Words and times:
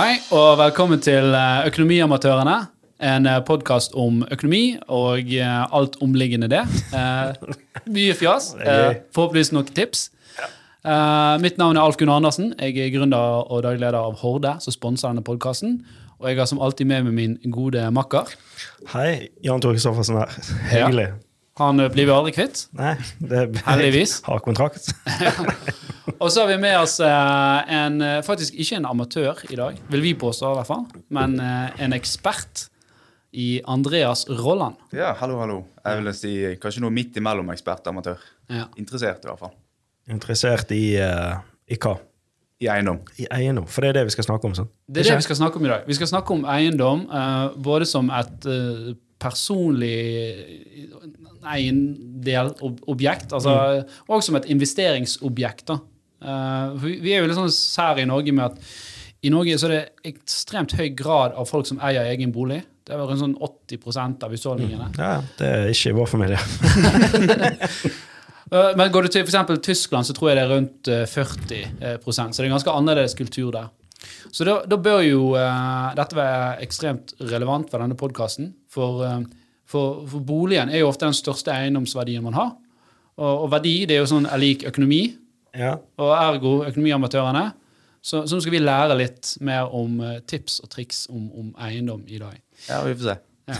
Hei, 0.00 0.14
og 0.32 0.54
velkommen 0.56 1.02
til 1.04 1.34
eh, 1.36 1.66
Økonomiamatørene. 1.68 2.54
En 3.04 3.26
podkast 3.44 3.92
om 4.00 4.22
økonomi 4.32 4.78
og 4.88 5.28
eh, 5.36 5.74
alt 5.76 5.98
omliggende 6.00 6.48
det. 6.48 6.62
Eh, 6.96 7.50
mye 7.84 8.14
fjas. 8.16 8.54
Eh, 8.64 9.02
forhåpentligvis 9.12 9.52
noen 9.52 9.68
tips. 9.76 10.06
Eh, 10.40 11.36
mitt 11.44 11.60
navn 11.60 11.76
er 11.76 11.84
Alf 11.84 12.00
Gunnar 12.00 12.22
Andersen. 12.22 12.54
Jeg 12.56 12.80
er 12.80 12.94
gründer 12.96 13.44
og 13.44 13.60
daglig 13.66 13.84
leder 13.84 14.00
av 14.00 14.16
Horde, 14.22 14.56
som 14.64 14.72
sponser 14.72 15.12
denne 15.12 15.26
podkasten. 15.26 15.82
Og 16.16 16.30
jeg 16.30 16.40
har 16.40 16.48
som 16.48 16.64
alltid 16.64 16.88
med 16.88 17.10
meg 17.10 17.18
min 17.18 17.38
gode 17.52 17.84
makker. 17.92 18.32
Hei, 18.94 19.28
Jan 19.44 19.60
Tore 19.60 19.76
Kristoffersen 19.76 20.22
her. 20.22 20.32
Hyggelig. 20.78 21.10
Han 21.60 21.80
eh, 21.80 21.90
blir 21.92 22.08
vi 22.08 22.14
aldri 22.14 22.32
kvitt. 22.34 22.64
Nei, 22.78 22.96
det 23.20 23.44
Heldigvis. 23.68 24.18
har 24.26 24.42
kontrakt. 24.44 24.90
Og 26.20 26.28
så 26.32 26.42
har 26.42 26.50
vi 26.50 26.58
med 26.60 26.74
oss 26.80 26.98
eh, 27.04 27.76
en, 27.76 28.00
eh, 28.04 28.18
faktisk 28.26 28.56
ikke 28.56 28.80
en 28.80 28.88
amatør 28.90 29.44
i 29.52 29.60
dag, 29.60 29.78
vil 29.92 30.04
vi 30.04 30.16
påstå 30.18 30.50
i 30.50 30.58
hvert 30.60 30.70
fall, 30.72 30.84
men 31.12 31.38
en 31.40 31.96
ekspert 31.96 32.66
i 33.30 33.60
Andreas 33.70 34.24
Rolland. 34.28 34.74
Ja, 34.96 35.12
hallo, 35.20 35.38
hallo. 35.38 35.58
Jeg 35.84 36.00
vil 36.00 36.14
si 36.18 36.32
kanskje 36.62 36.82
noe 36.82 36.94
midt 36.94 37.18
imellom 37.20 37.52
ekspert 37.54 37.84
og 37.86 37.94
amatør. 37.94 38.24
Ja. 38.50 38.66
Interessert, 38.80 39.22
i 39.22 39.30
hvert 39.30 39.42
fall. 39.44 39.52
Interessert 40.10 40.72
i, 40.74 40.84
uh, 40.98 41.38
i 41.70 41.78
hva? 41.78 41.94
I 42.60 42.68
eiendom. 42.74 42.98
I 43.22 43.28
eiendom. 43.32 43.68
For 43.70 43.84
det 43.84 43.92
er 43.92 44.00
det 44.00 44.08
vi 44.10 44.16
skal 44.16 44.26
snakke 44.26 44.50
om. 44.50 44.56
sånn. 44.58 44.68
Det 44.90 45.04
er 45.04 45.12
det 45.12 45.20
vi 45.22 45.28
skal 45.28 45.38
snakke 45.38 45.60
om 45.60 45.68
i 45.68 45.70
dag. 45.70 45.86
Vi 45.88 45.96
skal 45.96 46.10
snakke 46.10 46.34
om 46.34 46.42
eiendom 46.50 47.06
uh, 47.12 47.54
både 47.56 47.86
som 47.88 48.10
et 48.12 48.50
eh, 48.50 48.90
personlig 49.20 49.96
eiendelobjekt, 51.50 53.32
altså, 53.36 53.54
og 54.08 54.24
som 54.24 54.38
et 54.40 54.48
investeringsobjekt. 54.52 55.70
da. 55.72 55.78
Uh, 56.20 56.76
vi 56.80 57.14
er 57.14 57.22
jo 57.22 57.30
litt 57.30 57.38
sånn 57.38 57.52
sær 57.54 58.00
i 58.00 58.08
Norge 58.08 58.34
med 58.36 58.50
at 58.50 58.74
i 59.20 59.30
Norge 59.32 59.56
så 59.60 59.68
er 59.68 59.72
det 59.74 60.12
ekstremt 60.14 60.72
høy 60.78 60.88
grad 60.96 61.34
av 61.36 61.48
folk 61.48 61.68
som 61.68 61.80
eier 61.84 62.08
egen 62.08 62.32
bolig. 62.32 62.62
Det 62.88 62.96
er 62.96 63.02
rundt 63.04 63.20
sånn 63.20 63.36
80% 63.36 64.24
av 64.24 64.32
husholdningene. 64.32 64.86
Ja, 64.96 65.18
det 65.38 65.48
er 65.48 65.72
ikke 65.72 65.92
i 65.92 65.98
vår 65.98 66.14
familie. 66.16 66.40
Eh, 68.50 68.72
Men 68.74 68.90
går 68.90 69.06
du 69.06 69.12
til 69.14 69.22
f.eks. 69.22 69.60
Tyskland, 69.62 70.08
så 70.08 70.10
tror 70.10 70.32
jeg 70.32 70.40
det 70.40 70.42
er 70.42 70.48
rundt 70.50 70.88
eh, 70.90 71.04
40 71.06 71.60
eh, 71.86 72.00
Så 72.02 72.24
det 72.34 72.48
er 72.48 72.50
ganske 72.50 72.72
annerledes 72.74 73.14
kultur 73.14 73.52
der. 73.54 73.68
Så 74.34 74.42
da, 74.42 74.56
da 74.66 74.74
bør 74.74 75.04
jo 75.06 75.20
uh, 75.38 75.92
dette 75.94 76.18
være 76.18 76.56
ekstremt 76.64 77.14
relevant 77.30 77.70
for 77.70 77.78
denne 77.78 77.94
podkasten. 77.94 78.48
For, 78.70 79.00
eh, 79.06 79.20
for, 79.70 80.04
for 80.10 80.22
boligen 80.26 80.70
er 80.70 80.82
jo 80.84 80.88
ofte 80.90 81.08
den 81.08 81.16
største 81.16 81.52
eiendomsverdien 81.54 82.22
man 82.26 82.36
har. 82.38 82.52
Og, 83.20 83.44
og 83.44 83.48
verdi 83.52 83.80
det 83.90 83.96
er 83.98 84.04
jo 84.04 84.10
sånn 84.12 84.28
er 84.30 84.40
lik 84.40 84.62
økonomi, 84.70 85.02
Ja. 85.58 85.72
og 85.98 86.12
ergo 86.14 86.52
økonomiamatørene. 86.68 87.48
Så, 88.00 88.22
så 88.24 88.36
nå 88.36 88.40
skal 88.40 88.54
vi 88.54 88.60
lære 88.62 88.94
litt 88.96 89.34
mer 89.44 89.68
om 89.76 89.98
eh, 90.06 90.20
tips 90.30 90.60
og 90.64 90.70
triks 90.72 91.02
om, 91.12 91.26
om 91.36 91.50
eiendom 91.60 92.04
i 92.08 92.20
dag. 92.22 92.38
Ja, 92.68 92.78
vi 92.86 92.94
får 92.96 93.10
se. 93.10 93.16
Ja. 93.50 93.56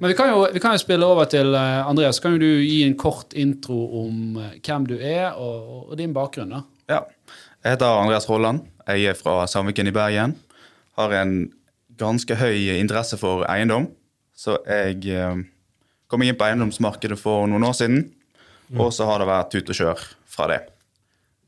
Men 0.00 0.08
vi 0.08 0.14
kan, 0.16 0.30
jo, 0.32 0.40
vi 0.54 0.60
kan 0.64 0.72
jo 0.74 0.80
spille 0.80 1.04
over 1.06 1.28
til 1.28 1.52
Andreas. 1.52 1.84
Andreas. 1.92 2.18
Kan 2.24 2.34
jo 2.34 2.40
du 2.42 2.62
gi 2.64 2.78
en 2.86 2.96
kort 2.98 3.36
intro 3.38 3.76
om 4.00 4.38
eh, 4.40 4.56
hvem 4.64 4.88
du 4.88 4.96
er, 4.98 5.36
og, 5.36 5.90
og 5.92 5.94
din 6.00 6.16
bakgrunn? 6.16 6.56
da? 6.56 6.62
Ja. 6.90 7.02
Jeg 7.62 7.74
heter 7.76 8.00
Andreas 8.00 8.26
Rolland. 8.30 8.64
Jeg 8.88 9.04
er 9.12 9.18
fra 9.18 9.42
Sandviken 9.50 9.90
i 9.90 9.94
Bergen. 9.94 10.34
Har 10.98 11.12
en 11.20 11.36
ganske 12.00 12.34
høy 12.40 12.70
interesse 12.80 13.18
for 13.20 13.44
eiendom. 13.50 13.90
Så 14.38 14.60
jeg 14.62 15.02
eh, 15.10 15.40
kom 16.08 16.22
inn 16.24 16.38
på 16.38 16.46
eiendomsmarkedet 16.46 17.18
for 17.18 17.48
noen 17.50 17.66
år 17.66 17.76
siden. 17.76 18.06
Og 18.76 18.92
så 18.92 19.06
har 19.08 19.20
det 19.20 19.28
vært 19.28 19.52
tut 19.54 19.70
og 19.72 19.78
kjør 19.78 20.02
fra 20.28 20.48
det. 20.52 20.58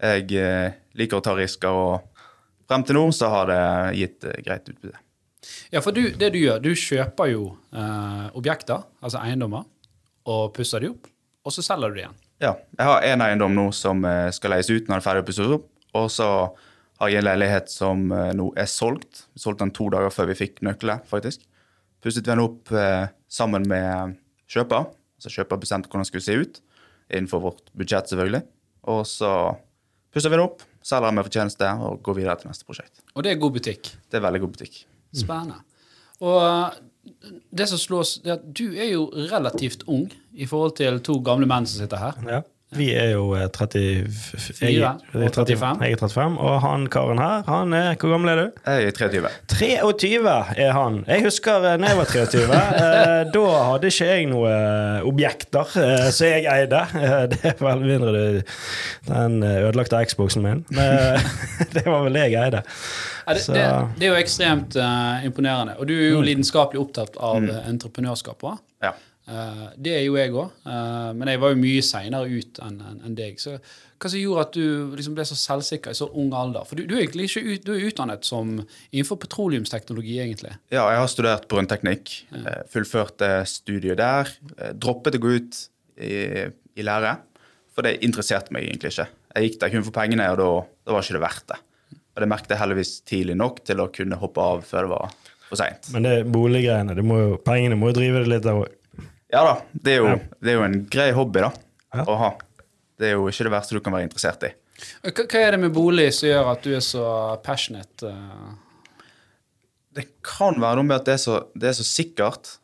Jeg 0.00 0.32
eh, 0.40 0.78
liker 0.96 1.20
å 1.20 1.24
ta 1.24 1.34
risker, 1.36 1.68
og 1.68 2.24
frem 2.70 2.84
til 2.88 2.96
nå 2.96 3.04
så 3.12 3.28
har 3.32 3.50
det 3.50 3.62
gitt 3.98 4.24
eh, 4.24 4.40
greit 4.46 4.70
utbytte. 4.72 5.02
Ja, 5.72 5.82
for 5.84 5.96
du, 5.96 6.06
det 6.16 6.32
du 6.32 6.40
gjør, 6.40 6.62
du 6.64 6.72
kjøper 6.76 7.30
jo 7.32 7.44
eh, 7.76 8.26
objekter, 8.36 8.86
altså 9.04 9.20
eiendommer, 9.20 9.68
og 10.28 10.50
pusser 10.56 10.84
de 10.84 10.92
opp, 10.94 11.10
og 11.44 11.54
så 11.54 11.64
selger 11.64 11.92
du 11.92 11.98
de 12.00 12.04
igjen. 12.06 12.18
Ja, 12.40 12.54
jeg 12.78 12.88
har 12.88 13.04
en 13.04 13.24
eiendom 13.26 13.56
nå 13.56 13.66
som 13.76 14.00
skal 14.32 14.54
leies 14.54 14.70
ut 14.70 14.86
når 14.86 14.94
den 14.94 14.96
er 14.96 15.04
ferdig 15.04 15.26
pusset 15.28 15.52
opp. 15.52 15.66
Og 16.00 16.06
så 16.08 16.26
har 17.00 17.10
jeg 17.12 17.20
en 17.20 17.26
leilighet 17.26 17.68
som 17.68 18.06
nå 18.08 18.46
er 18.56 18.68
solgt. 18.70 19.26
Solgt 19.36 19.60
den 19.60 19.72
to 19.76 19.90
dager 19.92 20.12
før 20.14 20.30
vi 20.30 20.38
fikk 20.38 20.62
nøkler, 20.64 21.02
faktisk. 21.10 21.44
Pusset 22.00 22.24
vi 22.24 22.30
den 22.32 22.42
opp 22.42 22.72
eh, 22.72 23.10
sammen 23.30 23.66
med 23.68 24.16
kjøper. 24.50 24.88
Så 25.20 25.32
kjøper 25.32 25.60
bestemte 25.60 25.90
hvordan 25.90 26.04
den 26.04 26.08
skulle 26.08 26.24
se 26.24 26.36
ut, 26.40 26.60
innenfor 27.12 27.42
vårt 27.44 27.72
budsjett 27.76 28.08
selvfølgelig. 28.12 28.44
Og 28.88 29.02
så 29.08 29.32
pusser 30.14 30.32
vi 30.32 30.38
den 30.38 30.46
opp, 30.46 30.62
selger 30.80 31.10
den 31.10 31.18
med 31.18 31.28
fortjeneste 31.28 31.72
og 31.84 31.98
går 32.06 32.20
videre 32.22 32.38
til 32.40 32.52
neste 32.52 32.68
prosjekt. 32.68 33.02
Og 33.14 33.26
det 33.26 33.34
er 33.34 33.42
god 33.42 33.58
butikk. 33.58 33.92
Det 34.08 34.20
er 34.20 34.24
veldig 34.24 34.40
god 34.46 34.54
butikk. 34.56 34.78
Spennende. 35.12 35.60
Og 36.24 36.38
eh, 36.46 36.80
det 37.60 37.68
som 37.68 37.80
slås, 37.80 38.16
det 38.24 38.32
er 38.32 38.38
at 38.38 38.48
du 38.48 38.66
er 38.72 38.92
jo 38.94 39.04
relativt 39.32 39.84
ung 39.88 40.08
i 40.32 40.48
forhold 40.48 40.78
til 40.80 41.00
to 41.04 41.20
gamle 41.24 41.48
menn 41.48 41.68
som 41.68 41.82
sitter 41.82 42.00
her. 42.00 42.24
ja. 42.28 42.42
Vi 42.78 42.86
er 42.94 43.08
jo 43.16 43.32
eh, 43.34 43.48
34 43.50 43.80
jeg, 44.62 44.76
er 44.78 44.98
35. 45.10 45.56
35. 45.58 45.80
Jeg 45.82 45.96
er 45.96 45.98
35, 45.98 46.36
og 46.38 46.60
han 46.62 46.84
karen 46.86 47.18
her, 47.18 47.42
han 47.48 47.74
er 47.74 47.96
Hvor 47.98 48.12
gammel 48.12 48.30
er 48.30 48.38
du? 48.38 48.60
Jeg 48.62 48.84
er 48.86 48.94
23. 48.94 49.32
23 49.50 50.34
er 50.54 50.70
han. 50.76 51.00
Jeg 51.08 51.24
husker 51.24 51.66
eh, 51.66 51.74
da 51.82 51.90
jeg 51.90 51.98
var 51.98 52.12
23. 52.12 52.44
eh, 52.44 53.24
da 53.34 53.42
hadde 53.72 53.90
ikke 53.90 54.08
jeg 54.12 54.30
noe 54.30 54.54
eh, 54.54 55.08
objekter 55.10 55.74
eh, 55.82 56.06
som 56.14 56.30
jeg 56.30 56.46
eide. 56.54 56.84
Eh, 57.00 57.26
det 57.32 57.40
er 57.50 57.58
vel 57.58 57.82
mindre 57.82 58.14
det, 58.14 58.46
den 59.08 59.42
eh, 59.42 59.58
ødelagte 59.66 60.04
Xboxen 60.06 60.46
min. 60.46 60.62
Men 60.70 61.18
det 61.74 61.86
var 61.88 62.06
vel 62.06 62.20
det 62.20 62.26
jeg 62.28 62.38
eide. 62.44 62.62
Ja, 63.26 63.34
det, 63.34 63.46
det, 63.50 63.66
det 63.98 64.06
er 64.06 64.14
jo 64.14 64.18
ekstremt 64.18 64.78
uh, 64.78 65.24
imponerende. 65.26 65.74
Og 65.78 65.90
du 65.90 65.94
er 65.94 66.08
jo 66.14 66.22
lidenskapelig 66.24 66.80
opptatt 66.82 67.18
av 67.18 67.42
mm. 67.42 67.50
entreprenørskap 67.74 68.46
òg. 68.46 68.62
Ja. 68.82 68.94
Eh, 69.30 69.62
det 69.78 69.92
er 69.94 70.02
jo 70.08 70.16
jeg 70.18 70.32
òg, 70.34 70.56
men 71.14 71.30
jeg 71.30 71.40
var 71.42 71.52
jo 71.54 71.60
mye 71.60 71.84
seinere 71.86 72.26
ut 72.40 72.60
enn 72.66 73.14
deg. 73.18 73.38
Så 73.42 73.56
hva 74.00 74.08
som 74.08 74.16
gjorde 74.18 74.42
at 74.46 74.56
du 74.56 74.94
liksom 74.96 75.14
ble 75.14 75.26
så 75.28 75.36
selvsikker 75.36 75.92
i 75.92 75.98
så 75.98 76.08
ung 76.18 76.30
alder? 76.34 76.64
For 76.66 76.78
du, 76.78 76.86
du 76.88 76.94
er 76.96 77.02
egentlig 77.04 77.28
ikke 77.28 77.42
ut, 77.44 77.66
du 77.66 77.72
er 77.74 77.86
utdannet 77.90 78.24
som 78.26 78.54
innenfor 78.62 79.20
petroleumsteknologi, 79.20 80.16
egentlig. 80.24 80.54
Ja, 80.72 80.86
jeg 80.88 81.02
har 81.02 81.10
studert 81.12 81.46
brønnteknikk. 81.52 82.14
Ja. 82.32 82.54
Fullførte 82.72 83.28
studiet 83.50 84.00
der. 84.00 84.32
eh, 84.56 84.72
Droppet 84.72 85.18
å 85.20 85.22
gå 85.22 85.34
ut 85.36 85.60
i, 86.00 86.14
i 86.80 86.86
lære, 86.86 87.18
for 87.76 87.86
det 87.86 87.98
interesserte 88.06 88.56
meg 88.56 88.66
egentlig 88.70 88.94
ikke. 88.94 89.08
Jeg 89.36 89.50
gikk 89.50 89.60
der 89.60 89.74
kun 89.76 89.84
for 89.86 89.94
pengene, 89.94 90.30
og 90.32 90.40
da, 90.40 90.48
da 90.88 90.96
var 90.96 91.04
ikke 91.04 91.18
det 91.20 91.24
verdt 91.28 91.50
det. 91.52 91.60
Og 92.16 92.24
det 92.24 92.28
merket 92.32 92.56
jeg 92.56 92.58
heldigvis 92.64 92.94
tidlig 93.06 93.36
nok 93.38 93.60
til 93.68 93.84
å 93.84 93.90
kunne 93.94 94.18
hoppe 94.18 94.42
av 94.42 94.64
før 94.66 94.88
det 94.88 94.90
var 94.96 95.12
for 95.46 95.60
seint. 95.60 95.92
Men 95.94 96.08
det 96.08 96.16
boliggreiene, 96.32 96.96
det 96.98 97.04
må 97.06 97.20
jo, 97.20 97.36
pengene 97.44 97.76
må 97.78 97.92
jo 97.92 97.98
drive 98.00 98.24
det 98.24 98.32
litt 98.32 98.48
av 98.50 98.64
Ja 99.32 99.42
da, 99.46 99.52
det 99.72 99.92
er, 99.94 100.00
jo, 100.02 100.14
det 100.42 100.50
er 100.52 100.56
jo 100.58 100.64
en 100.66 100.78
grei 100.90 101.10
hobby 101.14 101.42
da, 101.44 101.52
Ja. 101.94 102.04
å 102.06 102.16
ha. 102.18 102.30
Det 103.00 103.08
er 103.08 103.14
jo 103.16 103.28
ikke 103.30 103.46
det 103.46 103.52
verste 103.54 103.76
du 103.76 103.80
kan 103.84 103.94
være 103.94 104.06
interessert 104.08 104.42
i. 104.48 104.50
Hva, 105.04 105.12
hva 105.24 105.40
er 105.44 105.54
det 105.54 105.60
med 105.62 105.72
bolig 105.76 106.08
som 106.16 106.28
gjør 106.28 106.50
at 106.54 106.64
du 106.66 106.72
er 106.76 106.82
så 106.84 107.04
passionate? 107.44 108.10
eh? 108.10 108.50
Det 109.96 110.04
kan 110.24 110.58
være 110.62 110.78
noe 110.80 110.86
med 110.86 110.98
at 111.00 111.08
det 111.08 111.14
er 111.16 111.22
så, 111.22 111.38
det 111.58 111.70
er 111.70 111.76
så 111.78 111.86
sikkert 111.86 112.56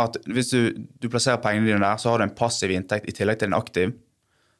at 0.00 0.16
hvis 0.32 0.48
du, 0.54 0.60
du 1.02 1.08
plasserer 1.12 1.40
pengene 1.44 1.68
dine 1.68 1.82
der, 1.82 1.98
så 2.00 2.08
har 2.14 2.20
du 2.22 2.24
en 2.24 2.34
passiv 2.36 2.72
inntekt 2.72 3.08
i 3.10 3.12
tillegg 3.16 3.42
til 3.42 3.50
en 3.50 3.58
aktiv. 3.58 3.92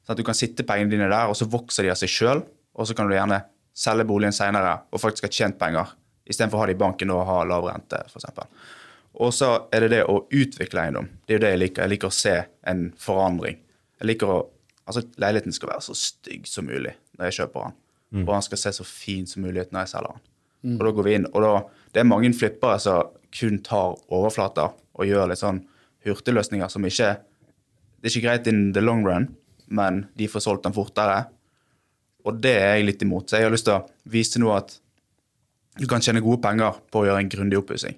Sånn 0.05 0.13
at 0.13 0.21
du 0.21 0.25
kan 0.27 0.37
sitte 0.37 0.67
pengene 0.69 0.93
dine 0.93 1.09
der, 1.09 1.31
og 1.33 1.37
så 1.39 1.49
vokser 1.49 1.87
de 1.87 1.93
av 1.95 1.97
seg 2.01 2.13
sjøl. 2.13 2.43
Og 2.77 2.89
så 2.89 2.97
kan 2.97 3.09
du 3.09 3.15
gjerne 3.17 3.39
selge 3.77 4.05
boligen 4.09 4.35
seinere 4.37 4.75
og 4.93 5.01
faktisk 5.01 5.25
ha 5.25 5.33
tjent 5.33 5.57
penger, 5.61 5.95
istedenfor 6.29 6.59
å 6.59 6.63
ha 6.63 6.69
det 6.69 6.77
i 6.77 6.81
banken 6.83 7.13
og 7.15 7.23
ha 7.29 7.39
lav 7.49 7.65
rente, 7.71 8.03
f.eks. 8.11 8.29
Og 9.21 9.35
så 9.37 9.51
er 9.75 9.85
det 9.85 9.91
det 9.93 10.05
å 10.09 10.23
utvikle 10.33 10.87
eiendom. 10.87 11.11
Det 11.27 11.35
er 11.35 11.39
jo 11.39 11.45
det 11.45 11.53
jeg 11.53 11.61
liker. 11.61 11.85
Jeg 11.85 11.93
liker 11.93 12.09
å 12.09 12.17
se 12.17 12.35
en 12.73 12.87
forandring. 13.01 13.61
Jeg 14.01 14.13
liker 14.15 14.39
å 14.39 14.41
Altså, 14.91 15.05
leiligheten 15.23 15.55
skal 15.55 15.69
være 15.71 15.85
så 15.85 15.95
stygg 15.95 16.49
som 16.51 16.65
mulig 16.67 16.91
når 17.15 17.29
jeg 17.29 17.35
kjøper 17.37 17.63
den. 17.63 17.75
Og 18.25 18.33
den 18.33 18.43
skal 18.43 18.59
se 18.59 18.73
så 18.75 18.87
fin 18.89 19.27
som 19.29 19.45
mulig 19.45 19.63
ut 19.63 19.75
når 19.75 19.85
jeg 19.85 19.91
selger 19.93 20.17
den. 20.17 20.23
Og 20.81 20.81
da 20.83 20.93
går 20.97 21.07
vi 21.07 21.13
inn. 21.15 21.27
Og 21.31 21.45
da, 21.45 21.53
det 21.95 22.01
er 22.03 22.09
mange 22.11 22.33
flippere 22.35 22.81
som 22.83 23.13
kun 23.39 23.61
tar 23.63 23.95
overflater 24.11 24.73
og 24.75 25.07
gjør 25.07 25.31
litt 25.31 25.39
sånn 25.39 25.61
hurtigløsninger 26.09 26.73
som 26.73 26.89
ikke 26.89 27.13
Det 28.01 28.09
er 28.09 28.17
ikke 28.17 28.27
greit 28.27 28.47
in 28.49 28.73
the 28.73 28.81
long 28.81 29.05
run, 29.05 29.27
men 29.69 30.07
de 30.17 30.27
får 30.27 30.41
solgt 30.41 30.65
den 30.65 30.73
fortere. 30.73 31.27
Og 32.25 32.39
det 32.41 32.55
er 32.57 32.79
jeg 32.79 32.87
litt 32.87 33.03
imot. 33.05 33.29
Så 33.29 33.37
jeg 33.37 33.45
har 33.45 33.53
lyst 33.53 33.67
til 33.69 33.77
å 33.77 33.85
vise 34.09 34.41
nå 34.41 34.49
at 34.57 34.79
du 35.79 35.87
kan 35.89 36.03
tjene 36.03 36.23
gode 36.25 36.43
penger 36.43 36.81
på 36.91 37.03
å 37.03 37.07
gjøre 37.07 37.23
en 37.23 37.31
grundig 37.31 37.59
oppussing. 37.61 37.97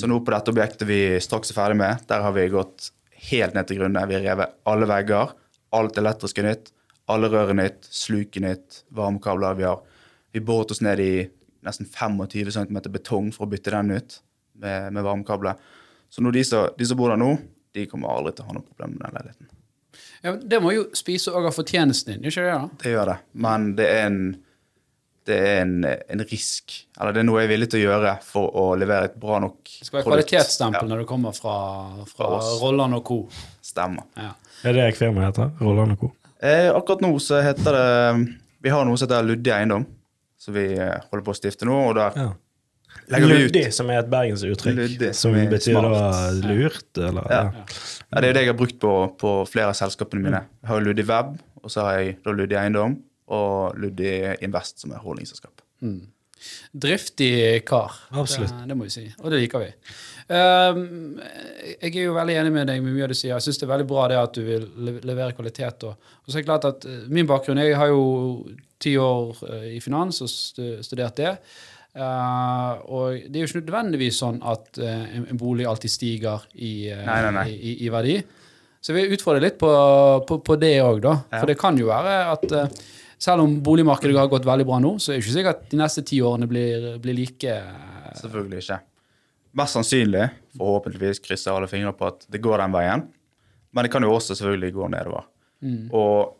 Så 0.00 0.08
nå 0.08 0.20
på 0.24 0.32
dette 0.32 0.52
objektet 0.52 0.88
vi 0.88 1.00
straks 1.22 1.52
er 1.52 1.58
ferdig 1.58 1.78
med, 1.82 2.04
der 2.08 2.24
har 2.24 2.32
vi 2.36 2.48
gått 2.52 2.90
helt 3.28 3.54
ned 3.54 3.68
til 3.68 3.82
grunne. 3.82 4.06
Vi 4.08 4.16
har 4.16 4.24
revet 4.24 4.56
alle 4.70 4.88
vegger, 4.90 5.34
alt 5.76 6.00
elektrisk 6.00 6.40
er 6.40 6.48
nytt, 6.48 6.72
alle 7.12 7.28
rør 7.30 7.52
er 7.52 7.58
nytt, 7.58 7.86
sluk 7.92 8.38
er 8.40 8.46
nytt, 8.46 8.82
varmekabler. 8.96 9.58
Vi 9.58 9.68
har 9.68 9.82
vi 10.32 10.40
boret 10.40 10.72
oss 10.72 10.80
ned 10.80 11.00
i 11.00 11.12
nesten 11.62 11.86
25 11.86 12.50
cm 12.56 12.78
betong 12.90 13.30
for 13.34 13.46
å 13.46 13.52
bytte 13.52 13.74
den 13.74 13.92
ut 13.98 14.18
med, 14.58 14.92
med 14.96 15.04
varmekabler. 15.04 15.58
Så 16.12 16.24
nå 16.24 16.32
de 16.34 16.44
som, 16.44 16.70
de 16.76 16.86
som 16.88 16.98
bor 16.98 17.12
der 17.12 17.20
nå, 17.20 17.34
de 17.72 17.84
kommer 17.88 18.12
aldri 18.12 18.34
til 18.36 18.44
å 18.44 18.50
ha 18.50 18.56
noe 18.56 18.66
problem 18.66 18.96
med 18.96 19.04
den 19.04 19.18
leiligheten. 19.18 19.50
Ja, 20.22 20.32
det 20.36 20.60
må 20.62 20.72
jo 20.72 20.86
spise 20.96 21.34
òg 21.34 21.48
av 21.50 21.56
fortjenesten 21.56 22.14
din, 22.14 22.24
gjør 22.26 22.32
ikke 22.32 22.48
det? 22.48 22.56
da? 22.56 22.80
Det 22.82 22.94
gjør 22.94 23.10
det, 23.10 23.18
men 23.44 23.68
det 23.78 23.88
er 23.90 24.04
en 24.06 24.20
det 25.26 25.36
er 25.38 25.60
en, 25.62 25.74
en 25.86 26.22
risk, 26.30 26.72
eller 26.98 27.12
det 27.14 27.20
er 27.22 27.26
noe 27.28 27.40
jeg 27.40 27.48
er 27.48 27.52
villig 27.52 27.68
til 27.72 27.80
å 27.80 27.82
gjøre 27.92 28.12
for 28.26 28.50
å 28.58 28.64
levere 28.80 29.10
et 29.10 29.16
bra 29.22 29.38
nok 29.42 29.58
produkt. 29.62 29.78
Det 29.80 29.86
skal 29.88 29.98
være 29.98 30.06
produkt. 30.06 30.28
kvalitetsstempel 30.28 30.82
Ja, 30.82 30.90
når 30.92 31.02
det 31.04 31.08
kommer 31.12 31.32
fra, 31.36 31.56
fra 32.10 32.28
Fra. 32.40 32.58
Rolland 32.62 32.94
og 32.98 33.04
co. 33.06 33.18
stemmer. 33.62 34.04
Ja. 34.18 34.32
Er 34.64 34.72
det 34.78 34.88
firmaet 34.98 35.32
heter? 35.36 35.50
Rolland 35.60 35.98
Co? 36.00 36.12
Eh, 36.42 36.68
akkurat 36.74 37.00
nå 37.04 37.12
så 37.22 37.38
heter 37.42 37.72
det 37.78 38.36
Vi 38.62 38.70
har 38.70 38.84
noe 38.86 38.96
som 38.98 39.06
heter 39.08 39.22
Luddig 39.26 39.52
eiendom, 39.54 39.84
som 40.38 40.54
vi 40.54 40.68
eh, 40.74 40.96
holder 41.10 41.24
på 41.26 41.34
å 41.34 41.38
stifte 41.38 41.66
nå. 41.68 41.76
og 41.90 41.94
der 41.98 42.18
Ja. 42.18 42.30
Luddig, 43.08 43.72
som 43.72 43.88
er 43.90 44.02
et 44.02 44.10
bergensuttrykk. 44.12 44.76
Luddig, 44.76 45.14
Som 45.16 45.32
som 45.34 45.48
betyr 45.50 45.78
betyr 45.78 45.86
da 45.86 46.30
lurt, 46.46 46.98
eller? 46.98 47.24
Ja. 47.30 47.42
Ja. 47.42 47.64
Ja, 48.12 48.20
Det 48.20 48.24
er 48.24 48.28
jo 48.28 48.34
det 48.36 48.42
jeg 48.44 48.50
har 48.52 48.58
brukt 48.58 48.78
på, 48.82 48.92
på 49.18 49.30
flere 49.48 49.70
av 49.72 49.78
selskapene 49.78 50.22
mine. 50.22 50.42
Jeg 50.62 50.68
har 50.68 50.80
jo 50.80 50.86
Luddig 50.90 51.06
Web, 51.08 51.32
og 51.62 51.70
så 51.72 51.86
har 51.86 51.98
jeg 52.00 52.18
da 52.24 52.34
Luddig 52.36 52.58
Eiendom 52.60 52.98
og 53.32 53.78
Luddy 53.80 54.36
Invest, 54.44 54.82
som 54.84 54.92
er 54.94 55.02
holdningsselskap. 55.02 55.64
Driftig 56.72 57.64
kar. 57.68 57.92
Absolutt. 58.10 58.52
Det, 58.54 58.68
det 58.70 58.76
må 58.78 58.88
vi 58.88 58.94
si. 58.94 59.04
Og 59.22 59.30
det 59.32 59.42
liker 59.44 59.62
vi. 59.62 59.70
Um, 60.32 61.18
jeg 61.82 61.92
er 61.92 62.06
jo 62.06 62.16
veldig 62.16 62.36
enig 62.40 62.52
med 62.54 62.70
deg 62.70 62.82
med 62.82 62.94
mye 62.94 63.06
av 63.06 63.12
det 63.12 63.18
du 63.18 63.20
sier. 63.20 63.34
Jeg 63.34 63.46
syns 63.46 63.60
det 63.60 63.66
er 63.68 63.72
veldig 63.74 63.88
bra 63.90 64.06
det 64.10 64.18
at 64.20 64.38
du 64.38 64.42
vil 64.46 64.66
levere 65.04 65.36
kvalitet. 65.36 65.86
Og, 65.88 66.14
og 66.22 66.30
så 66.30 66.38
er 66.38 66.42
det 66.42 66.48
klart 66.48 66.68
at 66.68 66.86
eh, 66.88 67.04
Min 67.12 67.28
bakgrunn 67.28 67.60
Jeg 67.62 67.76
har 67.78 67.92
jo 67.92 68.02
ti 68.82 68.96
år 68.98 69.44
eh, 69.50 69.68
i 69.76 69.82
finans 69.84 70.22
og 70.24 70.32
studert 70.32 71.20
det. 71.20 71.36
Uh, 71.92 72.80
og 72.88 73.26
det 73.28 73.36
er 73.36 73.42
jo 73.42 73.50
ikke 73.50 73.60
nødvendigvis 73.66 74.22
sånn 74.22 74.38
at 74.48 74.80
uh, 74.80 74.88
en, 74.88 75.26
en 75.28 75.40
bolig 75.40 75.66
alltid 75.68 75.92
stiger 75.92 76.46
i, 76.54 76.88
uh, 76.88 77.02
Nei, 77.04 77.18
nei, 77.26 77.32
nei. 77.36 77.44
i, 77.52 77.58
i, 77.58 77.74
i 77.84 77.90
verdi. 77.92 78.16
Så 78.82 78.90
jeg 78.90 79.04
vil 79.04 79.18
utfordre 79.18 79.44
litt 79.44 79.60
på, 79.60 79.68
på, 80.26 80.40
på 80.42 80.56
det 80.58 80.72
òg, 80.82 81.02
da. 81.04 81.12
For 81.36 81.46
det 81.52 81.58
kan 81.60 81.76
jo 81.78 81.92
være 81.92 82.16
at 82.32 82.56
selv 83.22 83.44
om 83.44 83.56
boligmarkedet 83.62 84.18
har 84.18 84.30
gått 84.30 84.46
veldig 84.48 84.66
bra 84.66 84.80
nå, 84.82 84.96
så 84.98 85.12
er 85.12 85.18
det 85.18 85.24
ikke 85.24 85.36
sikkert 85.36 85.60
at 85.60 85.70
de 85.70 85.78
neste 85.78 86.02
ti 86.08 86.18
årene 86.26 86.48
blir, 86.50 86.88
blir 87.02 87.16
like 87.16 87.54
eh, 87.54 88.12
Selvfølgelig 88.18 88.62
ikke. 88.64 88.78
Mest 89.56 89.76
sannsynlig, 89.76 90.26
forhåpentligvis, 90.58 91.20
krysser 91.24 91.54
alle 91.54 91.68
fingre 91.70 91.92
på 91.96 92.08
at 92.08 92.26
det 92.32 92.40
går 92.44 92.60
den 92.60 92.74
veien. 92.74 93.04
Men 93.72 93.86
det 93.86 93.92
kan 93.92 94.04
jo 94.04 94.12
også 94.12 94.36
selvfølgelig 94.36 94.72
gå 94.76 94.88
nedover. 94.92 95.28
Og 95.94 96.34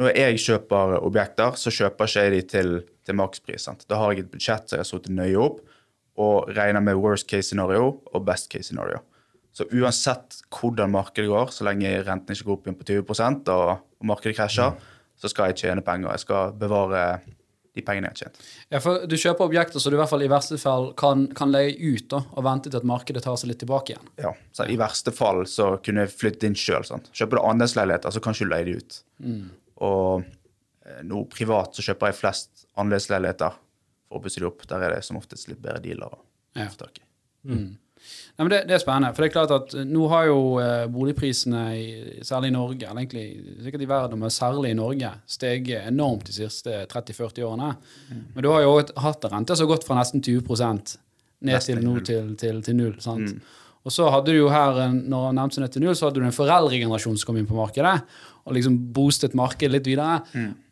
når 0.00 0.12
jeg 0.12 0.40
kjøper 0.42 0.98
objekter, 0.98 1.56
så 1.56 1.72
kjøper 1.72 2.08
ikke 2.08 2.24
jeg 2.24 2.32
de 2.34 2.40
til, 2.50 2.72
til 3.06 3.16
makspris. 3.16 3.68
Sant? 3.68 3.86
Da 3.88 4.00
har 4.00 4.12
jeg 4.12 4.26
et 4.26 4.32
budsjett 4.32 4.68
som 4.68 4.76
jeg 4.76 4.84
har 4.84 4.90
satt 4.90 5.08
nøye 5.12 5.38
opp, 5.40 5.62
og 6.20 6.50
regner 6.56 6.84
med 6.84 6.98
worst 7.00 7.28
case 7.28 7.50
scenario 7.50 7.94
og 8.12 8.24
best 8.26 8.50
case 8.52 8.70
scenario. 8.70 9.00
Så 9.56 9.64
uansett 9.72 10.42
hvordan 10.52 10.92
markedet 10.92 11.30
går, 11.30 11.52
så 11.52 11.64
lenge 11.64 11.94
renten 12.04 12.36
ikke 12.36 12.48
går 12.48 12.58
opp 12.58 12.66
igjen 12.66 12.78
på 12.80 13.16
20 13.16 13.52
og, 13.54 13.70
og 13.80 14.08
markedet 14.10 14.36
krasjer, 14.36 14.76
så 15.16 15.30
skal 15.32 15.50
jeg 15.52 15.62
tjene 15.64 15.82
penger. 15.84 16.12
Jeg 16.16 16.24
skal 16.26 16.54
bevare 16.60 17.02
de 17.76 17.82
pengene 17.84 18.08
jeg 18.08 18.14
har 18.14 18.20
tjent. 18.22 18.38
Ja, 18.72 18.80
for 18.80 19.04
Du 19.08 19.16
kjøper 19.20 19.44
objekter 19.50 19.82
så 19.82 19.90
du 19.92 19.96
i 19.98 20.00
hvert 20.00 20.08
fall 20.08 20.24
i 20.24 20.30
verste 20.32 20.56
fall 20.60 20.90
kan, 20.96 21.26
kan 21.36 21.50
leie 21.52 21.74
ut 21.76 22.06
da, 22.12 22.22
og 22.32 22.44
vente 22.46 22.70
til 22.72 22.80
at 22.80 22.88
markedet 22.88 23.20
tar 23.24 23.36
seg 23.36 23.50
litt 23.52 23.60
tilbake 23.60 23.92
igjen. 23.92 24.08
ja, 24.22 24.32
så 24.56 24.64
I 24.72 24.78
verste 24.80 25.12
fall 25.12 25.42
så 25.50 25.74
kunne 25.84 26.06
jeg 26.06 26.14
flytte 26.16 26.48
inn 26.48 26.56
sjøl. 26.56 26.86
Kjøper 27.12 27.36
du 27.36 27.42
andelsleiligheter, 27.44 28.14
så 28.16 28.22
kan 28.24 28.36
ikke 28.36 28.48
du 28.48 28.52
leie 28.54 28.68
de 28.70 28.76
ut. 28.80 29.00
Og 29.84 30.24
eh, 30.24 31.02
nå 31.04 31.24
privat 31.32 31.76
så 31.76 31.84
kjøper 31.84 32.12
jeg 32.12 32.20
flest 32.22 32.66
andelsleiligheter 32.80 33.56
for 34.08 34.20
å 34.20 34.24
pusse 34.24 34.40
de 34.40 34.48
opp. 34.48 34.64
Der 34.70 34.86
er 34.88 34.96
det 34.96 35.02
som 35.04 35.18
oftest 35.20 35.48
litt 35.52 35.60
bedre 35.60 35.82
dealer 35.84 36.08
å 36.16 36.22
få 36.72 36.80
tak 36.86 37.02
i. 37.02 37.04
Nei, 38.36 38.44
men 38.44 38.50
det, 38.52 38.58
det 38.68 38.74
er 38.76 38.82
spennende. 38.82 39.14
For 39.16 39.24
det 39.24 39.28
er 39.30 39.34
klart 39.34 39.52
at 39.56 39.74
eh, 39.80 39.84
nå 39.88 40.06
har 40.12 40.26
jo 40.28 40.38
eh, 40.60 40.84
boligprisene, 40.92 41.62
i, 41.80 42.22
særlig 42.26 42.50
i 42.52 42.54
Norge, 42.56 42.84
eller 42.90 43.00
egentlig 43.02 43.62
sikkert 43.64 43.84
i 43.86 43.88
verden, 43.90 44.20
men 44.20 44.30
særlig 44.34 44.70
i 44.74 44.78
Norge, 44.78 45.10
steget 45.26 45.86
enormt 45.88 46.26
de 46.28 46.34
siste 46.36 46.82
30-40 46.92 47.42
årene. 47.48 47.70
Men 48.34 48.44
du 48.44 48.50
har 48.52 48.62
jo 48.66 48.74
hatt 49.00 49.24
en 49.24 49.36
rente 49.38 49.56
som 49.56 49.66
har 49.66 49.74
gått 49.76 49.86
fra 49.88 49.96
nesten 49.98 50.20
20% 50.24 50.96
ned 51.46 51.54
til, 51.64 51.80
nå 51.84 51.94
til, 52.04 52.34
til, 52.40 52.60
til 52.66 52.76
null. 52.76 52.94
sant? 53.00 53.32
Og 53.86 53.92
så 53.94 54.08
hadde 54.10 54.32
du 54.34 54.40
jo 54.40 54.48
her, 54.50 54.80
en- 54.82 55.04
når 55.08 55.32
nevnte 55.36 55.60
ned 55.62 55.70
til 55.72 55.82
null, 55.84 55.94
så 55.94 56.08
hadde 56.08 56.18
du 56.18 56.26
en 56.26 56.34
foreldregenerasjon 56.34 57.16
som 57.20 57.28
kom 57.28 57.36
inn 57.38 57.46
på 57.46 57.54
markedet, 57.54 58.00
og 58.46 58.54
liksom 58.56 58.76
boostet 58.94 59.34
markedet 59.38 59.72
litt 59.76 59.86
videre. 59.86 60.20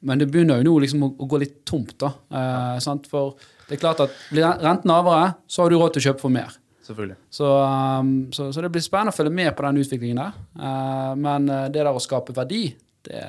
Men 0.03 0.19
det 0.19 0.27
begynner 0.33 0.59
jo 0.61 0.67
nå 0.67 0.81
liksom 0.83 1.03
å, 1.07 1.13
å 1.23 1.29
gå 1.31 1.39
litt 1.43 1.61
tomt, 1.67 1.95
da. 2.03 2.11
Eh, 2.35 2.79
sant? 2.83 3.07
For 3.11 3.37
det 3.69 3.77
er 3.79 3.83
klart 3.85 4.03
at 4.05 4.11
blir 4.33 4.45
renten 4.61 4.91
lavere, 4.91 5.33
så 5.47 5.63
har 5.63 5.71
du 5.73 5.79
råd 5.79 5.95
til 5.97 6.03
å 6.03 6.07
kjøpe 6.11 6.21
for 6.27 6.35
mer. 6.35 6.59
Selvfølgelig. 6.85 7.17
Så, 7.33 7.49
um, 7.49 8.11
så, 8.37 8.51
så 8.53 8.61
det 8.65 8.71
blir 8.75 8.83
spennende 8.85 9.15
å 9.15 9.17
følge 9.17 9.33
med 9.33 9.55
på 9.57 9.65
den 9.65 9.81
utviklingen 9.81 10.19
der. 10.21 10.35
Eh, 10.61 11.13
men 11.17 11.49
eh, 11.49 11.63
det 11.73 11.81
der 11.81 11.89
å 11.97 12.03
skape 12.03 12.35
verdi, 12.37 12.65
det, 13.09 13.23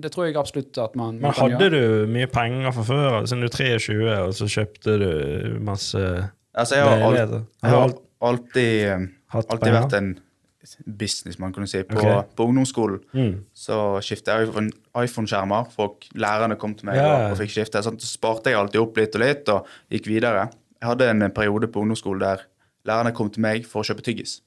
det 0.00 0.10
tror 0.12 0.26
jeg 0.28 0.36
absolutt 0.40 0.78
at 0.80 0.96
man, 0.96 1.18
Men 1.18 1.28
man 1.28 1.36
kan 1.36 1.52
hadde 1.52 1.68
gjøre. 1.68 1.82
du 2.06 2.14
mye 2.16 2.28
penger 2.32 2.72
fra 2.76 2.86
før, 2.88 3.18
siden 3.28 3.44
du 3.44 3.48
er 3.48 3.54
23, 3.84 3.98
og 4.24 4.32
så 4.38 4.48
kjøpte 4.56 4.96
du 5.04 5.10
masse 5.68 6.02
Altså, 6.58 6.74
jeg 6.74 6.88
har, 6.88 7.04
al 7.06 7.14
jeg 7.14 7.70
har 7.70 7.92
alltid, 8.26 8.72
eh, 8.88 9.04
alltid 9.36 9.76
vært 9.76 9.92
en 10.00 10.08
businessmann, 10.98 11.52
kan 11.54 11.64
du 11.64 11.70
si. 11.70 11.82
På, 11.86 11.96
okay. 12.00 12.22
på 12.36 12.46
ungdomsskolen 12.48 13.00
Mm. 13.14 13.34
så 13.54 14.00
skiftet 14.02 14.32
jeg 14.32 14.48
iPhone- 14.48 14.72
iPhone-skjermer. 15.04 15.68
Folk, 15.72 16.08
Lærerne 16.14 16.56
kom 16.58 16.74
til 16.74 16.86
meg 16.90 16.96
ja. 16.98 17.06
og, 17.06 17.30
og 17.32 17.38
fikk 17.38 17.52
skifte. 17.54 17.82
Sånn, 17.84 18.00
så 18.00 18.10
sparte 18.10 18.50
jeg 18.50 18.58
alltid 18.58 18.80
opp 18.82 18.96
litt 18.98 19.14
og 19.14 19.22
litt 19.22 19.48
og 19.54 19.66
gikk 19.92 20.08
videre. 20.10 20.48
Jeg 20.80 20.88
hadde 20.90 21.08
en 21.10 21.30
periode 21.34 21.68
på 21.70 21.80
ungdomsskolen 21.84 22.20
der 22.26 22.44
lærerne 22.88 23.12
kom 23.16 23.30
til 23.34 23.44
meg 23.44 23.66
for 23.68 23.84
å 23.84 23.88
kjøpe 23.88 24.04
tyggis. 24.06 24.38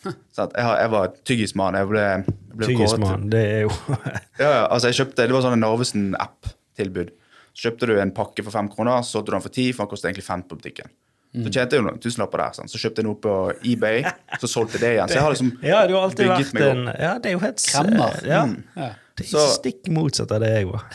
Så 0.00 0.46
at 0.46 0.54
jeg, 0.56 0.64
har- 0.64 0.78
jeg 0.80 0.90
var 0.94 1.10
tyggismann. 1.28 1.76
Jeg 1.76 1.88
ble, 1.90 2.00
jeg 2.00 2.56
ble 2.56 2.68
Tyggismann, 2.70 3.26
det 3.32 3.42
er 3.44 3.60
jo 3.66 3.72
Ja, 4.40 4.46
ja, 4.48 4.62
altså 4.72 4.88
jeg 4.88 4.96
kjøpte, 5.02 5.26
Det 5.28 5.34
var 5.36 5.42
sånn 5.44 5.56
en 5.58 5.64
Narvesen-app-tilbud. 5.66 7.10
Så 7.52 7.66
kjøpte 7.66 7.88
du 7.90 7.96
en 8.00 8.12
pakke 8.16 8.44
for 8.46 8.54
fem 8.54 8.68
kroner, 8.72 9.02
så 9.04 9.18
solgte 9.18 9.32
du 9.32 9.36
den 9.36 9.44
for 9.44 9.52
ti, 9.52 9.66
for 9.74 9.84
den 9.84 9.90
kostet 9.92 10.08
egentlig 10.12 10.24
fem 10.28 10.44
på 10.46 10.56
butikken. 10.60 10.88
Så 11.30 11.46
tjente 11.54 11.76
jeg 11.76 11.82
jo 11.82 11.86
noen 11.86 12.00
tusenlapper 12.02 12.40
der. 12.42 12.54
Sånn. 12.56 12.70
Så 12.72 12.78
kjøpte 12.82 13.02
jeg 13.04 13.06
noe 13.06 13.18
på 13.22 13.34
eBay, 13.70 14.00
så 14.42 14.48
solgte 14.50 14.78
jeg 14.80 14.82
det 14.82 14.88
igjen. 14.96 15.12
Så 15.12 15.18
jeg 15.20 15.22
har 15.26 15.34
liksom 15.36 15.50
Ja, 15.72 15.82
du 15.86 15.92
har 15.94 16.08
alltid 16.08 16.24
bygget 16.26 16.48
vært 16.48 16.56
meg 16.56 16.64
opp. 16.64 16.80
en 16.80 17.04
Ja, 17.04 17.12
det 17.22 17.30
er 17.30 17.36
jo 17.36 17.42
helt 17.44 17.62
Kremmer. 17.68 18.16
Ja. 18.26 18.40
Ja. 18.80 18.88
Det 19.20 19.26
er 19.26 19.30
Så- 19.36 19.44
stikk 19.60 19.90
motsatt 19.94 20.32
av 20.34 20.40
det 20.42 20.48
jeg 20.56 20.66
var. 20.70 20.86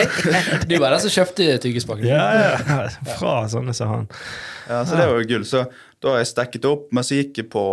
Du 0.70 0.76
var 0.78 0.94
den 0.94 1.02
som 1.04 1.12
kjøpte 1.18 1.48
tyggispakken. 1.66 2.06
Ja, 2.06 2.24
ja. 2.38 2.78
Fra 3.18 3.34
sånne 3.50 3.74
som 3.76 3.90
han. 3.92 4.06
Ja, 4.70 4.84
så 4.88 4.96
det 4.96 5.08
var 5.10 5.18
jo 5.20 5.26
gull. 5.34 5.44
Så 5.48 5.66
da 6.04 6.12
har 6.12 6.20
jeg 6.20 6.32
stekket 6.34 6.66
opp, 6.68 6.90
men 6.92 7.06
så 7.06 7.16
gikk 7.16 7.40
jeg 7.40 7.50
på 7.52 7.64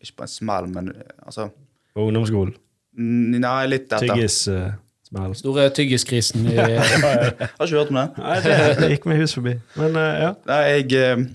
Ikke 0.00 0.22
på 0.22 0.24
en 0.24 0.32
smell, 0.32 0.68
men 0.72 0.90
altså 1.20 1.50
På 1.96 2.06
ungdomsskolen. 2.08 2.56
Nei, 2.96 3.62
litt 3.68 3.90
etter. 3.90 4.08
Tyggissmell. 4.08 5.34
Store 5.36 5.66
tyggiskrisen 5.76 6.46
i 6.48 6.54
Har 6.60 7.66
ikke 7.66 7.74
hørt 7.76 7.92
om 7.92 7.98
det. 8.00 8.06
Nei, 8.16 8.36
det, 8.44 8.54
det 8.80 8.88
gikk 8.94 9.08
meg 9.10 9.20
hus 9.20 9.36
forbi. 9.36 9.52
Men 9.76 9.98
uh, 10.00 10.06
ja. 10.22 10.30
Nei, 10.48 10.60
jeg 10.70 11.02
eh, 11.02 11.26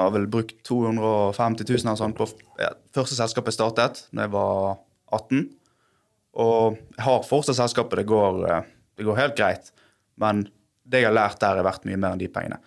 har 0.00 0.14
vel 0.14 0.24
brukt 0.32 0.56
250 0.64 1.68
000 1.68 1.82
eller 1.84 2.00
sånn 2.00 2.16
på 2.16 2.28
ja, 2.60 2.72
første 2.96 3.18
selskap 3.18 3.50
jeg 3.50 3.58
startet 3.58 4.06
da 4.08 4.24
jeg 4.24 4.32
var 4.32 4.80
18. 5.12 5.44
Og 6.42 6.80
jeg 6.96 7.04
har 7.04 7.28
fortsatt 7.28 7.60
selskapet. 7.60 8.00
Det 8.00 8.08
går, 8.08 8.42
eh, 8.48 8.68
det 8.96 9.08
går 9.08 9.20
helt 9.20 9.36
greit. 9.36 9.72
Men 10.20 10.46
det 10.92 11.00
jeg 11.02 11.08
har 11.08 11.16
lært 11.16 11.40
der, 11.42 11.58
er 11.60 11.66
verdt 11.66 11.86
mye 11.88 11.98
mer 12.00 12.14
enn 12.14 12.20
de 12.20 12.28
pengene. 12.32 12.58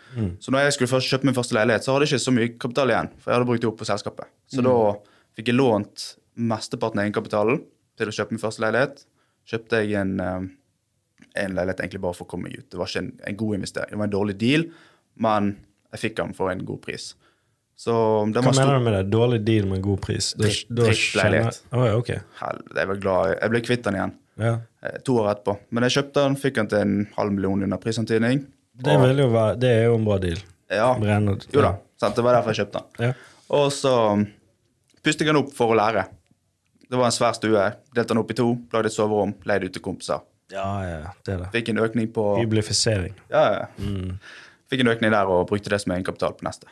Så 0.42 0.54
når 0.54 0.66
jeg 0.66 0.76
skulle 0.78 0.92
først 0.92 1.12
kjøpe 1.14 1.30
min 1.30 1.38
første 1.38 1.58
leilighet, 1.58 1.86
så 1.86 1.94
hadde 1.94 2.08
jeg 2.08 2.16
ikke 2.16 2.26
så 2.26 2.34
mye 2.36 2.52
kapital 2.66 2.94
igjen. 2.94 3.10
For 3.22 3.32
jeg 3.32 3.38
hadde 3.40 3.50
brukt 3.52 3.64
det 3.64 3.70
opp 3.70 3.80
på 3.82 3.88
selskapet. 3.90 4.32
Så 4.52 4.66
da 4.66 4.76
fikk 5.38 5.52
jeg 5.52 5.60
lånt 5.60 6.06
mesteparten 6.36 7.02
av 7.02 7.08
egenkapitalen 7.08 7.62
til 8.00 8.12
å 8.12 8.16
kjøpe 8.16 8.36
min 8.36 8.42
første 8.42 8.64
leilighet. 8.66 9.06
Kjøpte 9.48 9.82
jeg 9.84 10.00
en, 10.02 10.16
eh, 10.20 10.48
en 11.44 11.56
leilighet 11.56 11.84
egentlig 11.84 12.02
bare 12.04 12.18
for 12.18 12.28
å 12.28 12.32
komme 12.34 12.50
meg 12.50 12.60
ut. 12.60 12.70
Det 12.72 12.82
var 12.82 12.90
ikke 12.92 13.04
en, 13.06 13.14
en 13.30 13.38
god 13.44 13.60
investering. 13.60 13.94
Det 13.94 14.02
var 14.02 14.10
en 14.10 14.18
dårlig 14.18 14.38
deal, 14.42 14.68
men 15.28 15.54
jeg 15.94 16.04
fikk 16.10 16.18
den 16.20 16.36
for 16.36 16.52
en 16.52 16.66
god 16.68 16.82
pris. 16.84 17.14
Så 17.76 17.94
Hva 18.32 18.42
mener 18.42 18.78
du 18.80 18.84
med 18.86 18.94
det? 18.96 19.04
Dårlig 19.12 19.42
deal 19.44 19.68
med 19.68 19.82
god 19.84 20.00
pris? 20.06 20.32
Drittleilighet. 20.40 21.00
Skjønner... 21.02 21.58
Oh, 21.76 21.84
ja, 21.84 21.96
okay. 22.00 22.22
Jeg 22.40 22.90
var 22.92 23.02
glad. 23.04 23.34
Jeg 23.36 23.52
ble 23.52 23.62
kvitt 23.68 23.84
den 23.88 24.00
igjen 24.00 24.16
Ja. 24.40 24.54
Eh, 24.86 25.00
to 25.06 25.18
år 25.22 25.32
etterpå. 25.34 25.58
Men 25.76 25.88
jeg 25.88 25.98
kjøpte 25.98 26.26
den, 26.28 26.38
fikk 26.40 26.60
den 26.62 26.70
til 26.72 26.84
en 26.84 26.98
halv 27.18 27.34
million 27.36 27.66
under 27.68 27.82
prisantydning. 27.82 28.44
Det, 28.76 28.98
være, 29.00 29.56
det 29.60 29.72
er 29.72 29.84
jo 29.88 29.96
en 30.00 30.06
bra 30.08 30.20
deal. 30.22 30.42
Ja, 30.72 30.90
Brennet, 31.00 31.48
jo 31.54 31.64
da. 31.64 31.76
Sant? 32.02 32.18
Det 32.18 32.26
var 32.26 32.38
derfor 32.38 32.52
jeg 32.52 32.66
kjøpte 32.66 32.82
den. 32.82 33.10
Ja. 33.10 33.42
Og 33.56 33.68
så 33.74 33.94
um, 34.18 34.26
pustet 35.06 35.24
jeg 35.24 35.32
den 35.32 35.40
opp 35.44 35.52
for 35.56 35.72
å 35.72 35.78
lære. 35.78 36.08
Det 36.86 36.98
var 37.00 37.10
en 37.10 37.16
svær 37.16 37.38
stue. 37.38 37.66
Delte 37.96 38.12
den 38.12 38.22
opp 38.22 38.34
i 38.34 38.38
to, 38.38 38.50
lagde 38.74 38.92
et 38.92 38.96
soverom, 38.96 39.36
leide 39.48 39.70
ut 39.70 39.78
til 39.78 39.84
kompiser. 39.86 40.26
ja, 40.54 40.66
ja, 40.86 41.14
det 41.26 41.34
er 41.34 41.44
det. 41.46 41.52
Fikk 41.56 41.72
en 41.74 41.82
økning 41.86 42.10
på 42.14 42.26
Hyblifisering. 42.42 43.16
ja, 43.34 43.46
ja. 43.62 44.18
Fikk 44.66 44.82
en 44.82 44.90
økning 44.90 45.14
der 45.14 45.30
og 45.30 45.46
brukte 45.50 45.70
det 45.70 45.78
som 45.84 45.94
egenkapital 45.94 46.34
på 46.38 46.46
neste. 46.48 46.70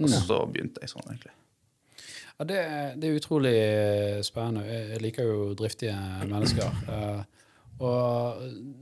Og 0.00 0.08
så 0.12 0.38
begynte 0.48 0.80
jeg 0.82 0.92
sånn, 0.92 1.04
egentlig. 1.10 1.34
Ja, 2.36 2.44
det, 2.48 2.60
det 3.00 3.08
er 3.08 3.18
utrolig 3.20 3.56
spennende. 4.26 4.64
Jeg 4.68 4.88
jeg 4.94 5.02
liker 5.04 5.28
jo 5.28 5.36
driftige 5.56 5.96
mennesker. 6.28 6.80
Eh, 7.76 7.84
Og 7.84 8.36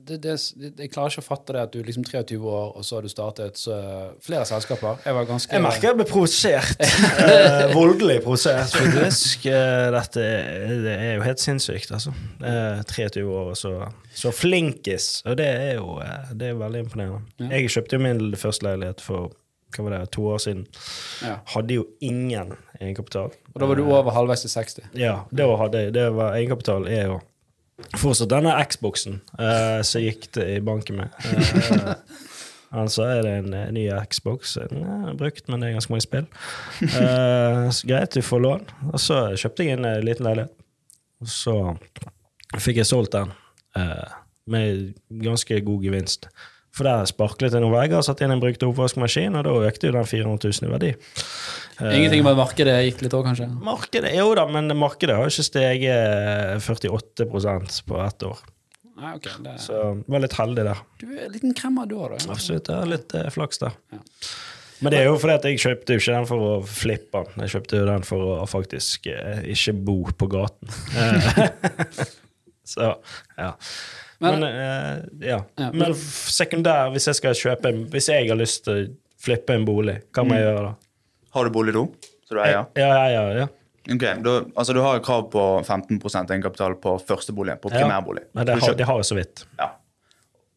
det, 0.07 0.21
det, 0.23 0.35
jeg 0.79 0.91
klarer 0.93 1.11
ikke 1.11 1.23
å 1.25 1.27
fatte 1.27 1.55
det 1.57 1.63
at 1.65 1.73
du 1.75 1.81
er 1.81 1.89
liksom 1.89 2.05
23 2.07 2.39
år, 2.39 2.75
og 2.79 2.85
så 2.87 2.99
har 2.99 3.07
du 3.07 3.11
startet 3.11 3.59
så, 3.59 3.77
flere 4.23 4.45
selskaper. 4.47 5.01
Jeg 5.05 5.17
var 5.17 5.29
ganske 5.29 5.55
Jeg 5.57 5.65
merker 5.65 5.89
jeg 5.89 5.99
ble 5.99 6.07
provosert. 6.09 6.85
eh, 7.25 7.75
voldelig 7.75 8.21
provosert, 8.23 8.75
faktisk. 8.79 9.49
Eh, 9.51 9.87
Dette 9.95 10.27
det 10.85 10.95
er 10.95 11.15
jo 11.19 11.25
helt 11.27 11.43
sinnssykt, 11.43 11.95
altså. 11.97 12.15
Eh, 12.45 12.83
23 12.91 13.25
år 13.25 13.55
og 13.55 13.59
så, 13.59 13.75
så 14.15 14.35
flinkis. 14.35 15.23
Og 15.27 15.39
det 15.41 15.49
er 15.49 15.73
jo 15.81 15.99
eh, 16.05 16.31
det 16.35 16.53
er 16.53 16.61
veldig 16.61 16.85
imponerende. 16.87 17.49
Jeg 17.51 17.73
kjøpte 17.75 17.99
jo 17.99 18.05
min 18.07 18.23
første 18.39 18.69
leilighet 18.69 19.03
for 19.05 19.33
hva 19.75 19.89
var 19.89 19.97
det, 19.97 20.05
to 20.15 20.23
år 20.31 20.39
siden. 20.39 20.67
Ja. 21.25 21.41
Hadde 21.51 21.81
jo 21.81 21.89
ingen 22.05 22.53
egenkapital. 22.79 23.33
Og 23.55 23.59
da 23.59 23.67
var 23.67 23.79
du 23.81 23.89
over 23.89 24.15
halvveis 24.15 24.45
til 24.45 24.53
60. 24.53 24.93
Ja, 24.95 25.25
det 25.35 25.49
var, 25.51 25.67
det 25.75 26.05
var 26.15 26.37
egenkapital 26.39 26.87
er 26.87 27.09
jo 27.09 27.17
fortsatt 27.99 28.31
denne 28.31 28.55
Xboxen 28.71 29.21
uh, 29.39 29.81
som 29.87 30.03
gikk 30.05 30.29
det 30.37 30.47
i 30.57 30.63
banken 30.65 31.03
med. 31.03 31.15
Uh, 31.25 31.95
altså 32.83 33.07
er 33.07 33.23
det 33.27 33.33
en 33.39 33.55
en 33.55 33.75
ny 33.75 33.87
Xbox. 34.11 34.57
Den 34.71 34.85
er 34.85 35.17
brukt, 35.19 35.49
men 35.49 35.61
det 35.61 35.69
er 35.69 35.77
ganske 35.79 35.95
mange 35.95 36.07
spill. 36.07 36.27
Uh, 36.83 37.71
så 37.75 37.89
greit, 37.89 38.15
du 38.15 38.23
får 38.23 38.45
lån. 38.45 38.67
Og 38.93 39.01
så 39.03 39.21
kjøpte 39.39 39.67
jeg 39.67 39.79
en 39.79 39.89
eh, 39.89 40.03
liten 40.05 40.27
leilighet. 40.27 40.55
Og 41.23 41.31
så 41.31 41.57
fikk 42.61 42.83
jeg 42.83 42.89
solgt 42.91 43.15
den 43.15 43.33
eh, 43.79 44.11
med 44.51 44.93
ganske 45.25 45.61
god 45.65 45.87
gevinst. 45.87 46.29
For 46.75 46.89
der 46.89 47.05
sparklet 47.07 47.53
det 47.55 47.61
noen 47.63 47.75
vegger, 47.77 48.03
satte 48.03 48.27
inn 48.27 48.33
en 48.35 48.41
brukt 48.43 48.65
oppvaskmaskin, 48.67 49.37
og 49.39 49.45
da 49.47 49.53
økte 49.69 49.87
jo 49.91 49.95
den 49.95 50.09
400 50.11 50.51
000 50.51 50.67
i 50.67 50.73
verdi. 50.73 50.89
Ingenting 51.85 52.25
med 52.27 52.39
markedet 52.39 52.75
gikk 52.89 53.05
litt 53.05 53.15
òg, 53.15 53.29
kanskje? 53.29 53.47
Markedet, 53.63 54.11
jo 54.19 54.33
da, 54.35 54.49
men 54.51 54.75
markedet 54.79 55.15
har 55.19 55.31
ikke 55.31 55.47
steget 55.47 56.65
48% 56.67 57.79
på 57.87 58.01
ett 58.03 58.27
år. 58.27 58.43
Nei, 58.95 59.13
ok. 59.19 59.29
Det, 59.43 59.55
Så 59.63 59.79
var 60.07 60.23
litt 60.23 60.35
heldig 60.39 60.65
der. 60.69 60.83
du 61.03 61.07
er 61.13 61.25
en 61.29 61.33
liten 61.35 61.55
kremmer 61.59 61.87
du 61.91 61.97
har, 61.99 62.15
da. 62.15 62.35
Absolutt. 62.35 62.71
Ja, 62.71 62.83
litt 62.87 63.15
eh, 63.19 63.31
flaks 63.35 63.59
der. 63.63 63.75
Ja. 63.95 64.03
Men 64.83 64.93
det 64.93 65.01
er 65.01 65.09
jo 65.09 65.17
fordi 65.23 65.35
at 65.39 65.47
jeg 65.49 65.61
kjøpte 65.63 65.95
jo 65.97 66.03
ikke 66.03 66.15
den 66.15 66.29
for 66.29 66.45
å 66.45 66.53
flippe 66.69 67.23
den. 67.27 67.43
Jeg 67.45 67.55
kjøpte 67.55 67.79
jo 67.81 67.87
den 67.89 68.07
for 68.07 68.31
å 68.35 68.47
faktisk 68.51 69.07
eh, 69.11 69.43
ikke 69.55 69.75
bo 69.87 69.99
på 70.19 70.31
gaten. 70.35 70.75
Eh, 70.99 72.05
Så, 72.65 72.87
ja. 73.37 73.51
Men- 74.21 74.41
Men, 74.41 74.45
eh, 74.45 75.27
ja. 75.29 75.41
Ja, 75.59 75.71
men- 75.73 75.95
sekundær, 75.95 76.91
hvis 76.93 77.07
jeg 77.07 77.15
skal 77.15 77.35
kjøpe 77.35 77.67
en 77.69 77.87
Hvis 77.91 78.09
jeg 78.09 78.29
har 78.29 78.37
lyst 78.37 78.65
til 78.65 78.75
å 78.87 78.95
flippe 79.21 79.51
en 79.55 79.65
bolig, 79.65 80.03
hva 80.13 80.25
må 80.25 80.35
jeg 80.35 80.45
gjøre 80.47 80.63
da? 80.69 80.75
Har 81.33 81.45
du 81.45 81.51
bolig 81.51 81.75
nå? 81.75 81.89
Så 82.29 82.31
du 82.37 82.41
eier? 82.41 82.67
Ja, 82.77 82.89
ja, 83.09 83.09
ja. 83.09 83.33
ja. 83.41 83.47
Ok, 83.93 84.23
du, 84.23 84.31
altså 84.57 84.73
Du 84.73 84.81
har 84.81 84.99
krav 85.01 85.31
på 85.31 85.65
15 85.65 85.99
egenkapital 86.31 86.75
på 86.81 86.99
førsteboligen, 87.05 87.59
på 87.61 87.71
Ja. 87.73 87.81
primærbolig. 87.83 88.25
Men 88.35 88.47
det 88.47 88.61
har, 88.63 88.75
det 88.75 88.87
har 88.87 88.97
jeg 88.97 89.05
så 89.05 89.15
vidt. 89.17 89.45
Ja. 89.59 89.71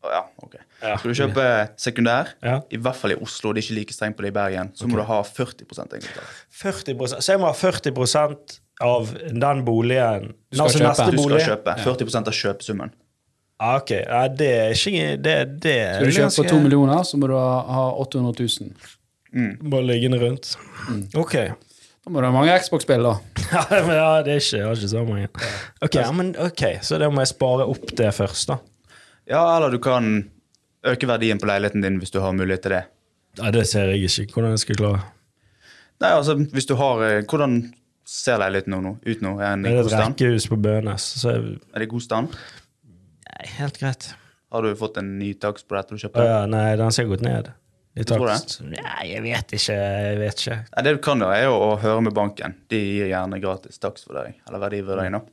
Ja, 0.08 0.22
ok. 0.42 0.56
Ja. 0.82 0.96
Skal 0.98 1.12
du 1.12 1.18
kjøpe 1.18 1.70
sekundær, 1.76 2.28
Ja. 2.44 2.62
i 2.72 2.78
hvert 2.78 2.96
fall 2.96 3.12
i 3.12 3.16
Oslo, 3.16 3.52
det 3.52 3.64
er 3.64 3.68
ikke 3.68 3.80
like 3.80 3.94
strengt 3.94 4.16
på 4.16 4.22
det 4.22 4.28
i 4.28 4.32
Bergen, 4.38 4.70
så 4.74 4.88
må 4.88 4.96
du 4.96 5.04
ha 5.04 5.22
40% 5.24 5.92
egenkapital. 5.92 6.24
40 6.50 7.20
Så 7.22 7.28
jeg 7.34 7.40
må 7.40 7.46
ha 7.48 7.54
40% 7.54 8.60
av 8.80 9.08
den 9.14 9.66
boligen 9.66 10.34
skal 10.54 10.66
altså 10.68 10.80
kjøpe. 10.80 10.88
neste 10.88 11.12
Du 11.12 11.18
skal 11.18 11.58
kjøpe 11.58 11.76
40% 11.84 12.28
av 12.28 12.34
kjøpesummen. 12.34 12.92
Ah, 13.58 13.80
ok, 13.80 13.92
ja, 13.92 14.28
det 14.30 14.48
er 14.54 14.76
ikke 14.76 15.16
Det, 15.18 15.36
det 15.64 15.78
Skal 15.96 16.06
du 16.06 16.14
kjøpe 16.14 16.36
for 16.36 16.50
to 16.52 16.60
millioner, 16.62 17.00
så 17.08 17.18
må 17.18 17.30
du 17.30 17.34
ha 17.34 17.64
ha 17.74 17.86
800 18.04 18.36
000. 18.38 18.76
Bare 19.72 19.88
liggende 19.88 20.20
rundt. 20.22 20.52
Ok. 21.18 21.34
Da 22.08 22.14
må 22.14 22.22
du 22.22 22.28
ha 22.30 22.32
mange 22.32 22.54
Xbox-spill, 22.62 23.04
da. 23.04 23.16
Ja, 23.92 24.22
det 24.24 24.36
er 24.36 24.40
ikke, 24.40 24.60
jeg 24.60 24.68
har 24.68 24.78
ikke 24.78 24.92
så 24.94 25.04
mange. 25.08 25.30
Ok, 25.82 25.98
ja, 25.98 26.12
men 26.16 26.30
ok, 26.40 26.64
Så 26.86 27.00
da 27.02 27.10
må 27.12 27.24
jeg 27.26 27.34
spare 27.34 27.66
opp 27.68 27.90
det 27.98 28.12
først, 28.16 28.54
da. 28.54 28.60
Ja, 29.28 29.42
eller 29.58 29.74
du 29.74 29.82
kan 29.84 30.22
øke 30.88 31.10
verdien 31.10 31.42
på 31.42 31.50
leiligheten 31.50 31.84
din 31.84 31.98
hvis 32.00 32.14
du 32.14 32.22
har 32.24 32.32
mulighet 32.38 32.64
til 32.64 32.78
det. 32.78 32.84
Nei, 33.42 33.52
Det 33.58 33.66
ser 33.68 33.92
jeg 33.92 34.06
ikke 34.08 34.38
hvordan 34.38 34.54
jeg 34.56 34.64
skal 34.64 34.80
klare. 34.80 35.02
Nei, 35.98 36.14
altså, 36.14 36.38
hvis 36.54 36.70
du 36.70 36.76
har 36.78 37.02
eh, 37.02 37.24
Hvordan 37.26 37.58
ser 38.06 38.38
leiligheten 38.38 38.76
nå, 38.78 38.92
ut 39.02 39.22
nå? 39.26 39.32
Er 39.42 39.56
den 39.56 39.66
Det 39.66 39.74
er 39.74 39.80
et 39.82 39.96
rekkehus 39.98 40.46
på 40.48 40.58
Bønes, 40.62 41.08
så 41.18 41.34
Er 41.34 41.82
det 41.82 41.88
i 41.88 41.92
god 41.92 42.06
stand? 42.06 42.38
Nei, 43.28 43.52
helt 43.60 43.80
greit. 43.82 44.10
Har 44.52 44.64
du 44.64 44.74
fått 44.80 44.98
en 45.02 45.18
ny 45.20 45.34
takst 45.36 45.68
på 45.68 45.76
dette 45.76 45.94
du 45.96 46.00
kjøper? 46.00 46.22
kjøpte? 46.24 46.28
ja, 46.28 46.44
nei, 46.50 46.68
den 46.80 46.96
ser 46.96 47.10
gått 47.10 47.26
ned. 47.26 47.52
I 47.98 48.06
tror 48.06 48.28
det? 48.30 48.38
takst. 48.38 48.62
Nei, 48.64 49.04
jeg 49.10 49.24
vet 49.26 49.54
ikke. 49.58 49.76
Jeg 49.76 50.18
vet 50.22 50.42
ikke. 50.44 50.58
Nei, 50.72 50.86
det 50.86 50.96
du 50.96 51.02
kan 51.04 51.24
da, 51.24 51.32
er 51.36 51.48
jo 51.48 51.58
å 51.58 51.70
høre 51.82 52.06
med 52.08 52.16
banken. 52.16 52.56
De 52.72 52.80
gir 52.80 53.12
gjerne 53.12 53.42
gratis 53.44 53.82
takstvurdering. 53.84 54.38
Eller 54.48 54.64
verdivurdering, 54.64 55.18
nå. 55.18 55.24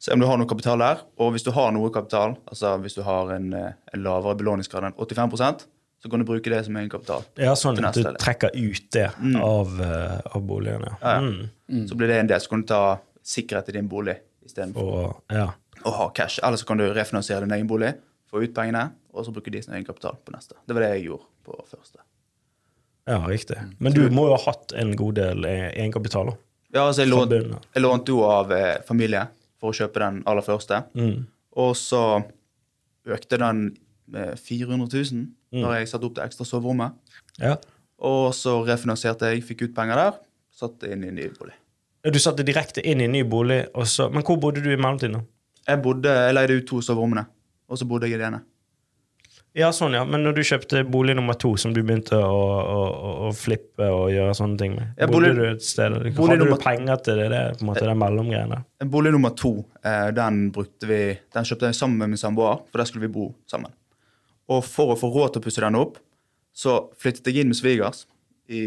Se 0.00 0.14
om 0.14 0.22
du 0.22 0.26
har 0.26 0.40
noe 0.40 0.48
kapital 0.48 0.80
der. 0.80 1.04
Og 1.20 1.34
hvis 1.34 1.44
du 1.46 1.52
har 1.54 1.70
noe 1.76 1.92
kapital, 1.94 2.34
altså 2.50 2.74
hvis 2.82 2.96
du 2.98 3.04
har 3.06 3.30
en, 3.36 3.52
eh, 3.54 3.76
en 3.94 4.02
lavere 4.04 4.38
belåningsgrad 4.40 4.88
enn 4.88 4.96
85% 4.98 5.68
så 6.02 6.08
kan 6.10 6.22
du 6.22 6.24
bruke 6.24 6.50
det 6.50 6.64
som 6.64 6.76
egenkapital. 6.80 7.24
Ja, 7.36 7.52
sånn 7.58 7.76
at 7.84 7.96
du 7.96 8.06
trekker 8.16 8.54
ut 8.56 8.86
det 8.96 9.10
av, 9.36 9.74
eh, 9.84 10.20
av 10.32 10.42
boligen, 10.48 10.86
ja. 10.88 10.94
Ja, 11.02 11.12
ja. 11.18 11.48
Mm. 11.68 11.88
Så 11.88 11.96
blir 11.96 12.08
det 12.08 12.20
en 12.22 12.30
del. 12.30 12.40
Så 12.40 12.48
kan 12.48 12.62
du 12.62 12.66
ta 12.70 12.84
sikkerhet 13.20 13.68
i 13.68 13.72
din 13.76 13.88
bolig 13.88 14.16
istedenfor 14.46 15.20
ja. 15.28 15.50
Å 15.84 15.90
ha 15.96 16.08
cash. 16.14 16.38
Eller 16.42 16.56
så 16.60 16.66
kan 16.68 16.78
du 16.80 16.86
refinansiere 16.94 17.44
din 17.46 17.54
egen 17.56 17.66
bolig, 17.70 17.94
få 18.30 18.42
ut 18.44 18.54
pengene, 18.54 18.90
og 19.12 19.24
så 19.26 19.32
bruke 19.34 19.50
de 19.50 19.62
som 19.62 19.74
egenkapital 19.74 20.16
på 20.24 20.32
neste. 20.34 20.54
Det 20.66 20.74
var 20.76 20.84
det 20.86 20.90
jeg 20.96 21.06
gjorde 21.08 21.26
på 21.46 21.56
første. 21.70 21.98
ja, 23.10 23.18
riktig. 23.26 23.56
Men 23.82 23.92
du 23.96 24.04
må 24.14 24.26
jo 24.28 24.36
ha 24.36 24.42
hatt 24.52 24.72
en 24.78 24.92
god 24.96 25.14
del 25.18 25.44
e- 25.48 25.72
egenkapital. 25.74 26.34
Ja, 26.72 26.84
altså 26.86 27.02
jeg, 27.02 27.10
Fra 27.10 27.18
lån, 27.24 27.28
bunnen 27.32 27.54
av. 27.56 27.64
jeg 27.74 27.82
lånte 27.82 28.12
jo 28.12 28.20
av 28.28 28.52
eh, 28.54 28.76
familie 28.86 29.24
for 29.58 29.72
å 29.72 29.74
kjøpe 29.74 29.98
den 30.04 30.20
aller 30.30 30.42
første. 30.46 30.84
Mm. 30.94 31.24
Og 31.58 31.72
så 31.76 32.02
økte 33.10 33.38
den 33.40 33.64
med 34.10 34.38
400 34.38 34.88
000 35.12 35.28
Mm. 35.50 35.64
da 35.66 35.70
jeg 35.80 35.88
satte 35.90 36.06
opp 36.06 36.14
det 36.14 36.22
ekstra 36.28 36.44
soverommet. 36.46 36.92
Ja. 37.42 37.56
Og 37.98 38.28
så 38.38 38.52
refinansierte 38.68 39.32
jeg, 39.32 39.42
fikk 39.42 39.64
ut 39.64 39.72
penger 39.74 39.98
der, 39.98 40.12
satte 40.54 40.86
inn 40.92 41.02
i 41.02 41.08
en 41.10 41.16
ny 41.18 41.24
bolig. 41.34 41.56
Du 42.06 42.18
satte 42.22 42.44
direkte 42.46 42.84
inn 42.86 43.00
i 43.02 43.08
en 43.08 43.12
ny 43.16 43.24
bolig, 43.26 43.64
og 43.74 43.88
så, 43.90 44.06
men 44.14 44.22
hvor 44.22 44.38
bodde 44.38 44.62
du 44.62 44.70
i 44.70 44.76
mellomtiden? 44.78 45.16
da? 45.18 45.24
Jeg, 45.70 45.82
bodde, 45.84 46.12
jeg 46.26 46.36
leide 46.36 46.60
ut 46.60 46.68
to 46.70 46.80
soverommene, 46.84 47.26
og 47.70 47.78
så 47.80 47.86
bodde 47.88 48.08
jeg 48.10 48.18
i 48.18 48.22
det 48.22 48.28
ene. 48.32 48.42
Ja, 49.58 49.72
sånn, 49.74 49.96
ja. 49.96 50.04
Men 50.06 50.22
når 50.22 50.36
du 50.36 50.40
kjøpte 50.46 50.84
bolig 50.86 51.16
nummer 51.18 51.34
to, 51.34 51.56
som 51.58 51.72
du 51.74 51.80
begynte 51.82 52.14
å, 52.22 52.42
å, 52.60 52.82
å, 53.26 53.30
flippe 53.34 53.88
og 53.90 54.12
gjøre 54.14 54.34
sånne 54.38 54.60
ting 54.60 54.76
med, 54.76 54.92
Ja, 55.00 55.08
bodde 55.10 55.32
du 55.34 55.42
et 55.48 55.64
sted? 55.66 55.96
bolig 56.14 56.36
Hadde 56.36 56.46
du 56.52 56.60
penger 56.62 57.00
til 57.02 57.18
det? 57.18 57.26
det 57.32 57.40
på 57.56 57.64
en 57.64 57.70
måte, 57.72 57.82
den 57.88 57.98
mellomgreiene? 57.98 58.60
Bolig 58.92 59.10
nummer 59.16 59.34
to 59.34 59.56
eh, 59.82 60.12
den 60.14 60.38
brukte 60.54 60.86
vi, 60.86 61.00
den 61.34 61.48
kjøpte 61.48 61.72
jeg 61.72 61.80
sammen 61.80 61.98
med 61.98 62.12
min 62.12 62.22
samboer, 62.22 62.62
for 62.70 62.82
der 62.82 62.90
skulle 62.92 63.08
vi 63.08 63.14
bo 63.16 63.26
sammen. 63.50 63.74
Og 64.54 64.62
for 64.66 64.94
å 64.94 64.98
få 65.00 65.10
råd 65.16 65.34
til 65.34 65.42
å 65.42 65.48
pusse 65.48 65.66
den 65.66 65.80
opp, 65.82 65.98
så 66.54 66.76
flyttet 67.02 67.26
jeg 67.32 67.42
inn 67.42 67.50
med 67.50 67.58
svigers 67.58 68.04
i 68.50 68.62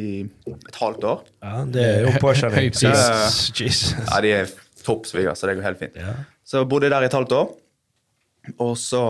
et 0.52 0.78
halvt 0.80 1.08
år. 1.08 1.24
Ja, 1.44 1.64
det 1.68 1.88
er 1.88 2.06
jo 2.10 2.12
Høy 2.18 2.22
påkjenning. 2.28 2.76
pris. 2.76 2.84
Jesus. 2.84 3.40
Jesus. 3.56 3.96
Ja, 4.04 4.20
De 4.24 4.36
er 4.36 4.54
topp 4.84 5.08
svigers, 5.08 5.40
så 5.40 5.48
det 5.48 5.56
går 5.62 5.70
helt 5.72 5.80
fint. 5.80 5.96
Ja. 6.00 6.18
Så 6.44 6.62
jeg 6.62 6.70
bodde 6.72 6.90
der 6.92 7.06
i 7.06 7.10
et 7.10 7.16
halvt 7.16 7.36
år. 7.38 7.52
Og 8.60 8.74
så 8.80 9.02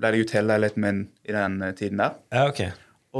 ble 0.00 0.12
det 0.14 0.22
ut 0.22 0.30
hele 0.36 0.54
leiligheten 0.54 0.84
min 0.84 1.00
i 1.28 1.34
den 1.36 1.58
eh, 1.62 1.74
tiden 1.76 2.00
der. 2.00 2.16
ja, 2.32 2.46
ok. 2.48 2.62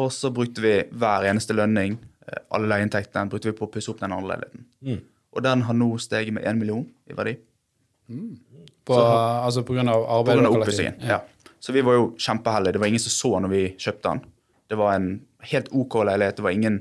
Og 0.01 0.13
så 0.15 0.31
brukte 0.31 0.63
vi 0.63 0.77
hver 0.95 1.25
eneste 1.27 1.53
lønning, 1.53 1.97
eh, 2.27 2.43
alle 2.55 2.71
leieinntektene, 2.71 3.29
brukte 3.29 3.51
vi 3.51 3.57
på 3.59 3.67
å 3.67 3.73
pusse 3.75 3.91
opp 3.91 4.01
den 4.01 4.15
andre 4.15 4.37
leiligheten. 4.37 4.67
Mm. 4.87 5.01
Og 5.35 5.43
den 5.43 5.65
har 5.67 5.77
nå 5.77 5.89
steget 5.99 6.35
med 6.35 6.47
én 6.47 6.59
million 6.59 6.87
i 7.11 7.17
verdi. 7.17 7.37
Mm. 8.11 8.39
altså 8.91 9.63
på 9.63 9.77
grunn 9.77 9.89
av 9.89 10.03
På 10.03 10.15
arbeidet 10.19 10.43
dere 10.43 10.61
oppussingen. 10.61 10.97
ja. 11.01 11.19
Ja. 11.19 11.21
Så 11.61 11.73
vi 11.73 11.83
var 11.85 11.95
jo 11.99 12.07
kjempeheldige. 12.17 12.73
Det 12.73 12.81
var 12.81 12.89
ingen 12.89 13.03
som 13.05 13.13
så 13.13 13.41
når 13.45 13.51
vi 13.53 13.63
kjøpte 13.79 14.09
den. 14.09 14.21
Det 14.71 14.79
var 14.81 14.95
en 14.95 15.11
helt 15.53 15.69
OK 15.77 15.95
leilighet. 16.09 16.37
Det 16.37 16.43
var 16.47 16.57
ingen 16.57 16.79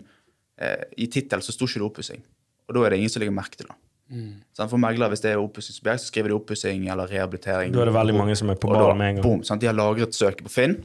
eh, 0.58 0.86
I 0.98 1.08
tittelen 1.12 1.44
så 1.44 1.52
sto 1.52 1.68
ikke 1.68 1.82
det 1.82 1.88
oppussing. 1.90 2.22
Og 2.68 2.76
da 2.78 2.86
er 2.86 2.94
det 2.94 3.02
ingen 3.02 3.12
som 3.12 3.20
legger 3.20 3.36
merke 3.36 3.60
til 3.60 3.68
det. 3.68 3.76
Mm. 4.10 4.42
For 4.58 4.82
meglere, 4.82 5.14
hvis 5.14 5.22
det 5.24 5.34
er 5.36 5.42
oppussingsobjekt, 5.42 6.04
så 6.04 6.10
skriver 6.12 6.32
de 6.32 6.38
oppussing 6.40 6.88
eller 6.90 7.10
rehabilitering. 7.12 7.74
Da 7.74 7.84
er 7.84 7.92
det 7.92 7.98
veldig 7.98 8.18
mange 8.18 8.36
som 8.40 8.50
er 8.50 8.60
på 8.60 8.72
ballen 8.72 8.98
med 8.98 9.14
en 9.14 9.20
gang. 9.20 9.26
boom, 9.26 9.44
sant? 9.48 9.62
De 9.62 9.70
har 9.70 9.78
lagret 9.78 10.16
søket 10.18 10.46
på 10.48 10.54
Finn, 10.54 10.80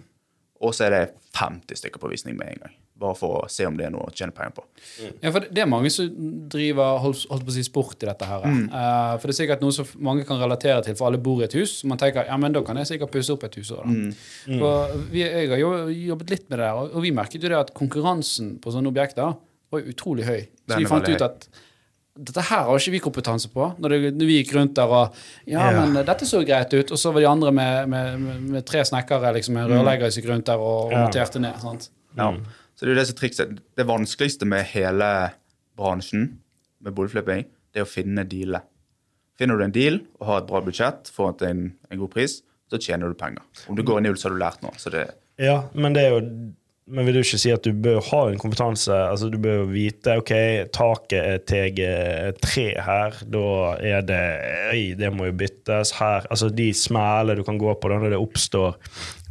og 0.61 0.75
så 0.77 0.89
er 0.89 0.97
det 0.97 1.05
50 1.39 1.81
stykker 1.81 2.03
på 2.03 2.11
visning 2.13 2.37
med 2.39 2.53
en 2.53 2.67
gang. 2.67 2.75
Bare 3.01 3.17
for 3.19 3.41
å 3.41 3.49
se 3.51 3.65
om 3.67 3.75
det 3.75 3.89
er 3.89 3.91
noe 3.91 4.07
å 4.07 4.13
tjene 4.15 4.31
penger 4.31 4.53
på. 4.55 4.63
Ja, 5.21 5.33
for 5.33 5.41
det- 5.41 5.59
er 5.59 5.67
mange 5.67 5.91
som 5.91 6.07
driver 6.49 7.01
holdt, 7.03 7.27
holdt 7.29 7.45
på 7.45 7.51
å 7.51 7.55
si 7.57 7.65
sport 7.67 8.01
i 8.05 8.07
dette 8.07 8.25
her. 8.25 8.45
Mm. 8.45 8.69
Uh, 8.71 9.19
for 9.19 9.27
det 9.27 9.35
er 9.35 9.41
sikkert 9.41 9.61
noe 9.63 9.73
som 9.73 9.87
mange 9.99 10.25
kan 10.25 10.39
relatere 10.39 10.85
til, 10.85 10.95
for 10.95 11.09
alle 11.09 11.19
bor 11.19 11.41
i 11.41 11.45
et 11.45 11.53
hus. 11.59 11.83
Man 11.85 11.99
tenker 11.99 12.25
ja, 12.25 12.37
men 12.37 12.53
da 12.53 12.63
kan 12.63 12.77
jeg 12.77 12.87
sikkert 12.87 13.11
pusse 13.11 13.31
opp 13.35 13.43
et 13.45 13.55
hus 13.57 13.73
òg. 13.73 13.85
Mm. 13.85 14.15
For 14.61 14.95
vi, 15.11 15.25
jeg 15.25 15.51
har 15.51 15.59
jo 15.59 15.89
jobbet 15.89 16.31
litt 16.31 16.49
med 16.51 16.59
det 16.61 16.71
og 16.71 16.95
og 16.95 17.03
vi 17.03 17.11
merket 17.11 17.43
jo 17.43 17.49
det 17.49 17.59
at 17.59 17.75
konkurransen 17.75 18.61
på 18.61 18.71
sånne 18.71 18.93
objekter 18.93 19.35
var 19.73 19.81
utrolig 19.81 20.25
høy. 20.25 20.47
Så 20.69 20.79
vi 20.79 20.87
fant 20.87 21.09
ut 21.09 21.21
at 21.21 21.49
dette 22.15 22.43
her 22.47 22.69
har 22.69 22.79
ikke 22.79 22.93
vi 22.95 23.01
kompetanse 23.03 23.49
på. 23.51 23.73
Når, 23.83 23.91
det, 23.91 24.11
når 24.15 24.29
vi 24.29 24.37
gikk 24.39 24.53
rundt 24.55 24.77
der 24.79 24.91
og 24.91 25.17
Ja, 25.51 25.71
yeah. 25.73 25.79
men 25.83 26.07
dette 26.07 26.29
så 26.29 26.45
greit 26.47 26.75
ut. 26.75 26.93
Og 26.95 27.01
så 27.01 27.11
var 27.11 27.25
de 27.25 27.27
andre 27.31 27.51
med, 27.55 27.89
med, 27.91 28.21
med, 28.23 28.45
med 28.55 28.67
tre 28.69 28.85
snekkere, 28.87 29.33
liksom, 29.35 29.59
en 29.59 29.71
rørlegger 29.73 30.13
som 30.13 30.23
gikk 30.23 30.31
rundt 30.31 30.47
der 30.47 30.63
og, 30.63 30.93
og 30.93 30.95
monterte 30.95 31.43
ned. 31.43 31.59
sant? 31.63 31.89
Ja. 32.15 32.31
Så 32.75 32.85
det 32.85 32.93
er 32.93 32.95
jo 32.95 33.01
det 33.01 33.09
som 33.11 33.19
trikset. 33.19 33.59
Det 33.79 33.89
vanskeligste 33.89 34.47
med 34.47 34.67
hele 34.71 35.11
bransjen 35.79 36.29
med 36.85 36.95
boligflipping, 36.95 37.47
det 37.75 37.83
er 37.83 37.87
å 37.87 37.91
finne 37.91 38.27
dealet. 38.31 38.67
Finner 39.39 39.59
du 39.59 39.65
en 39.67 39.75
deal 39.75 40.01
og 40.21 40.27
har 40.29 40.43
et 40.43 40.51
bra 40.51 40.61
budsjett, 40.63 41.11
får 41.11 41.43
en, 41.49 41.65
en 41.91 42.03
god 42.05 42.13
pris, 42.13 42.39
så 42.71 42.79
tjener 42.79 43.11
du 43.11 43.19
penger. 43.19 43.43
Om 43.67 43.79
du 43.79 43.83
går 43.87 43.99
i 43.99 44.05
null, 44.07 44.19
så 44.21 44.29
har 44.29 44.37
du 44.37 44.43
lært 44.43 44.63
noe. 44.63 44.75
Så 44.79 44.93
det, 44.95 45.09
Ja, 45.43 45.65
men 45.75 45.97
det 45.97 46.05
er 46.07 46.15
jo 46.15 46.21
men 46.87 47.07
vil 47.07 47.15
du 47.17 47.21
ikke 47.23 47.39
si 47.41 47.51
at 47.55 47.65
du 47.65 47.71
bør 47.73 48.01
ha 48.11 48.19
en 48.29 48.39
kompetanse? 48.39 48.93
altså 48.93 49.31
Du 49.33 49.39
bør 49.41 49.63
vite 49.71 50.19
ok, 50.21 50.33
taket 50.75 51.17
er 51.17 51.39
TG3 51.49 52.65
her. 52.85 53.17
Da 53.33 53.45
er 53.81 54.03
det 54.05 54.21
Oi, 54.75 54.83
det 54.99 55.11
må 55.17 55.31
jo 55.31 55.37
byttes 55.41 55.95
her. 56.01 56.27
Altså 56.31 56.51
de 56.53 56.67
smælene 56.77 57.39
du 57.39 57.45
kan 57.47 57.57
gå 57.61 57.73
på 57.81 57.89
da 57.93 57.99
når 58.03 58.15
det 58.17 58.21
oppstår 58.21 58.77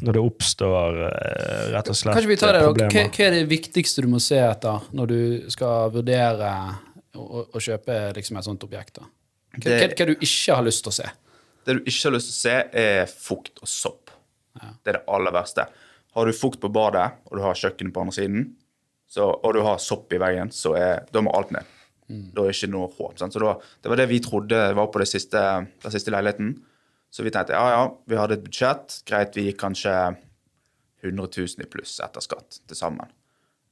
når 0.03 0.17
det 0.17 0.24
oppstår 0.25 0.98
eh, 1.07 1.67
rett 1.75 1.91
og 1.93 1.95
slett 1.95 2.17
Kanskje 2.17 2.31
vi 2.33 2.39
tar 2.41 2.57
det. 2.57 2.63
Hva, 2.65 2.72
problemer. 2.74 3.12
hva 3.15 3.27
er 3.29 3.36
det 3.38 3.43
viktigste 3.53 4.03
du 4.03 4.10
må 4.12 4.19
se 4.24 4.39
etter 4.43 4.89
når 4.98 5.12
du 5.13 5.19
skal 5.53 5.93
vurdere 5.93 6.50
å, 7.15 7.45
å 7.53 7.62
kjøpe 7.63 8.00
liksom 8.17 8.41
et 8.41 8.48
sånt 8.50 8.65
objekt? 8.67 8.98
da? 8.98 9.05
Hva, 9.53 9.63
Det- 9.63 9.77
hva, 9.77 9.93
hva 9.93 10.10
du 10.10 10.15
ikke 10.17 10.57
har 10.57 10.65
lyst 10.65 10.83
til 10.88 10.91
å 10.91 10.98
se? 11.03 11.12
det 11.63 11.77
du 11.77 11.86
ikke 11.88 12.10
har 12.10 12.15
lyst 12.17 12.27
til 12.27 12.36
å 12.36 12.41
se, 12.41 12.55
er 12.75 13.05
fukt 13.07 13.62
og 13.63 13.69
sopp. 13.72 14.10
Det 14.83 14.91
er 14.91 14.98
det 14.98 15.05
aller 15.07 15.31
verste. 15.31 15.63
Har 16.13 16.29
du 16.29 16.36
fukt 16.38 16.62
på 16.62 16.72
badet, 16.74 17.08
og 17.29 17.39
du 17.39 17.43
har 17.46 17.58
kjøkkenet 17.58 17.93
på 17.93 18.03
andre 18.03 18.15
siden, 18.15 18.43
så, 19.10 19.29
og 19.29 19.55
du 19.55 19.62
har 19.65 19.82
sopp 19.82 20.13
i 20.13 20.20
veggen, 20.22 20.51
så 20.53 20.74
er, 20.77 21.08
da 21.13 21.22
må 21.22 21.34
alt 21.38 21.53
ned. 21.53 21.70
Da 22.34 22.43
er 22.43 22.51
det 22.51 22.58
ikke 22.58 22.70
noe 22.74 22.89
håp. 22.91 23.15
Sant? 23.17 23.34
Så 23.34 23.41
da, 23.41 23.55
det 23.82 23.89
var 23.89 24.00
det 24.00 24.10
vi 24.12 24.20
trodde 24.24 24.60
var 24.77 24.89
på 24.93 25.01
det 25.01 25.08
siste, 25.10 25.41
den 25.84 25.93
siste 25.93 26.13
leiligheten. 26.13 26.53
Så 27.13 27.25
vi 27.25 27.32
tenkte 27.34 27.55
ja, 27.55 27.63
ja, 27.74 27.84
vi 28.10 28.17
hadde 28.17 28.38
et 28.38 28.46
budsjett. 28.46 29.00
Greit, 29.08 29.38
vi 29.38 29.48
gikk 29.48 29.60
kanskje 29.62 29.93
100 31.03 31.29
000 31.29 31.65
i 31.65 31.70
pluss 31.70 32.00
etter 32.03 32.25
skatt 32.25 32.60
til 32.67 32.77
sammen. 32.77 33.10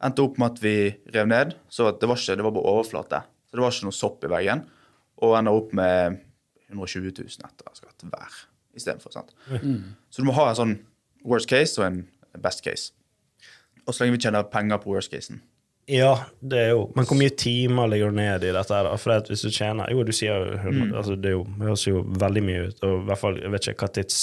Endte 0.01 0.24
opp 0.25 0.39
med 0.41 0.55
at 0.55 0.62
vi 0.63 0.75
rev 1.13 1.27
ned, 1.29 1.55
så 1.69 1.91
det 1.93 2.10
var, 2.10 2.17
ikke, 2.17 2.38
det 2.39 2.45
var 2.45 2.55
bare 2.55 2.71
overflate. 2.74 3.21
Så 3.50 3.57
det 3.57 3.65
var 3.65 3.75
ikke 3.75 3.89
noe 3.89 3.98
sopp 3.98 4.25
i 4.25 4.31
veggen. 4.31 4.63
Og 5.21 5.36
ender 5.38 5.57
opp 5.57 5.75
med 5.77 6.21
120 6.71 7.12
000 7.19 7.50
etter 7.50 7.75
skatt 7.77 8.07
hver 8.07 8.39
istedenfor. 8.77 9.13
sant? 9.13 9.36
Så 10.10 10.24
du 10.24 10.29
må 10.29 10.38
ha 10.38 10.48
en 10.50 10.57
sånn 10.57 10.77
worst 11.27 11.50
case 11.51 11.77
og 11.81 11.89
en 11.89 12.01
best 12.39 12.63
case. 12.63 12.91
Og 13.85 13.93
så 13.93 14.03
lenge 14.03 14.17
vi 14.17 14.23
tjener 14.27 14.47
penger 14.47 14.79
på 14.81 14.93
worst 14.93 15.11
casen. 15.11 15.41
Ja, 15.89 16.27
det 16.45 16.59
er 16.61 16.69
jo 16.75 16.83
Men 16.95 17.07
hvor 17.09 17.17
mye 17.17 17.33
timer 17.33 17.89
ligger 17.89 18.11
du 18.11 18.15
ned 18.19 18.43
i 18.45 18.51
dette? 18.53 18.83
da? 18.85 18.93
For 19.01 19.15
at 19.15 19.31
hvis 19.31 19.41
du 19.41 19.50
tjener 19.50 19.89
Jo, 19.91 20.03
du 20.05 20.13
sier 20.13 20.53
100 20.53 20.69
mm. 20.77 20.93
altså 20.93 21.17
det, 21.17 21.31
er 21.31 21.35
jo, 21.39 21.41
det 21.57 21.67
høres 21.67 21.88
jo 21.88 22.03
veldig 22.05 22.43
mye 22.45 22.67
ut. 22.69 22.83
Og 22.85 22.93
i 23.00 23.03
hvert 23.09 23.21
fall, 23.23 23.39
jeg 23.41 23.53
vet 23.55 23.67
ikke 23.73 23.88
hva 23.88 23.95
tids... 23.97 24.19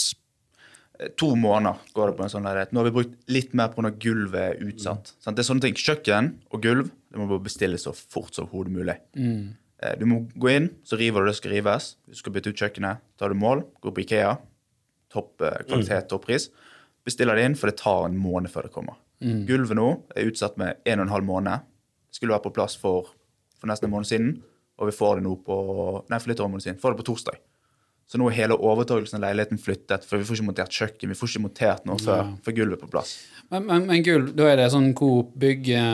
Eh, 0.99 1.11
To 1.19 1.33
måneder 1.37 1.91
går 1.99 2.13
det 2.13 2.17
på 2.21 2.25
en 2.25 2.33
sånn 2.33 2.47
leilighet. 2.47 2.73
Nå 2.73 2.81
har 2.81 2.89
vi 2.89 2.95
brukt 3.01 3.19
litt 3.29 3.59
mer 3.59 3.75
pga. 3.75 3.91
gulvet 3.91 4.45
er 4.45 4.63
utsatt. 4.71 5.13
Sant? 5.19 5.35
Det 5.35 5.45
er 5.45 5.51
sånne 5.51 5.67
ting. 5.67 5.77
Kjøkken 5.83 6.31
og 6.49 6.63
gulv 6.63 6.93
det 7.09 7.21
må 7.21 7.27
bare 7.29 7.45
bestilles 7.45 7.87
så 7.89 7.95
fort 7.97 8.37
som 8.37 8.49
hodet 8.53 8.73
mulig. 8.75 8.97
Mm. 9.17 9.57
Du 9.99 10.05
må 10.11 10.23
gå 10.35 10.51
inn, 10.51 10.73
så 10.85 10.99
river 10.99 11.23
du 11.23 11.31
det 11.31 11.37
som 11.37 11.45
skal 11.45 11.55
rives. 11.55 11.93
Du 12.09 12.17
skal 12.19 12.35
bytte 12.35 12.51
ut 12.51 12.61
kjøkkenet, 12.61 13.05
tar 13.19 13.33
du 13.33 13.39
mål, 13.39 13.63
går 13.85 13.95
på 13.95 14.03
Ikea. 14.05 14.33
Topp 15.15 15.45
eh, 15.47 15.61
kvalitet, 15.69 16.09
topp 16.11 16.27
pris. 16.27 16.49
Bestiller 17.09 17.39
det 17.39 17.49
inn, 17.49 17.57
for 17.57 17.71
det 17.73 17.79
tar 17.81 18.05
en 18.09 18.19
måned 18.21 18.53
før 18.53 18.69
det 18.69 18.75
kommer. 18.75 18.99
Gulvet 19.49 19.75
nå 19.79 19.89
er 20.15 20.29
utsatt 20.31 20.59
med 20.61 20.79
en 20.87 21.01
og 21.01 21.09
en 21.09 21.15
halv 21.17 21.27
måned. 21.27 21.67
Skulle 22.15 22.37
være 22.37 22.45
på 22.47 22.55
plass 22.61 22.77
for, 22.79 23.11
for 23.59 23.71
nesten 23.71 23.89
en 23.89 23.97
måned 23.97 24.09
siden, 24.11 24.33
og 24.79 24.91
vi 24.91 24.95
får 24.95 25.19
det 25.19 25.27
nå 25.27 25.35
på 25.47 25.57
Nei, 26.07 26.21
for 26.21 26.31
litt 26.31 26.43
over 26.43 26.53
en 26.53 26.59
måned 26.59 26.67
siden. 26.69 26.79
Får 26.83 26.95
det 26.95 27.01
på 27.01 27.09
torsdag. 27.11 27.41
Så 28.09 28.17
nå 28.17 28.25
er 28.31 28.37
hele 28.39 28.57
overtagelsen 28.57 29.19
av 29.19 29.27
leiligheten 29.27 29.59
flyttet, 29.61 30.07
for 30.09 30.17
vi 30.17 30.25
får 30.25 30.39
ikke 30.39 30.47
montert 30.47 30.73
kjøkken. 30.73 31.11
Vi 31.13 31.17
får 31.19 31.29
ikke 31.29 31.43
montert 31.45 31.89
noe 31.89 31.99
før, 32.01 32.31
før 32.47 32.55
gulvet 32.57 32.79
er 32.79 32.81
på 32.81 32.89
plass. 32.95 33.11
Men, 33.53 33.67
men, 33.69 33.85
men 33.91 34.05
gulv, 34.07 34.31
da 34.37 34.47
er 34.49 34.57
det 34.63 34.69
sånn 34.73 34.87
Coop 34.97 35.35
bygg 35.41 35.69
ja. 35.75 35.89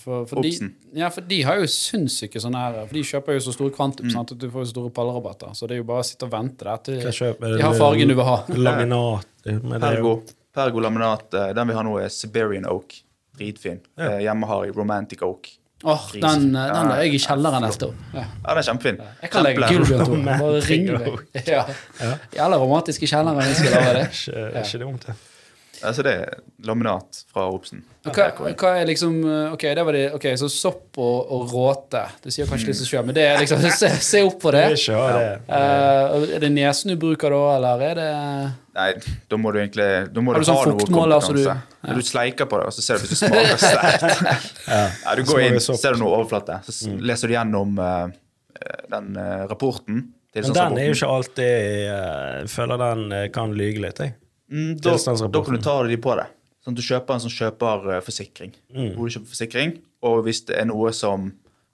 for, 0.00 0.24
for, 0.30 0.40
de, 0.44 0.70
ja, 0.96 1.10
for 1.12 1.28
de 1.28 1.40
har 1.44 1.60
jo 1.60 1.68
sinnssyke 1.68 2.40
sånne 2.40 2.62
her 2.62 2.78
For 2.86 2.96
de 2.96 3.04
kjøper 3.08 3.36
jo 3.36 3.44
så 3.44 3.54
store 3.56 3.72
kvantum 3.76 4.08
Mm. 4.08 4.14
sant, 4.14 4.32
at 4.32 4.40
du 4.40 4.48
får 4.52 4.64
jo 4.64 4.70
store 4.70 4.92
pallrabatter. 4.96 5.52
Så 5.56 5.68
det 5.68 5.76
er 5.76 5.82
jo 5.82 5.88
bare 5.88 6.04
å 6.04 6.08
sitte 6.08 6.28
og 6.28 6.32
vente 6.32 6.64
der 6.68 6.80
til 6.88 7.02
de 7.04 7.64
har 7.66 7.76
fargen 7.76 8.12
du 8.12 8.16
vil 8.16 8.28
ha. 8.28 8.38
Laminat 8.48 9.28
men 9.44 9.76
det 9.76 9.88
er 9.90 10.00
jo, 10.00 10.14
Pergo, 10.52 10.76
Pergo 10.76 10.80
laminat, 10.84 11.34
eh, 11.34 11.54
den 11.56 11.68
vi 11.68 11.74
har 11.74 11.84
nå, 11.84 11.96
er 12.02 12.12
Siberian 12.12 12.68
Oak. 12.68 13.02
Dritfin. 13.38 13.80
Ja. 13.96 14.18
Hjemme 14.20 14.46
har 14.46 14.64
jeg 14.66 14.76
Romantic 14.76 15.22
Oak. 15.24 15.48
Åh, 15.84 16.10
den, 16.12 16.54
eh, 16.54 16.66
den 16.68 16.90
er 16.92 17.00
jeg 17.02 17.14
i 17.14 17.18
kjelleren 17.18 17.64
neste 17.64 17.88
år. 17.88 17.94
Ja. 18.12 18.26
Ja, 18.28 18.48
den 18.50 18.60
er 18.60 18.66
kjempefin. 18.68 19.00
Jeg 19.22 19.30
kan 19.32 19.46
legge 19.46 19.70
i. 19.72 20.24
Bare 20.28 20.60
ring 20.68 20.86
meg. 20.92 21.46
Ja. 21.48 21.64
Jævla 22.36 22.60
romantisk 22.60 23.02
i 23.02 23.10
kjelleren. 23.10 23.40
Det. 23.40 24.10
ikke, 24.62 24.78
det 24.78 24.86
vondt, 24.86 25.06
det. 25.08 25.16
Altså, 25.82 26.04
det 26.06 26.12
er 26.14 26.40
laminat 26.66 27.22
fra 27.32 27.48
Obsen. 27.50 27.82
Hva, 28.06 28.28
hva 28.34 28.70
er 28.80 28.88
liksom 28.88 29.20
Ok, 29.52 29.64
det 29.76 29.84
var 29.86 29.94
det, 29.94 30.02
ok, 30.16 30.26
så 30.38 30.48
sopp 30.50 30.98
og, 31.02 31.32
og 31.34 31.52
råte. 31.52 32.02
Det 32.22 32.34
sier 32.34 32.48
kanskje 32.50 32.70
litt 32.70 32.78
seg 32.80 32.90
sjøl, 32.90 33.04
men 33.08 33.16
det 33.16 33.26
er 33.28 33.42
liksom 33.42 33.62
se, 33.82 33.90
se 34.02 34.22
opp 34.26 34.38
på 34.42 34.54
det. 34.54 34.64
Ikke 34.78 35.02
det. 35.18 35.28
Eh, 35.58 36.28
er 36.38 36.44
det 36.46 36.52
nesen 36.54 36.94
du 36.94 36.96
bruker 37.02 37.34
da, 37.34 37.42
eller 37.58 37.86
er 37.90 38.00
det 38.00 38.08
Nei, 38.72 38.88
da 39.28 39.36
må 39.36 39.50
du 39.52 39.58
egentlig 39.60 39.90
da 40.14 40.22
må 40.24 40.32
Har 40.32 40.40
du 40.40 40.46
du 40.46 40.48
sånn 40.48 40.80
fuktmåler, 40.80 41.20
så 41.20 41.34
du- 41.36 41.42
kompetanse. 41.44 41.98
Du, 41.98 42.02
sleiker 42.06 42.46
på 42.48 42.60
det, 42.60 42.70
og 42.70 42.74
så 42.76 42.84
ser 42.86 42.98
du 43.02 43.04
hvis 43.04 43.12
du 43.18 43.26
smaker 43.26 43.58
sterkt. 43.60 44.50
ja. 44.70 45.14
du 45.18 45.22
går 45.28 45.44
inn, 45.48 45.60
ser 45.60 45.96
du 45.96 46.02
noe 46.04 46.16
overflate, 46.22 46.62
så 46.64 46.96
leser 47.02 47.28
du 47.28 47.34
gjennom 47.34 47.74
uh, 47.82 48.06
den 48.94 49.16
uh, 49.18 49.44
rapporten. 49.50 50.04
Men 50.32 50.54
den 50.56 50.78
er 50.80 50.86
jo 50.88 50.94
ikke 50.96 51.08
alltid 51.12 51.44
eh, 51.44 52.36
Jeg 52.40 52.48
føler 52.48 52.80
den 52.80 53.02
eh, 53.12 53.26
kan 53.34 53.52
lyge 53.56 53.82
litt, 53.84 53.98
jeg. 54.00 54.14
Mm, 54.52 54.76
da, 54.84 54.94
da 54.94 55.40
kan 55.42 55.56
du 55.56 55.62
ta 55.64 55.78
de 55.88 55.96
på 55.96 56.16
det. 56.18 56.28
Sånn 56.62 56.76
at 56.76 56.78
du 56.78 56.84
kjøper 56.84 57.16
en 57.16 57.24
sånn 57.24 58.02
forsikring. 58.06 58.52
Mm. 58.70 58.92
forsikring 59.00 59.78
Og 60.06 60.20
hvis 60.26 60.44
det 60.46 60.60
er 60.60 60.68
noe 60.68 60.92
som 60.94 61.30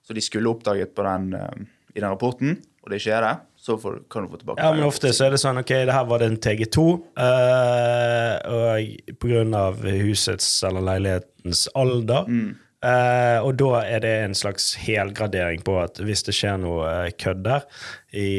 som 0.09 0.17
de 0.17 0.21
skulle 0.25 0.49
oppdaget 0.49 0.95
på 0.97 1.05
den, 1.05 1.33
uh, 1.37 1.93
i 1.93 2.01
den 2.01 2.09
rapporten, 2.09 2.55
og 2.81 2.89
det 2.89 2.97
ikke 2.97 3.17
er 3.19 3.25
det, 3.27 3.35
så 3.59 3.75
får, 3.77 3.99
kan 4.09 4.25
du 4.25 4.31
få 4.31 4.39
tilbake 4.41 4.63
Ja, 4.63 4.71
men 4.73 4.87
ofte 4.87 5.11
så 5.13 5.27
er 5.27 5.35
det 5.35 5.41
sånn 5.43 5.61
ok, 5.61 5.73
det 5.85 5.93
her 5.93 6.07
var 6.09 6.23
det 6.23 6.31
en 6.31 6.39
TG2, 6.41 6.85
uh, 7.21 8.33
og 8.55 9.13
på 9.21 9.29
grunn 9.29 9.53
av 9.53 9.85
husets 9.85 10.47
eller 10.65 10.87
leilighetens 10.87 11.67
alder. 11.77 12.25
eh, 12.89 13.37
og 13.43 13.53
da 13.59 13.83
er 13.83 14.01
det 14.01 14.15
en 14.23 14.35
slags 14.39 14.71
helgradering 14.81 15.61
på 15.67 15.77
at 15.83 16.01
hvis 16.01 16.25
det 16.25 16.33
skjer 16.39 16.57
noe 16.63 16.89
uh, 16.89 17.13
kødd 17.19 17.45
der 17.45 17.67
i, 18.09 18.29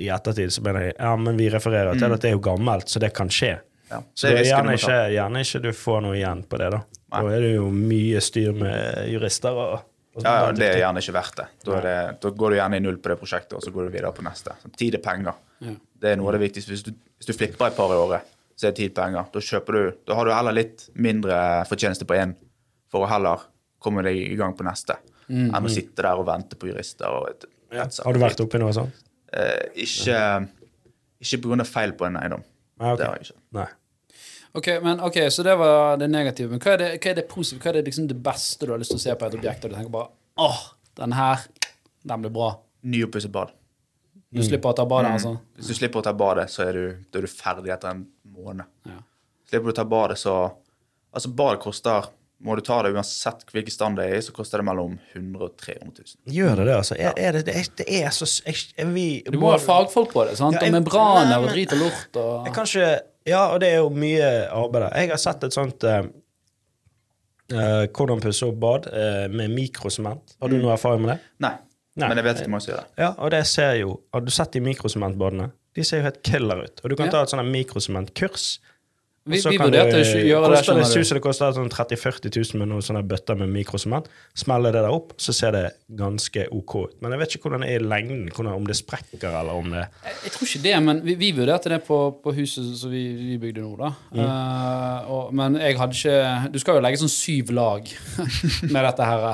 i 0.00 0.10
ettertid, 0.10 0.50
så 0.50 0.66
mener 0.66 0.88
jeg 0.88 0.96
ja, 0.98 1.14
men 1.20 1.38
vi 1.38 1.50
refererer 1.52 2.00
til 2.00 2.10
at 2.10 2.24
det 2.24 2.32
er 2.32 2.38
jo 2.40 2.46
gammelt, 2.50 2.90
så 2.90 3.02
det 3.02 3.12
kan 3.14 3.30
skje. 3.30 3.58
Ja, 3.90 4.00
Så 4.14 4.28
det 4.30 4.38
er 4.38 4.48
gjerne 4.52 4.74
ikke, 4.78 4.96
gjerne 5.16 5.40
ikke 5.44 5.60
du 5.64 5.70
får 5.74 6.02
noe 6.04 6.16
igjen 6.18 6.42
på 6.46 6.58
det, 6.62 6.68
da. 6.76 6.80
Nei. 7.10 7.20
Da 7.26 7.30
er 7.34 7.40
det 7.42 7.54
jo 7.56 7.68
mye 7.74 8.20
styr 8.22 8.52
med 8.54 9.08
jurister 9.10 9.56
og, 9.58 9.72
og 10.14 10.24
Ja, 10.24 10.34
ja. 10.46 10.50
Det 10.54 10.68
er 10.68 10.78
gjerne 10.84 11.02
ikke 11.02 11.14
verdt 11.16 11.36
det. 11.40 11.46
Da, 11.66 11.76
er 11.78 11.86
det. 11.88 11.96
da 12.22 12.30
går 12.42 12.50
du 12.54 12.56
gjerne 12.60 12.78
i 12.78 12.84
null 12.84 12.98
på 13.02 13.10
det 13.12 13.16
prosjektet, 13.18 13.56
og 13.58 13.64
så 13.64 13.72
går 13.74 13.88
du 13.88 13.94
videre 13.96 14.12
på 14.14 14.22
neste. 14.26 14.54
Så 14.62 14.70
tid 14.78 14.94
er 14.98 15.02
penger. 15.04 15.38
Ja. 15.66 15.74
Det 16.00 16.12
er 16.12 16.20
noe 16.20 16.30
av 16.30 16.38
det 16.38 16.42
viktigste. 16.44 16.70
Hvis 16.74 16.84
du, 16.86 16.92
hvis 17.18 17.30
du 17.30 17.34
flipper 17.34 17.66
et 17.70 17.76
par 17.78 17.92
i 17.94 17.98
året, 17.98 18.30
så 18.58 18.68
er 18.70 18.76
tid 18.76 18.94
penger. 18.94 19.26
Da 19.34 19.42
kjøper 19.42 19.76
du, 19.78 19.82
da 20.06 20.18
har 20.18 20.28
du 20.28 20.32
heller 20.34 20.56
litt 20.56 20.86
mindre 20.94 21.40
fortjeneste 21.70 22.06
på 22.08 22.16
én, 22.18 22.36
for 22.92 23.06
å 23.06 23.10
heller 23.10 23.42
komme 23.82 24.02
deg 24.06 24.18
i 24.20 24.36
gang 24.38 24.54
på 24.58 24.66
neste, 24.66 24.98
enn 25.30 25.54
å 25.66 25.70
sitte 25.72 26.02
der 26.04 26.18
og 26.20 26.26
vente 26.28 26.58
på 26.60 26.70
jurister. 26.70 27.10
Og 27.10 27.30
et, 27.32 27.48
Ja. 27.70 27.84
et, 27.86 28.00
Har 28.04 28.12
du 28.12 28.18
vært 28.22 28.40
oppi 28.42 28.58
noe 28.58 28.72
sånt? 28.74 28.94
Eh, 29.32 29.70
ikke 29.86 30.48
ikke 31.22 31.38
pga. 31.44 31.64
feil 31.64 31.92
på 31.92 32.06
en 32.08 32.16
eiendom. 32.18 32.42
Ah, 32.80 32.92
okay. 32.94 32.96
Det 32.96 33.06
har 33.06 33.16
jeg 33.20 33.28
ikke. 33.28 33.40
Nei. 33.58 33.66
Ok, 34.52 34.66
men 34.82 35.00
ok, 35.06 35.18
Så 35.30 35.42
det 35.46 35.54
var 35.60 35.96
det 36.00 36.08
negative. 36.10 36.50
Men 36.50 36.58
hva 36.62 36.72
er 36.74 36.78
det, 36.82 36.88
hva 37.04 37.10
er 37.12 37.18
det 37.20 37.26
positive? 37.30 37.62
Hva 37.62 37.70
er 37.70 37.78
det 37.78 37.84
liksom 37.90 38.08
det 38.10 38.16
beste 38.24 38.66
du 38.66 38.72
har 38.74 38.80
lyst 38.82 38.90
til 38.94 38.98
å 38.98 39.04
se 39.04 39.14
på 39.14 39.26
et 39.28 39.36
objekt, 39.38 39.64
og 39.64 39.70
du 39.70 39.76
tenker 39.78 39.92
bare 39.94 40.10
åh, 40.40 40.60
den 40.98 41.12
her, 41.14 41.44
den 42.02 42.24
blir 42.24 42.32
bra. 42.34 42.48
Nyoppusset 42.82 43.30
bad. 43.34 43.52
Du 44.30 44.42
slipper 44.46 44.70
å 44.70 44.76
ta 44.78 44.84
badet, 44.86 45.10
altså. 45.18 45.36
Hvis 45.58 45.70
du 45.72 45.74
slipper 45.74 46.00
å 46.00 46.06
ta 46.06 46.12
badet, 46.14 46.46
så 46.50 46.62
er 46.68 46.72
du, 46.78 46.82
da 47.10 47.18
er 47.18 47.26
du 47.26 47.30
ferdig 47.30 47.72
etter 47.74 47.90
en 47.96 48.04
måned. 48.30 48.66
Ja. 48.86 49.00
Slipper 49.50 49.70
du 49.70 49.74
å 49.74 49.78
ta 49.82 49.86
badet, 49.90 50.18
så 50.22 50.36
Altså, 51.10 51.26
badet 51.34 51.58
koster 51.58 52.04
Må 52.40 52.54
du 52.54 52.60
ta 52.62 52.76
det 52.86 52.92
uansett 52.94 53.40
hvilken 53.50 53.72
stand 53.74 53.98
det 53.98 54.04
er 54.06 54.12
i, 54.16 54.20
så 54.22 54.32
koster 54.32 54.62
det 54.62 54.64
mellom 54.68 54.94
100 55.12 55.42
og 55.44 55.56
300 55.58 56.04
000. 56.06 56.32
Gjør 56.32 56.54
det 56.60 56.66
det, 56.70 56.76
altså? 56.76 56.94
Er, 56.96 57.12
er 57.18 57.32
det, 57.36 57.42
det, 57.48 57.56
er, 57.58 57.66
det 57.80 57.86
er 57.98 58.14
så 58.14 58.28
jeg, 58.46 58.54
er 58.80 58.86
vi, 58.94 59.04
Du 59.26 59.36
må 59.42 59.50
ha 59.50 59.58
fagfolk 59.60 60.12
på 60.14 60.22
det, 60.28 60.36
sant? 60.38 60.54
Ja, 60.56 60.62
jeg- 60.62 60.70
og 60.72 60.76
membraner 60.78 61.26
Nei, 61.34 61.40
og 61.42 61.50
drit 61.50 61.74
og 61.76 61.82
lort 61.82 62.16
og 62.22 62.46
Jeg 62.48 62.54
kan 62.56 62.70
ikke 62.70 62.94
Ja, 63.30 63.46
og 63.54 63.60
det 63.62 63.70
er 63.72 63.80
jo 63.80 63.90
mye 63.94 64.26
arbeid. 64.50 64.88
Jeg 64.98 65.12
har 65.14 65.20
sett 65.22 65.46
et 65.46 65.54
sånt 65.56 65.86
uh, 65.86 66.02
uh, 67.54 67.84
Hvordan 67.86 68.22
pusse 68.22 68.46
opp 68.48 68.58
bad 68.62 68.88
uh, 68.90 69.26
med 69.32 69.52
mikrosement. 69.54 70.36
Har 70.42 70.52
du 70.52 70.58
noe 70.60 70.74
erfaring 70.76 71.04
med 71.06 71.14
det? 71.14 71.18
Nei. 71.46 71.54
Nei. 72.00 72.08
Men 72.08 72.20
jeg 72.20 72.26
vet 72.28 72.40
ikke 72.40 72.50
om 72.52 72.56
jeg 72.56 72.64
skal 72.64 72.74
gjøre 72.74 72.84
det. 72.86 73.02
Ja, 73.02 73.08
og 73.18 73.32
det 73.34 73.40
ser 73.50 73.72
jo 73.80 73.94
Har 74.14 74.22
du 74.24 74.30
sett 74.32 74.52
de 74.54 74.60
mikrosementbadene? 74.64 75.50
De 75.76 75.84
ser 75.86 76.00
jo 76.00 76.06
helt 76.06 76.20
killer 76.26 76.64
ut. 76.66 76.80
Og 76.82 76.90
du 76.92 76.96
kan 76.98 77.06
Ja. 77.10 77.12
ta 77.16 77.22
et 77.22 77.32
sånt 77.32 77.46
mikrosementkurs. 77.50 78.46
Vi, 79.30 79.40
vi 79.44 79.60
vurderte 79.60 80.00
å 80.00 80.02
gjøre 80.02 80.50
det, 80.52 80.62
koster 80.66 81.04
det 81.04 81.18
det 81.18 81.22
koster 81.24 81.54
sånn 81.56 81.70
30 81.72 81.98
000-40 82.00 82.36
000 82.36 82.60
med 82.60 82.70
noen 82.72 82.84
sånne 82.84 83.02
bøtter 83.06 83.38
med 83.38 83.52
mikrosement. 83.52 84.08
Smeller 84.38 84.74
det 84.74 84.84
der 84.84 84.94
opp, 84.94 85.14
så 85.20 85.34
ser 85.36 85.54
det 85.56 85.64
ganske 85.98 86.46
OK 86.56 86.76
ut. 86.80 86.96
Men 87.02 87.14
jeg 87.14 87.22
vet 87.22 87.36
ikke 87.36 87.48
hvordan 87.48 87.64
det 87.66 87.72
er 87.72 87.84
i 87.84 87.90
lengden, 87.92 88.24
hvordan, 88.34 88.52
om 88.58 88.68
det 88.68 88.78
sprekker, 88.78 89.28
eller 89.30 89.60
om 89.60 89.70
det 89.74 89.84
Jeg, 89.84 90.16
jeg 90.26 90.34
tror 90.36 90.50
ikke 90.50 90.62
det, 90.66 90.74
men 90.88 91.04
vi, 91.06 91.16
vi 91.20 91.30
vurderte 91.36 91.72
det 91.74 91.80
på, 91.86 92.00
på 92.24 92.34
huset 92.38 92.72
som 92.80 92.92
vi, 92.92 93.04
vi 93.18 93.38
bygde 93.42 93.64
nå, 93.64 93.74
da. 93.80 93.92
Mm. 94.14 94.24
Uh, 94.24 95.12
og, 95.14 95.34
men 95.36 95.60
jeg 95.60 95.78
hadde 95.78 95.96
ikke 95.96 96.52
Du 96.54 96.58
skal 96.62 96.78
jo 96.78 96.84
legge 96.84 97.02
sånn 97.02 97.12
syv 97.12 97.54
lag 97.56 97.86
med 98.74 98.80
dette 98.80 99.06
her. 99.12 99.28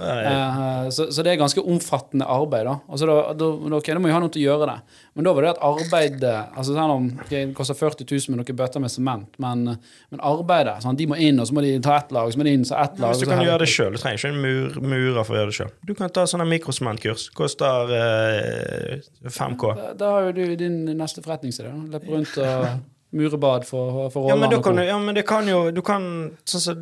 Eh, 0.00 0.88
så, 0.90 1.06
så 1.12 1.22
det 1.22 1.32
er 1.32 1.40
ganske 1.40 1.62
omfattende 1.62 2.26
arbeid. 2.26 2.66
da. 2.66 2.76
Altså 2.88 3.08
da, 3.08 3.16
da, 3.36 3.48
okay, 3.50 3.76
ok, 3.78 3.90
da 3.92 4.02
må 4.02 4.10
vi 4.10 4.14
ha 4.14 4.20
noe 4.22 4.32
til 4.32 4.42
å 4.42 4.46
gjøre 4.48 4.68
det. 4.70 4.98
Men 5.14 5.26
da 5.26 5.34
var 5.36 5.46
det 5.46 5.50
at 5.52 5.62
arbeidet 5.66 6.34
altså 6.56 6.76
sånn 6.76 6.94
om, 6.94 7.08
ok, 7.24 7.30
Det 7.30 7.42
koster 7.56 7.78
40 7.78 8.06
000 8.08 8.34
med 8.34 8.40
noen 8.42 8.58
bøtter 8.60 8.84
med 8.84 8.92
sement, 8.92 9.40
men, 9.42 9.64
men 10.10 10.22
arbeidet 10.32 10.78
sånn, 10.84 10.98
De 10.98 11.08
må 11.10 11.18
inn, 11.20 11.40
og 11.42 11.50
så 11.50 11.56
må 11.56 11.64
de 11.66 11.74
ta 11.84 11.96
ett 11.98 12.14
lag, 12.14 12.30
så 12.32 12.40
må 12.40 12.46
de 12.48 12.54
inn 12.58 12.68
så 12.68 12.78
ett 12.80 13.00
lag. 13.02 13.14
Hvis 13.14 13.24
du 13.24 13.28
så 13.28 13.32
kan 13.34 13.44
gjøre 13.46 13.64
det 13.64 13.70
sjøl. 13.72 13.92
Du 13.96 14.02
trenger 14.02 14.22
ikke 14.22 14.32
en 14.32 14.40
mur, 14.44 14.78
murer 14.94 15.20
for 15.24 15.36
å 15.36 15.40
gjøre 15.40 15.52
det 15.52 15.58
sjøl. 15.58 15.74
Du 15.90 15.94
kan 15.98 16.14
ta 16.14 16.26
sånne 16.30 16.48
mikrosementkurs. 16.50 17.28
Koster 17.36 17.92
eh, 17.98 19.10
5K. 19.26 19.74
Da, 19.76 19.92
da 19.98 20.14
har 20.16 20.30
jo 20.30 20.38
du 20.38 20.56
din 20.60 20.82
neste 20.96 21.24
forretningsidé. 21.24 21.74
Løpe 21.92 22.10
rundt 22.14 22.40
og 22.40 22.66
mure 23.20 23.38
bad 23.42 23.66
for, 23.66 24.08
for 24.10 24.28
Ja, 24.30 24.36
men, 24.38 24.62
kan 24.62 24.78
ja, 24.86 24.98
men 24.98 25.14
det 25.14 25.26
kan 25.26 25.48
jo 25.48 25.70
Du 25.74 25.82
kan 25.82 26.04
sånn 26.46 26.62
så, 26.62 26.74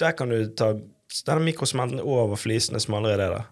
Der 0.00 0.16
kan 0.18 0.32
du 0.32 0.48
ta 0.58 0.72
denne 1.26 1.44
mikrosementen 1.46 2.00
over 2.04 2.36
flisene 2.36 2.80
som 2.80 2.94
allerede 2.98 3.24
er 3.28 3.34
der. 3.38 3.46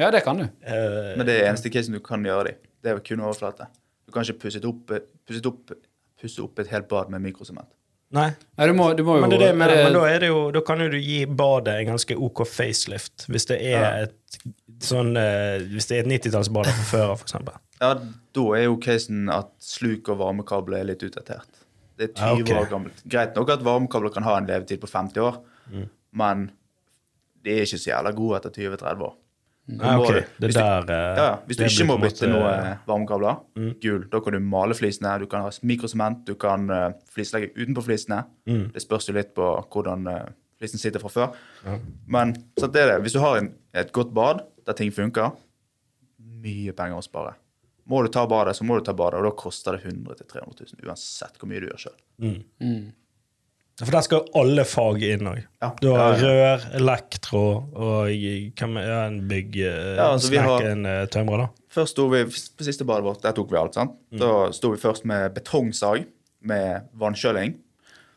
Ja, 0.00 0.10
det 0.10 0.22
kan 0.24 0.38
du. 0.40 0.44
Uh, 0.64 1.12
Men 1.18 1.26
det 1.28 1.40
er 1.42 1.50
eneste 1.50 1.70
casen 1.72 1.92
du 1.94 2.00
kan 2.00 2.22
gjøre 2.24 2.44
det 2.48 2.54
i. 2.56 2.68
Det 2.82 2.90
er 2.90 2.96
jo 2.98 3.04
kun 3.10 3.20
overflate. 3.26 3.66
Du 4.06 4.12
kan 4.14 4.24
ikke 4.24 4.40
pusse 4.46 4.62
opp, 4.66 4.90
pusset 5.28 5.46
opp, 5.46 5.74
pusset 6.20 6.40
opp 6.44 6.58
et 6.62 6.70
helt 6.72 6.88
bad 6.88 7.10
med 7.12 7.20
mikrosement. 7.22 7.68
nei. 8.12 8.30
Nei, 8.58 8.66
du 8.68 8.72
må, 8.76 8.90
du 8.96 9.02
må 9.04 9.14
jo 9.16 9.20
Men, 9.22 9.30
det 9.30 9.36
er 9.36 9.40
det, 9.40 9.48
er 9.48 9.68
det- 9.68 9.84
men 9.84 9.92
da, 9.94 10.00
er 10.08 10.18
det 10.20 10.28
jo, 10.28 10.50
da 10.52 10.60
kan 10.60 10.80
jo 10.80 10.88
du 10.92 10.98
gi 11.00 11.24
badet 11.26 11.78
en 11.80 11.86
ganske 11.94 12.16
OK 12.16 12.42
facelift. 12.46 13.26
Hvis 13.28 13.46
det 13.48 13.60
er 13.62 13.80
Ja. 13.80 14.02
et 14.04 14.38
sånn 14.84 15.16
uh, 15.16 15.58
Hvis 15.72 15.86
det 15.88 15.96
er 15.98 16.00
et 16.04 16.10
90-tallsbad 16.24 16.66
fra 16.66 16.84
før 16.90 17.10
av, 17.14 17.22
eksempel. 17.24 17.54
Ja, 17.80 17.94
da 18.34 18.44
er 18.56 18.64
jo 18.64 18.76
casen 18.78 19.30
at 19.32 19.48
sluk 19.60 20.08
og 20.08 20.18
varmekabler 20.18 20.80
er 20.80 20.84
litt 20.84 21.02
utdatert. 21.02 21.48
Det 21.98 22.10
er 22.10 22.12
20 22.14 22.20
Ja, 22.20 22.42
okay. 22.42 22.54
år 22.64 22.68
gammelt. 22.70 23.02
Greit 23.08 23.34
nok 23.36 23.50
at 23.50 23.60
varmekabler 23.64 24.12
kan 24.12 24.22
ha 24.24 24.36
en 24.38 24.46
levetid 24.46 24.80
på 24.80 24.88
50 24.88 25.20
år, 25.20 25.40
Mm. 25.72 25.88
men 26.12 26.50
de 27.42 27.50
er 27.58 27.62
ikke 27.66 27.78
så 27.82 27.90
jævla 27.92 28.12
gode 28.16 28.36
etter 28.40 28.50
20-30 28.56 29.02
år. 29.08 29.14
Nei, 29.72 29.92
ok. 29.96 30.08
Det 30.12 30.48
hvis 30.50 30.54
du- 30.54 30.60
der 30.60 30.90
eh, 30.90 31.16
Ja, 31.16 31.24
ja. 31.24 31.36
Hvis 31.46 31.56
du 31.56 31.62
ikke 31.64 31.86
må 31.86 31.96
bytte 32.02 32.26
måte- 32.26 32.30
noe 32.32 32.50
eh, 32.72 32.76
varmekabler, 32.86 33.36
Mm. 33.56 33.74
gul, 33.80 34.04
da 34.10 34.20
kan 34.20 34.32
du 34.32 34.40
male 34.40 34.74
flisene, 34.74 35.18
du 35.20 35.26
kan 35.26 35.42
ha 35.42 35.50
mikrosement, 35.62 36.24
du 36.26 36.34
kan 36.34 36.68
uh, 36.70 36.92
flislegge 37.14 37.52
utenpå 37.54 37.82
flisene. 37.86 38.24
Mm. 38.46 38.72
Det 38.72 38.82
spørs 38.82 39.06
jo 39.08 39.14
litt 39.14 39.34
på 39.34 39.46
hvordan 39.70 40.06
uh, 40.10 40.26
flisen 40.58 40.78
sitter 40.82 40.98
fra 41.00 41.08
før. 41.08 41.34
Men 42.06 42.34
så 42.58 42.66
det 42.70 42.82
er 42.82 42.86
det. 42.96 43.02
hvis 43.02 43.12
du 43.14 43.20
har 43.20 43.38
en, 43.38 43.54
et 43.74 43.92
godt 43.92 44.12
bad 44.12 44.42
der 44.66 44.72
ting 44.74 44.90
funker, 44.90 45.32
mye 46.42 46.72
penger 46.72 46.98
å 46.98 47.02
spare. 47.06 47.34
Må 47.88 48.02
du 48.04 48.08
ta 48.14 48.26
badet, 48.26 48.54
så 48.56 48.64
må 48.64 48.78
du 48.78 48.84
ta 48.86 48.92
badet, 48.92 49.18
og 49.20 49.24
da 49.26 49.30
koster 49.30 49.72
det 49.76 49.84
100 49.84 50.14
000-300 50.22 50.74
000 50.82 50.86
uansett 50.88 51.38
hvor 51.38 51.48
mye 51.50 51.60
du 51.60 51.66
gjør 51.68 51.80
sjøl. 51.86 51.96
Mm. 52.22 52.92
For 53.82 53.90
der 53.96 54.04
skal 54.06 54.20
alle 54.38 54.64
fag 54.68 55.02
inn 55.02 55.26
òg. 55.26 55.40
Ja. 55.62 55.70
Du 55.82 55.88
har 55.96 56.14
rør, 56.20 56.66
elektro 56.78 57.42
og 57.74 58.12
hvem 58.12 58.76
er 58.78 58.92
en 59.08 59.16
bygg... 59.30 59.56
eh, 59.58 59.96
Ja, 59.98 60.10
altså, 60.12 60.30
vi 60.30 60.38
snekk, 60.38 60.50
har- 60.50 60.66
en 60.70 60.86
uh, 60.86 61.06
tømrer, 61.10 61.44
da. 61.44 61.48
Først 61.72 61.94
sto 61.96 62.06
vi, 62.12 62.20
På 62.28 62.66
siste 62.66 62.84
badet 62.86 63.06
vårt 63.06 63.22
der 63.24 63.34
tok 63.34 63.50
vi 63.50 63.58
alt. 63.58 63.74
sant? 63.74 63.96
Mm. 64.12 64.20
Da 64.22 64.32
sto 64.54 64.70
vi 64.74 64.78
først 64.82 65.06
med 65.08 65.32
betongsag 65.34 66.04
med 66.46 66.86
vannkjøling. 67.00 67.56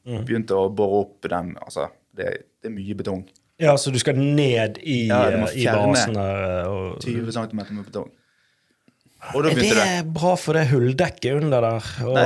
Mm. 0.06 0.20
Begynte 0.28 0.54
å 0.60 0.68
bore 0.70 1.02
opp 1.06 1.26
den 1.32 1.56
altså, 1.64 1.88
det, 2.14 2.30
det 2.62 2.70
er 2.70 2.76
mye 2.76 2.98
betong. 3.00 3.24
Ja, 3.62 3.78
så 3.80 3.90
du 3.94 3.98
skal 4.02 4.18
ned 4.20 4.78
i, 4.84 5.06
Ja, 5.08 5.24
du 5.32 5.40
må 5.40 5.48
eh, 5.48 5.56
fjerne 5.64 6.26
eh, 6.28 6.70
Og, 6.70 7.00
20 7.02 7.32
cm 7.32 7.62
med 7.72 7.86
betong. 7.88 8.12
Er 9.26 9.42
det 9.48 9.70
det. 9.74 9.86
bra 10.14 10.36
for 10.38 10.54
det 10.54 10.68
hulldekket 10.70 11.40
under 11.40 11.64
der? 11.64 11.88
Og 12.06 12.14
Nei, 12.14 12.26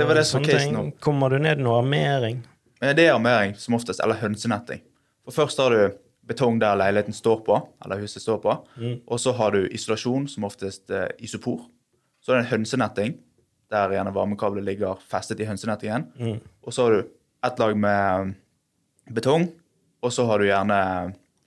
det 0.00 0.06
var 0.08 0.18
det 0.18 0.24
som 0.26 0.42
casen 0.42 0.72
nå. 0.74 0.84
Kommer 1.04 1.30
du 1.30 1.38
ned 1.38 1.60
noe 1.62 1.76
armering? 1.84 2.40
Men 2.80 2.96
Det 2.96 3.06
er 3.06 3.14
armering 3.14 3.54
som 3.60 3.74
oftest, 3.76 4.00
eller 4.00 4.20
hønsenetting. 4.20 4.80
For 5.24 5.42
Først 5.42 5.58
har 5.58 5.70
du 5.70 5.98
betong 6.30 6.60
der 6.60 6.78
leiligheten 6.78 7.12
står 7.16 7.42
på, 7.44 7.56
eller 7.84 8.00
huset 8.00 8.22
står 8.22 8.38
på. 8.42 8.54
Mm. 8.76 9.00
Og 9.06 9.20
så 9.20 9.32
har 9.36 9.50
du 9.50 9.66
isolasjon, 9.66 10.28
som 10.28 10.46
oftest 10.46 10.90
eh, 10.90 11.08
isopor. 11.18 11.64
Så 12.22 12.32
er 12.32 12.38
det 12.38 12.44
en 12.44 12.52
hønsenetting, 12.52 13.16
der 13.70 13.94
gjerne 13.94 14.12
varmekabler 14.14 14.62
ligger 14.62 15.00
festet 15.10 15.40
i 15.40 15.48
hønsenettingen. 15.48 16.06
Mm. 16.18 16.38
Og 16.62 16.74
så 16.74 16.86
har 16.86 16.96
du 16.96 17.10
ett 17.46 17.58
lag 17.58 17.76
med 17.76 18.34
betong, 19.10 19.48
og 20.02 20.12
så 20.12 20.26
har 20.28 20.38
du 20.38 20.46
gjerne 20.46 20.78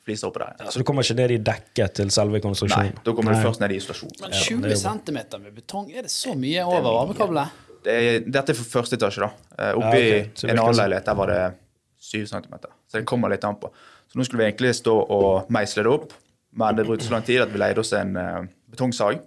fliser 0.04 0.28
oppå 0.28 0.42
der. 0.44 0.70
Så 0.70 0.82
du 0.82 0.86
kommer 0.88 1.06
ikke 1.06 1.16
ned 1.22 1.32
i 1.32 1.40
dekket 1.40 1.96
til 2.00 2.12
selve 2.12 2.42
konstruksjonen? 2.44 2.92
Nei, 2.92 3.04
da 3.06 3.14
kommer 3.16 3.32
Nei. 3.32 3.40
du 3.40 3.48
først 3.48 3.64
ned 3.64 3.72
i 3.72 3.78
isolasjon. 3.80 4.12
Men 4.20 4.34
20 4.36 4.66
det 4.66 4.74
er 4.74 4.76
jo 4.76 4.82
bra. 4.84 4.96
cm 5.00 5.44
med 5.46 5.54
betong, 5.56 5.92
er 5.94 6.08
det 6.08 6.12
så 6.12 6.36
mye 6.36 6.66
over 6.68 6.84
varmekablet? 6.90 7.62
Det 7.84 7.94
er, 7.94 8.24
dette 8.26 8.54
er 8.54 8.58
for 8.58 8.80
første 8.80 9.00
etasje, 9.00 9.26
da. 9.26 9.74
Oppi 9.74 9.82
Oppe 9.82 10.00
Ja, 10.00 10.22
ok. 10.24 10.38
Så 10.40 10.48
i 10.48 10.50
det 10.50 10.56
en 10.56 10.64
annen 10.64 10.80
leilighet 10.80 11.10
der 11.10 11.20
var 11.20 11.32
det 11.32 11.42
7 12.04 12.26
cm. 12.28 12.56
Så 12.88 13.00
det 13.00 13.06
kommer 13.10 13.32
litt 13.32 13.44
an 13.48 13.60
på. 13.60 13.72
Så 14.12 14.20
nå 14.20 14.26
skulle 14.28 14.44
vi 14.44 14.50
egentlig 14.52 14.74
stå 14.78 14.94
og 15.16 15.52
meisle 15.54 15.86
det 15.86 15.92
opp, 15.92 16.12
men 16.60 16.76
det 16.78 16.86
brukte 16.86 17.08
så 17.08 17.16
lang 17.16 17.24
tid 17.26 17.42
at 17.42 17.54
vi 17.54 17.62
leide 17.62 17.82
oss 17.82 17.94
en 17.98 18.18
uh, 18.20 18.44
betongsag. 18.70 19.22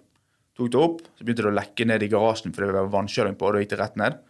Tok 0.56 0.72
det 0.72 0.80
opp, 0.80 1.00
så 1.18 1.24
begynte 1.24 1.42
det 1.44 1.50
å 1.50 1.56
lekke 1.56 1.86
ned 1.88 2.04
i 2.06 2.10
garasjen 2.12 2.54
fordi 2.54 2.70
det 2.70 2.76
var 2.76 2.92
vannkjøling 2.92 3.34
på, 3.36 3.48
og 3.48 3.56
da 3.56 3.62
gikk 3.64 3.72
det 3.72 3.80
rett 3.80 3.98
ned. 4.00 4.20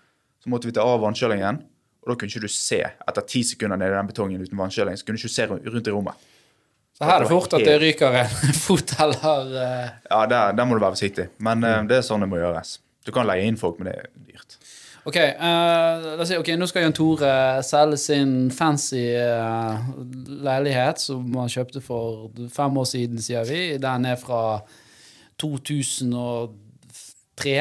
Så 0.42 0.52
måtte 0.52 0.70
vi 0.70 0.74
ta 0.78 0.86
av 0.86 1.02
vannkjølingen, 1.02 1.60
og 2.02 2.08
da 2.08 2.16
kunne 2.16 2.32
ikke 2.32 2.46
du 2.46 2.54
se 2.54 2.80
etter 2.86 3.28
ti 3.28 3.42
sekunder 3.44 3.78
ned 3.82 3.92
i 3.92 3.98
den 3.98 4.08
betongen 4.08 4.46
uten 4.46 4.58
vannkjøling. 4.62 4.96
Så 4.96 5.06
kunne 5.06 5.20
du 5.20 5.26
ikke 5.26 5.34
se 5.34 5.46
rundt 5.50 5.90
i 5.90 5.94
rommet. 5.94 6.26
Så 6.96 7.04
her 7.04 7.18
er 7.18 7.26
det 7.26 7.28
fort 7.34 7.52
at 7.58 7.66
det 7.66 7.76
ryker 7.82 8.14
en 8.22 8.56
fot 8.64 8.96
eller 9.04 9.50
uh... 9.52 9.94
Ja, 10.08 10.20
der, 10.30 10.56
der 10.56 10.64
må 10.64 10.78
du 10.78 10.80
være 10.80 10.96
forsiktig. 10.96 11.28
Men 11.44 11.66
uh, 11.66 11.82
det 11.84 12.00
er 12.00 12.06
sånn 12.06 12.24
det 12.24 12.30
må 12.32 12.40
gjøres. 12.40 12.78
Du 13.06 13.12
kan 13.14 13.28
leie 13.28 13.46
inn 13.46 13.60
folk, 13.60 13.78
men 13.78 13.86
det 13.90 13.96
er 14.00 14.06
dyrt. 14.26 14.58
Ok, 15.06 15.16
uh, 15.16 16.02
la 16.02 16.18
oss 16.18 16.28
si, 16.32 16.34
okay 16.34 16.56
nå 16.58 16.66
skal 16.66 16.82
Jan 16.82 16.94
Tore 16.96 17.62
selge 17.62 17.98
sin 18.02 18.50
fancy 18.50 19.04
uh, 19.14 19.78
leilighet 20.42 20.98
som 20.98 21.22
han 21.38 21.52
kjøpte 21.52 21.78
for 21.84 22.32
fem 22.50 22.80
år 22.82 22.88
siden, 22.90 23.20
sier 23.22 23.46
vi. 23.46 23.78
Den 23.82 24.04
er 24.10 24.18
fra 24.18 24.58
2003. 25.38 27.54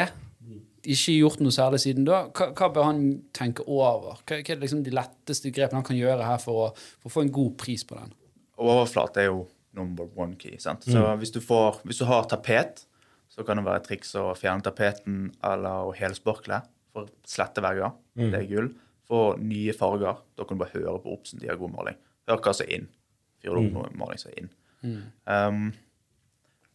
Ikke 0.86 1.20
gjort 1.20 1.40
noe 1.42 1.54
særlig 1.54 1.80
siden 1.86 2.06
da. 2.08 2.24
Hva, 2.34 2.46
hva 2.58 2.68
bør 2.74 2.84
han 2.90 3.04
tenke 3.36 3.62
over? 3.70 4.18
Hva, 4.24 4.40
hva 4.40 4.56
er 4.56 4.64
liksom 4.64 4.82
de 4.86 4.98
letteste 4.98 5.54
grepene 5.54 5.80
han 5.82 5.86
kan 5.86 6.02
gjøre 6.02 6.26
her 6.26 6.40
for 6.42 6.56
å, 6.66 6.68
for 7.04 7.08
å 7.12 7.16
få 7.20 7.24
en 7.28 7.36
god 7.36 7.54
pris 7.62 7.86
på 7.86 7.94
den? 8.00 8.10
Overflate 8.58 9.22
er 9.22 9.30
jo 9.30 9.46
number 9.76 10.10
one 10.18 10.36
key. 10.40 10.58
sant? 10.58 10.84
Så 10.88 11.04
hvis, 11.20 11.34
du 11.36 11.42
får, 11.44 11.82
hvis 11.86 12.00
du 12.02 12.06
har 12.10 12.24
tapet, 12.32 12.86
så 13.36 13.44
kan 13.44 13.60
det 13.60 13.66
være 13.68 13.82
et 13.84 13.88
triks 13.90 14.14
å 14.16 14.30
fjerne 14.40 14.64
tapeten 14.64 15.30
eller 15.44 15.90
å 15.90 15.94
helsparkle 15.96 16.62
for 16.96 17.10
slette 17.28 17.60
vegger. 17.66 17.92
Det 18.32 18.40
er 18.40 18.50
gull. 18.50 18.70
For 19.06 19.36
nye 19.38 19.74
farger, 19.76 20.22
da 20.38 20.46
kan 20.48 20.58
du 20.58 20.64
bare 20.64 20.74
høre 20.80 21.02
på 21.04 21.12
Obsen, 21.14 21.40
de 21.42 21.50
har 21.52 21.60
god 21.60 21.74
måling. 21.76 21.98
Hør 22.30 22.40
hva 22.42 22.54
som 22.56 22.66
er 22.66 22.78
inn. 22.80 22.88
Fyrer 23.44 23.60
du 23.60 23.60
opp 23.68 23.76
noe 23.76 24.00
maling 24.00 24.18
som 24.22 24.32
er 24.32 24.40
inn. 24.46 24.54
Um, 25.28 25.74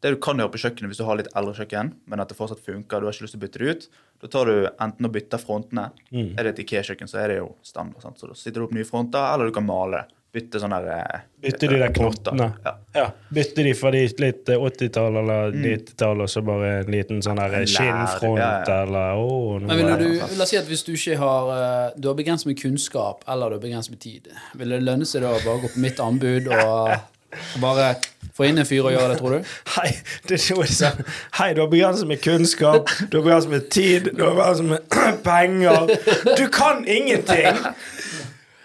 det 0.01 0.12
du 0.14 0.20
kan 0.23 0.38
gjøre 0.38 0.53
på 0.55 0.61
kjøkkenet 0.62 0.88
hvis 0.92 1.01
du 1.01 1.05
har 1.09 1.18
litt 1.18 1.33
eldre 1.37 1.53
kjøkken, 1.59 1.90
men 2.09 2.20
at 2.23 2.29
det 2.31 2.37
fortsatt 2.38 2.62
funker, 2.64 3.01
du 3.03 3.09
har 3.09 3.12
ikke 3.16 3.27
lyst 3.27 3.35
til 3.37 3.40
å 3.40 3.44
bytte 3.46 3.59
det 3.61 3.73
ut, 3.75 3.88
da 4.23 4.29
tar 4.33 4.46
du 4.49 4.68
enten 4.81 5.09
å 5.09 5.11
bytte 5.12 5.40
frontene. 5.42 5.90
Er 6.38 6.44
det 6.46 6.55
et 6.55 6.62
IKEA-kjøkken, 6.64 7.09
så 7.11 7.18
er 7.25 7.29
det 7.29 7.37
jo 7.40 7.51
standard. 7.66 8.01
Sant? 8.05 8.20
Så 8.20 8.31
da 8.31 8.37
sitter 8.38 8.61
du 8.61 8.68
opp 8.68 8.77
nye 8.77 8.87
fronter, 8.88 9.20
eller 9.35 9.51
du 9.51 9.53
kan 9.57 9.66
male 9.66 10.05
det. 10.05 10.16
Bytte 10.31 10.61
sånne 10.62 10.77
der, 10.85 10.99
eh, 11.16 11.23
Bytte 11.43 11.66
de 11.66 11.79
der 11.81 11.90
knottene. 11.90 12.45
Ja. 12.64 12.73
Ja. 12.95 13.07
Bytte 13.35 13.64
de 13.66 13.73
fra 13.75 13.90
de 13.90 14.05
litt 14.23 14.49
eh, 14.53 14.61
80-tall 14.62 15.16
eller 15.19 15.51
90-tall, 15.57 16.23
og 16.23 16.31
så 16.31 16.43
bare 16.47 16.69
en 16.85 16.93
liten 16.95 17.19
sånn 17.27 17.40
her 17.43 17.51
Mm. 17.61 17.66
Skinnfront 17.66 18.38
ja, 18.38 18.51
ja. 18.62 18.77
eller 18.85 19.19
åh, 19.19 19.59
Men 19.64 19.77
ville 19.81 19.97
du, 19.99 20.07
la 20.38 20.45
oss 20.47 20.53
si 20.55 20.57
at 20.61 20.69
hvis 20.71 20.85
du 20.87 20.93
ikke 20.95 21.16
har 21.19 21.51
eh, 21.57 21.99
Du 21.99 22.07
har 22.12 22.14
begrenset 22.14 22.47
med 22.47 22.61
kunnskap 22.62 23.25
eller 23.27 23.51
du 23.51 23.59
har 23.59 23.64
begrenset 23.64 23.90
med 23.97 24.01
tid, 24.07 24.31
vil 24.55 24.71
det 24.77 24.83
lønne 24.87 25.05
seg 25.09 25.27
da 25.27 25.35
å 25.35 25.43
bare 25.43 25.64
gå 25.66 25.73
på 25.75 25.83
mitt 25.83 25.99
anbud 26.01 26.47
og 26.55 26.95
bare 27.66 27.90
få 28.35 28.47
inn 28.49 28.59
en 28.62 28.66
fyr 28.66 28.87
og 28.87 28.95
gjøre 28.95 29.11
det, 29.12 29.19
tror 29.21 29.35
du? 29.37 29.51
Hei, 29.77 29.90
det 30.31 30.35
er 30.38 30.43
så 30.43 30.62
sånn. 30.66 31.03
Hei, 31.38 31.51
du 31.55 31.61
har 31.64 31.69
begrenset 31.71 32.07
med 32.11 32.23
kunnskap, 32.23 32.90
du 33.11 33.19
har 33.19 33.27
begrenset 33.27 33.51
med 33.53 33.66
tid, 33.75 34.11
du 34.14 34.23
har 34.25 34.35
begrenset 34.38 34.66
med 34.66 35.23
penger. 35.27 35.90
Du 36.38 36.47
kan 36.55 36.83
ingenting! 36.87 37.59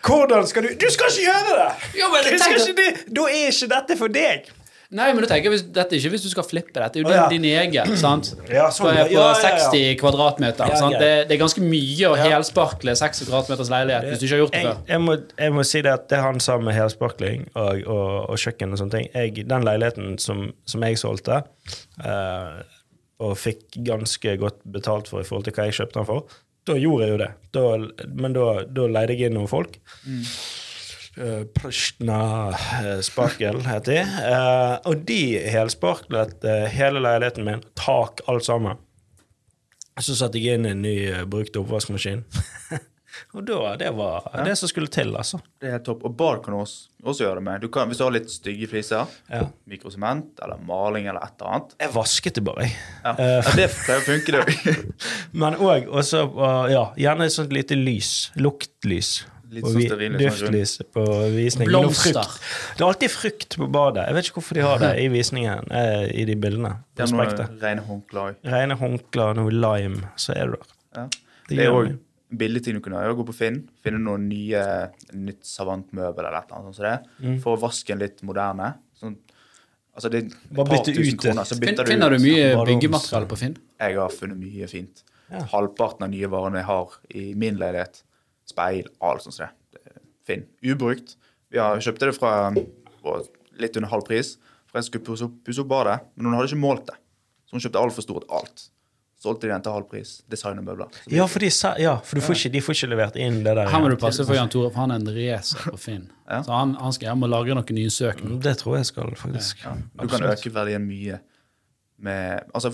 Hvordan 0.06 0.46
skal 0.50 0.68
du 0.68 0.76
Du 0.80 0.86
skal 0.94 1.10
ikke 1.10 1.26
gjøre 1.26 1.58
det! 1.62 1.72
Jo, 2.02 2.12
skal 2.22 2.62
ikke 2.62 2.78
det. 2.82 2.92
Da 3.16 3.26
er 3.32 3.50
ikke 3.50 3.72
dette 3.74 3.98
for 4.00 4.14
deg. 4.22 4.54
Nei, 4.96 5.08
men 5.16 5.24
du 5.24 5.28
tenker, 5.28 5.50
hvis, 5.50 5.64
dette 5.74 5.96
er 5.96 6.00
ikke 6.00 6.12
hvis 6.14 6.24
du 6.24 6.30
skal 6.30 6.46
flippe 6.46 6.78
dette. 6.78 6.92
Det 6.94 7.02
er 7.02 7.04
jo 7.04 7.10
Å, 7.10 7.16
ja. 7.16 7.24
din, 7.32 7.42
din 7.42 7.58
egen. 7.58 7.96
sant? 8.00 8.30
Ja, 8.52 8.68
sånn, 8.74 8.92
På, 8.92 9.08
på 9.10 9.16
ja, 9.16 9.24
ja, 9.34 9.40
ja. 9.42 9.56
60 9.66 9.96
kvadratmeter. 10.00 10.76
Sant? 10.78 10.98
Det, 11.02 11.10
det 11.26 11.36
er 11.36 11.42
ganske 11.42 11.64
mye 11.66 12.12
å 12.12 12.14
helsparkle 12.20 12.94
60 13.00 13.28
kvadratmeters 13.32 13.72
leilighet 13.74 14.08
hvis 14.12 14.22
du 14.22 14.28
ikke 14.28 14.36
har 14.36 14.44
gjort 14.44 14.56
det 14.56 14.62
Jeg, 14.62 14.70
før. 14.70 14.86
jeg, 14.94 15.04
må, 15.08 15.18
jeg 15.42 15.56
må 15.58 15.66
si 15.72 15.82
det 15.88 15.94
at 15.98 16.06
det 16.14 16.22
han 16.22 16.40
sa 16.44 16.60
med 16.62 16.78
helsparkling 16.78 17.48
og, 17.56 17.82
og, 17.82 18.14
og 18.30 18.40
kjøkken 18.46 18.78
og 18.78 18.82
sånne 18.84 19.00
ting 19.00 19.10
jeg, 19.10 19.48
Den 19.50 19.68
leiligheten 19.68 20.16
som, 20.22 20.48
som 20.70 20.86
jeg 20.86 21.02
solgte, 21.02 21.42
uh, 22.06 22.62
og 23.26 23.36
fikk 23.42 23.80
ganske 23.90 24.38
godt 24.38 24.62
betalt 24.70 25.10
for 25.10 25.24
i 25.24 25.28
forhold 25.28 25.50
til 25.50 25.58
hva 25.58 25.68
jeg 25.70 25.80
kjøpte 25.82 25.98
den 25.98 26.08
for, 26.14 26.40
da 26.66 26.78
gjorde 26.80 27.06
jeg 27.06 27.14
jo 27.14 27.18
det. 27.22 27.32
Da, 27.56 27.66
men 28.18 28.36
da, 28.36 28.46
da 28.66 28.88
leide 28.90 29.16
jeg 29.16 29.30
inn 29.30 29.38
noen 29.38 29.52
folk. 29.52 29.78
Uh, 31.16 31.46
Prishna 31.56 32.52
eh, 32.52 32.98
Sparkel 33.06 33.62
heter 33.64 33.94
de. 33.94 34.02
Uh, 34.04 34.74
og 34.92 35.06
de 35.08 35.22
helsparklet 35.54 36.44
uh, 36.44 36.66
hele 36.74 37.00
leiligheten 37.06 37.48
min, 37.48 37.64
tak, 37.80 38.24
alt 38.28 38.48
sammen. 38.48 38.82
Så 40.02 40.18
satte 40.18 40.42
jeg 40.42 40.60
inn 40.60 40.68
en 40.68 40.82
ny 40.84 40.98
brukt 41.32 41.56
oppvaskmaskin. 41.56 42.26
Og 43.36 43.46
da, 43.48 43.76
det 43.80 43.92
var 43.98 44.26
det 44.46 44.56
som 44.60 44.70
skulle 44.72 44.88
til, 44.92 45.12
altså. 45.16 45.40
Det 45.62 45.70
er 45.70 45.78
helt 45.78 45.86
topp. 45.88 46.04
Og 46.08 46.16
bad 46.18 46.42
kan 46.46 46.56
du 46.56 46.60
også, 46.62 46.88
også 47.04 47.26
gjøre 47.26 47.36
det 47.40 47.44
med. 47.48 47.62
Du 47.66 47.68
kan, 47.74 47.88
hvis 47.92 48.00
du 48.02 48.04
har 48.08 48.16
litt 48.16 48.32
stygge 48.34 48.68
fliser, 48.72 49.06
Ja. 49.32 49.44
mikrosement 49.68 50.40
eller 50.44 50.58
maling 50.66 51.08
eller 51.08 51.22
et 51.26 51.36
eller 51.40 51.54
annet 51.54 51.76
Jeg 51.80 51.94
vasket 51.96 52.36
det 52.40 52.44
bare, 52.48 52.66
jeg. 52.68 52.76
ja. 53.04 53.16
ja, 53.20 53.54
Det 53.56 53.70
pleier 53.76 54.02
å 54.02 54.08
funke, 54.10 54.32
det. 54.40 54.76
Men 55.44 55.56
òg 55.62 55.88
også 55.92 56.26
uh, 56.36 56.66
ja, 56.72 56.84
gjerne 57.00 57.26
et 57.30 57.36
sånt 57.36 57.54
lite 57.56 57.78
lys. 57.80 58.32
Luktlys. 58.36 59.26
Litt 59.56 59.64
sånn 59.70 59.84
stearinlys, 59.86 60.40
sånn 60.40 60.48
Duftlys 60.50 60.72
på 60.92 61.04
visning. 61.32 61.70
Blomster. 61.70 62.32
Det 62.76 62.82
er 62.82 62.88
alltid 62.90 63.12
frukt 63.14 63.56
på 63.62 63.68
badet. 63.72 64.08
Jeg 64.10 64.18
vet 64.18 64.28
ikke 64.30 64.40
hvorfor 64.42 64.58
de 64.58 64.64
har 64.66 64.82
det 64.82 64.90
i 65.00 65.06
visningen, 65.14 65.70
eh, 65.72 66.08
i 66.12 66.26
de 66.28 66.36
bildene. 66.36 66.72
Det 66.98 67.06
er 67.06 67.14
noe 67.14 67.46
rene 67.62 67.84
håndklær. 67.86 68.36
Rene 68.56 68.76
håndklær, 68.82 69.38
noe 69.38 69.54
lime, 69.54 70.10
så 70.20 70.34
er 70.36 70.50
det 70.50 70.58
der. 70.60 70.74
Ja. 70.98 71.06
Det 71.46 71.56
Det 71.60 71.68
er 71.68 71.72
også... 71.72 71.94
òg. 71.94 72.00
Billige 72.40 72.68
ting 72.68 72.78
du 72.78 72.82
kunne 72.84 73.02
gjøre. 73.02 73.18
Gå 73.20 73.26
på 73.30 73.36
Finn, 73.38 73.62
finne 73.84 74.02
noen 74.02 74.28
nye 74.30 74.62
nytt 75.14 75.46
savantmøbel 75.48 76.26
eller 76.26 76.48
noe 76.52 76.68
sånt 76.68 76.80
Så 76.80 76.86
det. 76.88 76.96
Mm. 77.22 77.40
For 77.44 77.56
å 77.56 77.62
vaske 77.66 77.96
en 77.96 78.02
litt 78.02 78.24
moderne. 78.28 78.74
Sånn, 79.00 79.18
altså 79.96 80.12
det 80.14 80.22
er 80.22 80.28
et 80.28 80.38
Bare 80.50 80.68
par 80.70 80.74
bytte 80.78 80.96
tusen 80.96 81.04
ut 81.04 81.12
det. 81.12 81.20
kroner, 81.26 81.50
så 81.50 81.60
bytter 81.62 81.92
finner 81.92 82.16
du 82.16 82.24
mye 82.24 82.50
byggemateriale 82.72 83.30
på 83.32 83.40
Finn? 83.44 83.58
Jeg 83.82 84.00
har 84.00 84.14
funnet 84.14 84.40
mye 84.42 84.70
fint. 84.72 85.06
Ja. 85.32 85.42
Halvparten 85.56 86.06
av 86.06 86.12
nye 86.14 86.30
varene 86.30 86.62
jeg 86.62 86.70
har 86.70 86.98
i 87.16 87.28
min 87.40 87.58
leilighet. 87.62 88.04
Speil, 88.46 88.90
alt 89.02 89.26
sånt 89.26 89.38
Så 89.38 89.48
det. 89.48 89.54
Finn. 90.26 90.46
Ubrukt. 90.66 91.16
Vi 91.54 91.62
har 91.62 91.80
kjøpte 91.82 92.10
det 92.10 92.18
fra 92.18 92.52
litt 93.62 93.78
under 93.78 93.90
halv 93.92 94.06
pris. 94.08 94.36
For 94.70 94.80
jeg 94.82 94.90
skulle 94.90 95.06
pusse 95.08 95.26
opp, 95.28 95.36
pusse 95.48 95.62
opp 95.64 95.70
badet, 95.72 96.00
men 96.16 96.28
hun 96.28 96.36
hadde 96.38 96.50
ikke 96.52 96.60
målt 96.62 96.88
det. 96.90 96.98
Så 97.48 97.56
hun 97.56 97.64
kjøpte 97.64 97.82
altfor 97.82 98.04
stort 98.04 98.26
alt. 98.34 98.66
Solgte 99.26 99.48
de 99.48 99.54
den 99.56 99.64
til 99.66 99.74
halv 99.74 99.88
pris. 99.90 100.12
Designermøbler. 100.30 100.98
Ja, 101.10 101.26
for, 101.32 101.42
de, 101.42 101.50
ja, 101.82 101.96
for 102.06 102.20
du 102.20 102.22
får 102.22 102.38
ikke, 102.38 102.52
de 102.54 102.62
får 102.62 102.78
ikke 102.78 102.90
levert 102.94 103.16
inn 103.18 103.40
det 103.46 103.56
der. 103.58 103.70
Her 103.74 103.82
må 103.82 103.90
du 103.90 103.98
passe 103.98 104.26
for 104.28 104.38
Jan 104.38 104.52
Tore, 104.54 104.70
for 104.70 104.84
han 104.86 104.94
er 104.94 105.02
en 105.02 105.10
racer 105.16 105.72
på 105.72 105.80
Finn. 105.82 106.06
Ja. 106.26 106.40
Så 106.42 106.50
han, 106.58 106.72
han 106.82 106.94
skal 106.96 107.12
hjem 107.12 107.22
og 107.28 107.30
lagre 107.30 107.54
noen 107.54 107.76
nye 107.78 107.92
søk. 107.94 108.22
Det 108.42 108.56
tror 108.58 108.80
jeg 108.80 108.88
skal, 108.90 109.12
faktisk. 109.20 109.60
Ja, 109.66 109.76
du 110.02 110.08
kan 110.10 110.24
øke 110.26 110.50
verdien 110.56 110.82
mye 110.88 111.20
med 112.06 112.48
Altså, 112.54 112.72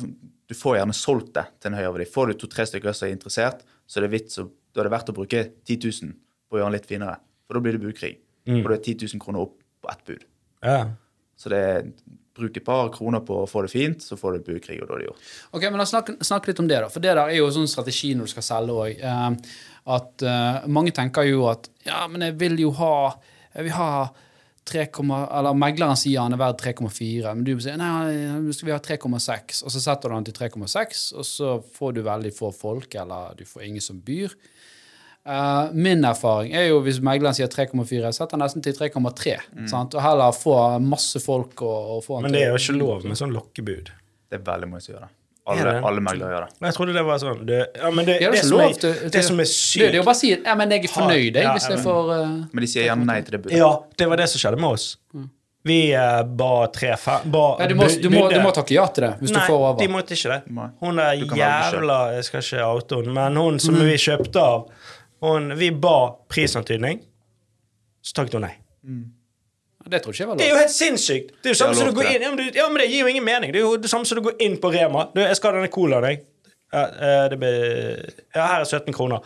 du 0.47 0.55
får 0.57 0.77
gjerne 0.79 0.95
solgt 0.95 1.33
det 1.35 1.43
til 1.59 1.71
en 1.71 1.77
høyere 1.79 1.91
verdi. 1.97 2.07
Får 2.13 2.31
du 2.31 2.37
to-tre 2.45 2.65
stykker 2.69 2.95
som 2.95 3.07
er 3.09 3.15
interessert, 3.17 3.65
så 3.87 3.99
er 3.99 4.05
det 4.07 4.11
vits, 4.15 4.39
å- 4.39 4.47
da 4.71 4.81
er 4.81 4.87
det 4.87 4.93
verdt 4.95 5.11
å 5.11 5.15
bruke 5.17 5.41
10 5.67 5.77
000 5.83 6.13
på 6.47 6.55
å 6.55 6.61
gjøre 6.61 6.69
den 6.71 6.77
litt 6.79 6.87
finere. 6.89 7.17
For 7.47 7.59
da 7.59 7.63
blir 7.65 7.75
det 7.77 7.83
budkrig. 7.83 8.13
Og 8.47 8.71
det 8.71 8.77
er 8.79 8.83
10 8.95 8.95
000 9.11 9.23
kroner 9.23 9.43
opp 9.43 9.57
på 9.83 9.91
ett 9.91 10.03
bud. 10.07 10.23
Ja. 10.63 10.79
Så 11.37 11.51
det 11.51 11.61
er 12.31 12.39
bruk 12.39 12.57
et 12.57 12.65
par 12.65 12.89
kroner 12.93 13.23
på 13.25 13.41
å 13.43 13.49
få 13.49 13.65
det 13.65 13.71
fint, 13.73 14.03
så 14.03 14.17
får 14.19 14.37
du 14.37 14.53
bukrig, 14.53 14.79
og 14.81 14.87
da 14.87 14.95
er 14.95 15.03
det 15.03 15.09
gjort. 15.09 15.27
Ok, 15.51 15.67
men 15.67 15.79
la 15.79 15.85
oss 15.85 15.93
snakke, 15.93 16.17
snakke 16.23 16.51
litt 16.51 16.63
om 16.63 16.71
det, 16.71 16.79
da. 16.83 16.89
For 16.89 17.03
det 17.03 17.13
der 17.13 17.23
er 17.27 17.37
jo 17.37 17.51
sånn 17.53 17.69
strategi 17.69 18.13
når 18.15 18.29
du 18.29 18.33
skal 18.35 18.47
selge 18.47 18.79
òg. 18.85 19.05
at 19.91 20.23
eh, 20.23 20.67
mange 20.67 20.91
tenker 20.91 21.25
jo 21.27 21.47
at 21.49 21.69
ja, 21.85 22.05
men 22.07 22.21
jeg 22.21 22.37
vil 22.37 22.59
jo 22.61 22.71
ha 22.77 23.17
Jeg 23.51 23.65
vil 23.65 23.73
ha 23.75 24.07
3, 24.63 24.85
eller 25.03 25.57
megleren 25.57 25.97
sier 25.99 26.21
han 26.21 26.31
er 26.31 26.39
verdt 26.39 26.61
3,4, 26.63 27.33
men 27.33 27.43
du 27.43 27.55
sier 27.59 27.75
nei, 27.75 28.13
nå 28.39 28.53
skal 28.55 28.69
vi 28.69 28.75
ha 28.75 28.79
3,6. 28.79 29.63
Og 29.65 29.73
så 29.73 29.81
setter 29.81 30.07
du 30.07 30.15
han 30.15 30.27
til 30.27 30.37
3,6, 30.37 31.01
og 31.17 31.27
så 31.27 31.55
får 31.75 31.97
du 31.97 32.03
veldig 32.05 32.31
få 32.35 32.53
folk, 32.55 32.95
eller 32.95 33.35
du 33.35 33.43
får 33.49 33.65
ingen 33.67 33.83
som 33.83 33.99
byr. 34.05 34.37
Eh, 35.27 35.69
min 35.77 36.01
erfaring 36.07 36.53
er 36.57 36.67
jo 36.71 36.79
hvis 36.81 36.97
megleren 37.05 37.35
sier 37.37 37.47
3,4, 37.51 38.09
setter 38.15 38.33
han 38.37 38.41
nesten 38.41 38.63
til 38.65 38.73
3,3. 38.73 39.35
sant? 39.69 39.93
Og 39.93 40.01
heller 40.01 40.31
få 40.33 40.55
masse 40.81 41.21
folk 41.21 41.61
og, 41.61 41.97
og 41.97 42.03
få 42.07 42.21
Men 42.23 42.33
det 42.33 42.41
er 42.47 42.53
jo 42.55 42.61
ikke 42.61 42.77
lov 42.79 43.05
med 43.05 43.19
sånn 43.19 43.33
lokkebud. 43.35 43.91
Det 44.31 44.39
er 44.39 44.45
veldig 44.47 44.69
mange 44.71 44.81
som 44.85 44.95
gjør 44.95 45.03
det. 45.05 45.11
Alle, 45.51 45.63
det? 45.65 45.83
alle 45.89 46.01
meglere 46.05 46.31
gjør 46.35 46.43
det. 46.45 46.55
Jeg 46.67 46.73
trodde 46.77 46.93
det 46.95 47.03
var 47.05 47.17
sånn 47.21 47.39
det, 47.49 47.59
ja, 47.81 47.89
men 47.91 48.05
det, 48.05 48.15
det, 48.21 48.27
det, 48.33 48.41
som 48.45 48.51
lov 48.57 48.61
er, 48.67 48.75
det, 48.81 49.11
det 49.15 49.23
som 49.25 49.39
er 49.41 49.47
sykt 49.49 49.81
det 49.81 49.87
er 49.89 49.97
jo 49.97 50.03
bare 50.05 50.17
å 50.17 50.19
si 50.21 50.29
ja, 50.35 50.53
men 50.59 50.73
jeg 50.75 50.83
er 50.85 50.91
fornøyd, 50.93 51.29
jeg, 51.33 51.43
Ja, 51.43 51.53
hvis 51.57 51.65
jeg 51.69 51.77
men- 51.79 51.85
får 51.85 52.11
uh, 52.13 52.33
Men 52.53 52.61
de 52.65 52.69
sier 52.73 52.85
gjerne 52.85 53.07
nei 53.09 53.15
til 53.25 53.35
det 53.37 53.39
budet. 53.45 53.57
Ja, 53.57 53.69
det 53.97 54.07
var 54.11 54.21
det 54.21 54.27
som 54.31 54.43
skjedde 54.43 54.61
med 54.61 54.69
oss. 54.77 54.85
Vi 55.65 55.79
uh, 55.97 56.21
ba 56.41 56.51
tre 56.73 56.93
fem 56.97 57.25
ba, 57.33 57.41
ja, 57.59 57.67
du, 57.69 57.75
må, 57.77 57.89
du, 57.89 58.07
må, 58.13 58.23
du 58.31 58.37
må 58.41 58.53
takke 58.53 58.73
ja 58.77 58.85
til 58.93 59.05
det 59.05 59.11
hvis 59.19 59.33
Nei, 59.33 59.41
du 59.41 59.49
får 59.51 59.57
over. 59.65 59.77
de 59.81 59.89
måtte 59.93 60.15
ikke 60.17 60.29
det. 60.37 60.69
Hun 60.81 61.01
er 61.03 61.19
jævla 61.21 61.99
Jeg 62.15 62.29
skal 62.29 62.45
ikke 62.45 62.69
oute 62.71 63.01
henne, 63.01 63.13
men 63.17 63.37
hun 63.41 63.59
som 63.61 63.77
Mm. 63.77 63.83
vi 63.89 63.97
kjøpte 64.05 64.41
av 64.45 64.69
hun, 65.21 65.55
Vi 65.57 65.71
ba 65.71 65.97
prisantydning, 66.31 67.01
så 68.01 68.21
takket 68.21 68.39
hun 68.39 68.47
nei. 68.47 68.55
Det 69.91 70.01
tror 70.03 70.13
ikke 70.13 70.21
jeg 70.21 70.29
var 70.29 70.37
Det 70.37 70.45
er 70.45 70.51
jo 70.51 70.59
helt 70.59 70.73
sinnssykt! 70.73 71.31
Det 71.41 71.51
er 71.51 71.55
jo 71.55 71.59
samme 71.59 71.77
som 71.77 71.89
du 71.89 71.95
går 71.97 72.11
inn 72.11 72.25
ja 72.25 72.29
men, 72.33 72.37
du, 72.37 72.57
ja, 72.57 72.67
men 72.69 72.83
det 72.83 72.89
gir 72.91 73.01
jo 73.01 73.09
ingen 73.09 73.25
mening. 73.25 73.53
Det 73.53 73.61
er 73.61 73.65
jo 73.65 73.77
det 73.81 73.89
samme 73.89 74.05
som 74.05 74.19
du 74.19 74.25
går 74.27 74.43
inn 74.45 74.59
på 74.61 74.69
Rema. 74.73 75.07
Du, 75.15 75.21
jeg 75.23 75.37
skal 75.39 75.51
ha 75.51 75.61
denne 75.61 75.71
colaen, 75.73 76.07
jeg. 76.09 76.21
Ja, 76.71 76.81
eh, 76.87 77.23
det 77.27 77.37
ble, 77.41 77.49
ja, 78.31 78.45
her 78.47 78.61
er 78.63 78.67
17 78.67 78.95
kroner. 78.95 79.25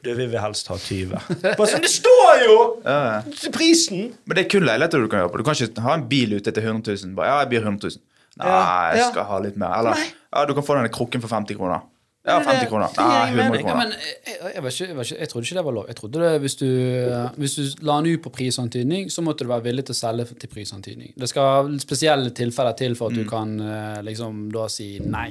Du, 0.00 0.12
vi 0.16 0.28
vil 0.30 0.38
helst 0.40 0.70
ha 0.72 0.78
20. 0.80 1.10
Bare 1.44 1.68
sånn, 1.68 1.84
det 1.84 1.92
står 1.92 2.44
jo! 2.46 2.54
Ja, 2.86 3.00
ja. 3.10 3.50
Prisen! 3.52 4.06
Men 4.24 4.38
det 4.38 4.46
er 4.46 4.52
kun 4.54 4.64
leiligheter 4.64 5.02
du 5.04 5.10
kan 5.12 5.24
gjøre 5.24 5.34
på. 5.34 5.42
Du 5.42 5.48
kan 5.48 5.58
ikke 5.66 5.84
ha 5.84 5.96
en 5.98 6.06
bil 6.08 6.38
ute 6.38 6.54
til 6.54 6.62
100 6.62 6.96
000. 7.02 7.12
Bare, 7.18 7.32
ja, 7.32 7.42
jeg 7.44 7.52
blir 7.52 7.66
100 7.66 7.92
000. 7.98 8.06
Nei, 8.36 8.54
jeg 8.94 9.02
ja. 9.02 9.10
skal 9.10 9.28
ha 9.28 9.42
litt 9.44 9.60
mer. 9.60 9.74
Eller 9.80 10.00
ja, 10.06 10.46
du 10.48 10.54
kan 10.56 10.64
få 10.64 10.78
denne 10.78 10.92
krukken 10.92 11.24
for 11.24 11.32
50 11.32 11.58
kroner. 11.58 11.84
Ja, 12.26 12.40
50 12.42 12.66
kroner. 12.68 12.88
det 12.90 13.04
Nei, 13.06 13.44
100 13.46 13.62
kroner. 13.62 13.70
Ja, 13.70 13.74
men 13.78 13.92
jeg, 13.94 14.14
jeg, 14.26 14.38
jeg, 14.42 14.62
ikke, 14.64 14.86
jeg, 14.86 14.96
ikke, 15.06 15.18
jeg 15.20 15.28
trodde 15.30 15.46
ikke 15.46 15.58
det 15.60 15.64
var 15.68 15.74
lov. 15.76 15.84
Jeg 15.92 15.96
trodde 16.00 16.22
det 16.24 16.30
hvis 16.42 16.56
du, 16.58 16.66
eh, 16.66 17.28
hvis 17.38 17.54
du 17.58 17.84
la 17.86 18.00
den 18.02 18.16
ut 18.16 18.22
på 18.24 18.32
prisantydning, 18.34 19.10
så 19.14 19.22
måtte 19.22 19.46
du 19.46 19.52
være 19.52 19.62
villig 19.68 19.84
til 19.86 19.94
å 19.94 19.98
selge 20.00 20.26
til 20.42 20.50
prisantydning. 20.50 21.12
Det 21.16 21.28
skal 21.30 21.70
spesielle 21.84 22.32
tilfeller 22.34 22.74
til 22.80 22.96
for 22.98 23.12
at 23.12 23.16
Mm. 23.16 23.22
du 23.22 23.30
kan 23.30 23.52
eh, 23.60 24.02
liksom 24.02 24.50
da 24.52 24.66
si 24.68 24.98
nei. 25.04 25.30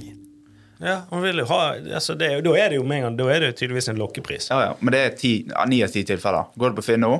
Ja, 0.80 1.02
hun 1.12 1.22
vil 1.24 1.38
jo 1.40 1.46
ha 1.52 1.60
altså 1.80 2.16
det, 2.20 2.28
er 2.32 2.42
Da 2.44 2.52
er 2.60 2.70
det 2.70 2.76
jo 2.80 2.84
med 2.84 2.98
en 2.98 3.04
gang 3.06 3.16
Da 3.18 3.28
er 3.32 3.40
det 3.40 3.48
jo 3.54 3.56
tydeligvis 3.62 3.88
en 3.94 3.96
lokkepris. 4.00 4.50
Ja, 4.52 4.58
ja. 4.66 4.74
Men 4.82 4.92
det 4.92 5.04
er 5.24 5.68
ni 5.72 5.82
av 5.84 5.92
ti 5.94 6.04
tilfeller. 6.04 6.50
Går 6.60 6.74
du 6.74 6.76
på 6.82 6.84
Finn 6.84 7.00
nå, 7.04 7.14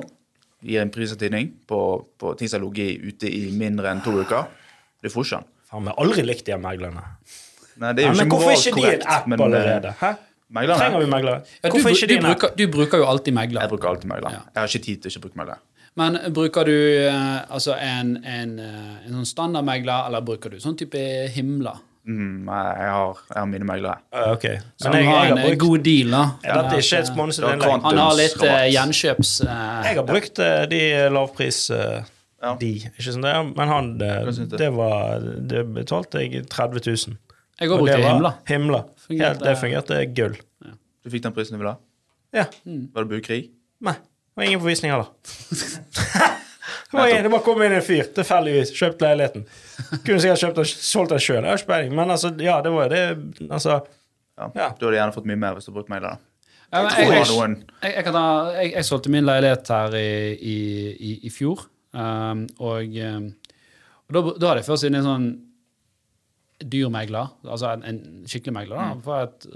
gir 0.64 0.80
en 0.82 0.90
prisantydning 0.92 1.52
på, 1.68 1.78
på 2.18 2.34
ting 2.36 2.48
som 2.48 2.60
har 2.60 2.66
ligget 2.68 3.04
ute 3.12 3.28
i 3.32 3.50
mindre 3.52 3.92
enn 3.92 4.00
to 4.04 4.12
uker, 4.20 4.48
du 5.02 5.08
får 5.12 5.24
ikke 5.24 5.36
den. 5.40 5.48
Faen, 5.70 5.82
vi 5.84 5.92
har 5.92 6.00
aldri 6.04 6.22
likt 6.26 6.46
de 6.46 6.56
meglerne. 6.60 7.02
Nei, 7.76 7.92
det 7.92 8.04
er 8.04 8.08
Ja, 8.08 8.12
jo 8.12 8.16
men 8.16 8.26
ikke 8.26 8.36
hvorfor 8.36 8.56
ikke 8.56 8.82
de 8.82 8.94
en 8.94 9.06
app 9.16 9.26
men, 9.26 9.40
eh, 9.40 9.46
allerede? 9.46 9.94
Hæ? 10.00 10.12
Meglerne? 10.56 10.78
Trenger 10.78 11.00
vi 11.02 11.06
meglere? 11.10 11.40
Ja, 11.62 11.70
du, 11.70 11.78
du, 11.82 12.06
de 12.06 12.18
bruker, 12.22 12.52
du 12.58 12.66
bruker 12.70 12.98
jo 13.02 13.06
alltid 13.10 13.34
megler. 13.34 13.60
Jeg 13.64 13.72
bruker 13.72 13.88
alltid 13.88 14.08
megler. 14.12 14.30
Ja. 14.30 14.44
Jeg 14.54 14.60
har 14.62 14.70
ikke 14.70 14.84
tid 14.84 15.02
til 15.02 15.10
å 15.10 15.14
ikke 15.14 15.24
bruke 15.26 15.40
megler. 15.42 15.58
Men 15.96 16.18
bruker 16.36 16.68
du 16.68 16.76
eh, 17.08 17.40
altså 17.56 17.74
en, 17.80 18.16
en, 18.22 18.58
eh, 18.60 19.06
en 19.08 19.18
sånn 19.18 19.28
standardmegler, 19.32 20.06
eller 20.10 20.24
bruker 20.24 20.52
du 20.54 20.60
sånn 20.62 20.76
type 20.78 21.02
himler? 21.34 21.80
Mm, 22.06 22.46
jeg 22.46 22.90
har, 22.94 23.22
jeg 23.32 23.38
har 23.40 23.46
mine 23.50 23.66
meglere. 23.66 23.96
Uh, 24.14 24.28
ok. 24.36 24.44
Så 24.78 24.92
han 24.92 25.08
har 25.08 25.32
en 25.32 25.38
eh, 25.40 25.46
brukt 25.48 25.62
god 25.64 25.80
deal, 25.88 26.12
da. 26.14 26.20
Ja, 26.46 26.58
Dette 26.60 26.76
er 26.76 26.84
ikke 26.84 27.00
et 27.02 27.08
sponset 27.10 27.42
Ja, 27.42 27.70
Han 27.82 27.98
har 27.98 28.12
litt 28.20 28.36
uh, 28.44 28.52
gjenkjøps... 28.70 29.32
Uh, 29.42 29.56
Jeg 29.88 29.98
har 29.98 30.06
brukt 30.06 30.38
eh, 30.44 30.60
de 30.70 30.82
lavpris 31.16 31.64
eh, 31.74 32.12
Ja. 32.44 32.52
De, 32.60 32.68
ikke 32.92 33.08
sånn 33.08 33.24
det, 33.26 33.34
Men 33.56 33.72
han 33.72 33.88
det, 33.98 34.12
du? 34.36 34.54
det 34.60 34.68
var 34.76 35.24
Det 35.50 35.64
betalte 35.80 36.22
jeg 36.22 36.44
30 36.52 36.86
000. 36.86 37.16
jeg 37.60 37.68
går 37.70 37.78
bort 37.80 37.88
det 37.88 38.02
Himla. 38.04 38.32
Himla. 38.48 38.80
Fungerte- 39.06 39.44
ja, 39.44 39.50
det 39.50 39.56
fungerte 39.60 40.00
gull. 40.16 40.36
Du 41.04 41.10
fikk 41.10 41.22
den 41.24 41.32
prisen 41.36 41.56
du 41.56 41.62
ville 41.62 41.76
ha? 41.76 41.78
Ja. 42.34 42.44
Var 42.64 43.06
det 43.06 43.10
bukrig? 43.14 43.50
Nei. 43.80 43.94
Det 43.96 44.40
var 44.42 44.44
ingen 44.50 44.60
forvisninger 44.60 44.98
da. 44.98 45.06
heller. 45.06 46.36
det, 46.90 46.96
var 46.98 47.08
ingen, 47.08 47.22
det 47.22 47.30
bare 47.32 47.44
kom 47.46 47.62
inn 47.62 47.72
en 47.78 47.84
fyr 47.86 48.10
tilfeldigvis, 48.18 48.72
kjøpt 48.76 49.04
leiligheten. 49.06 49.46
Kunne 50.04 50.18
sikkert 50.20 50.42
kjøpt 50.42 50.60
og 50.60 50.68
solgt 50.72 51.14
den 51.14 51.22
sjøl. 51.22 51.38
Jeg 51.40 51.48
har 51.52 51.62
ikke 51.62 51.70
peiling. 51.72 51.94
Men 51.96 52.12
altså, 52.12 52.32
ja, 52.42 52.58
det 52.64 52.72
var 52.74 52.88
jo 52.88 52.92
det 52.92 53.48
Altså 53.48 53.78
Ja. 54.36 54.50
Ja. 54.52 54.68
Du 54.76 54.84
hadde 54.84 54.98
gjerne 54.98 55.14
fått 55.14 55.28
mye 55.30 55.40
mer 55.40 55.56
hvis 55.56 55.64
du 55.64 55.70
hadde 55.70 55.78
brukt 55.78 55.92
megler. 55.94 56.18
Ja, 56.74 56.82
men 56.82 56.92
Jeg 56.98 57.08
jeg, 57.08 57.92
jeg, 57.94 58.12
ta, 58.12 58.24
jeg, 58.58 58.72
jeg 58.74 58.84
solgte 58.84 59.10
min 59.14 59.24
leilighet 59.24 59.68
her 59.70 59.94
i, 59.96 60.08
i, 60.34 60.56
i, 60.92 61.12
i 61.24 61.30
fjor, 61.30 61.62
um, 61.94 62.42
og, 62.58 62.96
um, 63.06 63.28
og 64.10 64.16
da, 64.16 64.22
da 64.34 64.48
hadde 64.50 64.60
jeg 64.60 64.66
først 64.66 64.88
inne 64.88 64.98
en 65.00 65.06
sånn 65.06 65.28
dyr 66.62 66.88
megler, 66.92 67.34
altså 67.44 67.74
en, 67.74 67.84
en 67.84 68.26
skikkelig 68.28 68.54
megler, 68.56 68.80
da, 68.80 68.88
fra 69.04 69.22
et 69.26 69.46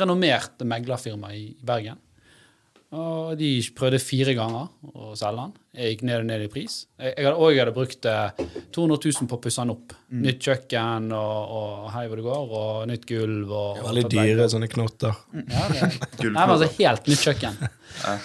renommert 0.00 0.64
meglerfirma 0.66 1.32
i 1.36 1.48
Bergen. 1.62 2.00
Og 2.88 3.34
de 3.36 3.50
prøvde 3.76 3.98
fire 4.00 4.32
ganger 4.32 4.70
å 4.96 5.10
selge 5.18 5.42
den. 5.42 5.50
Jeg 5.76 5.90
gikk 5.92 6.04
ned 6.08 6.22
og 6.22 6.28
ned 6.30 6.44
i 6.46 6.48
pris. 6.48 6.76
Jeg, 6.96 7.10
jeg 7.18 7.26
hadde, 7.26 7.34
og 7.36 7.50
jeg 7.52 7.60
hadde 7.60 7.74
brukt 7.76 8.08
eh, 8.08 8.38
200 8.72 9.10
000 9.18 9.28
på 9.28 9.36
å 9.36 9.42
pusse 9.44 9.60
den 9.60 9.72
opp. 9.74 9.92
Nytt 10.24 10.40
kjøkken 10.48 11.10
og, 11.12 11.52
og 11.58 11.82
hei 11.92 12.06
hvor 12.08 12.22
det 12.22 12.24
går, 12.24 12.54
og 12.62 12.88
nytt 12.88 13.04
gulv. 13.10 13.52
Og, 13.52 13.82
Veldig 13.90 14.06
dyre 14.14 14.48
sånne 14.54 14.70
knotter. 14.72 15.20
Ja, 15.36 15.66
det. 15.74 15.90
Nei, 16.24 16.32
men 16.32 16.54
altså 16.56 16.70
helt 16.78 17.12
nytt 17.12 17.26
kjøkken. 17.28 17.60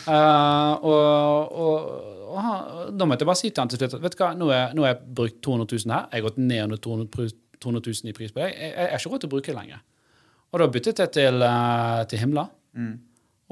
uh, 0.08 0.72
og, 0.80 1.60
og, 1.68 2.90
da 2.96 3.06
måtte 3.10 3.28
jeg 3.28 3.34
bare 3.34 3.42
si 3.44 3.52
til 3.52 3.66
han 3.66 3.74
til 3.76 3.84
slutt 3.84 4.00
at 4.00 4.08
vet 4.08 4.16
du 4.16 4.24
hva, 4.24 4.32
nå 4.40 4.48
har 4.54 4.72
nå 4.80 4.88
har 4.88 4.96
jeg 4.96 5.04
brukt 5.20 5.44
200 5.44 5.76
000 5.84 5.92
her. 5.98 6.08
Jeg 6.08 6.24
har 6.24 6.30
gått 6.32 6.40
ned 6.40 6.64
under 6.70 6.80
200, 6.88 7.12
pris- 7.20 7.36
200 7.64 7.84
000 7.88 8.12
i 8.12 8.16
pris 8.18 8.36
på 8.36 8.44
det. 8.44 8.52
Jeg, 8.52 8.76
har 8.78 9.00
ikke 9.00 9.14
råd 9.16 9.24
til 9.24 9.32
å 9.32 9.34
bruke 9.34 9.50
det 9.50 9.58
lenger. 9.58 9.82
Og 10.54 10.62
da 10.62 10.70
byttet 10.76 11.02
jeg 11.02 11.14
til, 11.16 11.42
eh, 11.48 12.04
til 12.12 12.22
Himla. 12.22 12.46
Mm. 12.78 12.94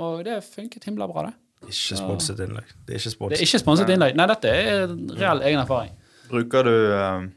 Og 0.01 0.23
det 0.25 0.39
funket 0.45 0.87
himla 0.87 1.07
bra, 1.09 1.27
det. 1.27 1.35
Ikke 1.69 1.97
sponset 1.99 2.39
innlegg. 2.41 2.71
Det 2.87 2.95
er 2.95 2.97
ikke 2.97 3.03
Det 3.03 3.11
er 3.11 3.15
sponset. 3.17 3.43
ikke 3.45 3.59
sponset 3.61 3.91
innlegg. 3.93 4.15
Nei, 4.17 4.25
dette 4.31 4.49
er 4.49 4.87
reell 5.19 5.43
egen 5.45 5.61
erfaring. 5.61 5.93
Bruker 6.31 6.65
du 6.65 6.73
um, 6.95 7.27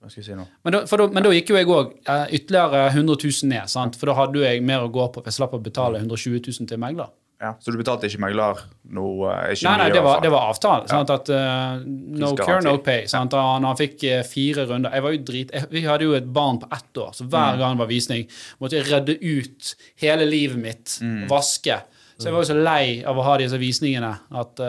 Hva 0.00 0.10
skal 0.12 0.22
jeg 0.22 0.28
si 0.30 0.36
nå? 0.38 0.46
Men 0.64 0.76
da, 0.76 0.80
for 0.86 1.02
da, 1.02 1.08
men 1.12 1.26
da 1.26 1.32
gikk 1.34 1.50
jo 1.50 1.58
jeg 1.58 1.68
òg 1.68 1.92
ytterligere 2.06 2.86
100 2.94 3.18
000 3.26 3.50
ned, 3.50 3.68
sant? 3.72 3.98
for 3.98 4.08
da 4.08 4.16
hadde 4.20 4.44
jeg 4.44 4.64
mer 4.64 4.86
å 4.86 4.92
gå 4.92 5.08
på. 5.12 5.24
Jeg 5.26 5.36
slapp 5.36 5.56
å 5.56 5.60
betale 5.60 6.00
120 6.00 6.38
000 6.46 6.70
til 6.70 6.80
megler. 6.80 7.10
Ja, 7.40 7.50
Så 7.60 7.68
du 7.72 7.76
betalte 7.76 8.08
ikke 8.08 8.20
megler 8.22 8.60
noe? 8.96 9.26
eh, 9.28 9.50
Ikke 9.52 9.66
Nei, 9.68 9.74
nei, 9.82 9.88
det 9.92 10.00
var, 10.06 10.20
det 10.24 10.30
var 10.32 10.46
avtale. 10.54 10.86
Sant? 10.88 11.10
At, 11.12 11.28
uh, 11.28 11.82
no 11.84 12.30
care, 12.38 12.62
no 12.64 12.78
pay. 12.80 13.02
Sant? 13.12 13.34
Og 13.36 13.60
når 13.60 13.74
han 13.74 13.76
fikk 13.82 14.04
eh, 14.08 14.22
fire 14.24 14.64
runder 14.70 14.94
Jeg 14.96 15.04
var 15.04 15.12
jo 15.12 15.20
drit... 15.28 15.52
Jeg, 15.52 15.68
vi 15.74 15.82
hadde 15.84 16.08
jo 16.08 16.14
et 16.16 16.30
barn 16.32 16.58
på 16.62 16.70
ett 16.72 17.02
år, 17.02 17.12
så 17.12 17.26
hver 17.28 17.52
Mm. 17.52 17.60
gang 17.60 17.76
det 17.76 17.82
var 17.84 17.90
visning, 17.92 18.24
måtte 18.60 18.78
jeg 18.80 18.88
redde 18.88 19.18
ut 19.20 19.74
hele 20.00 20.24
livet 20.30 20.56
mitt. 20.62 20.96
Mm. 21.04 21.26
Vaske. 21.28 21.76
Så 22.16 22.30
jeg 22.30 22.32
var 22.32 22.40
jo 22.46 22.48
så 22.48 22.56
lei 22.56 23.02
av 23.04 23.18
å 23.20 23.22
ha 23.28 23.36
disse 23.36 23.58
visningene 23.60 24.14
at 24.32 24.60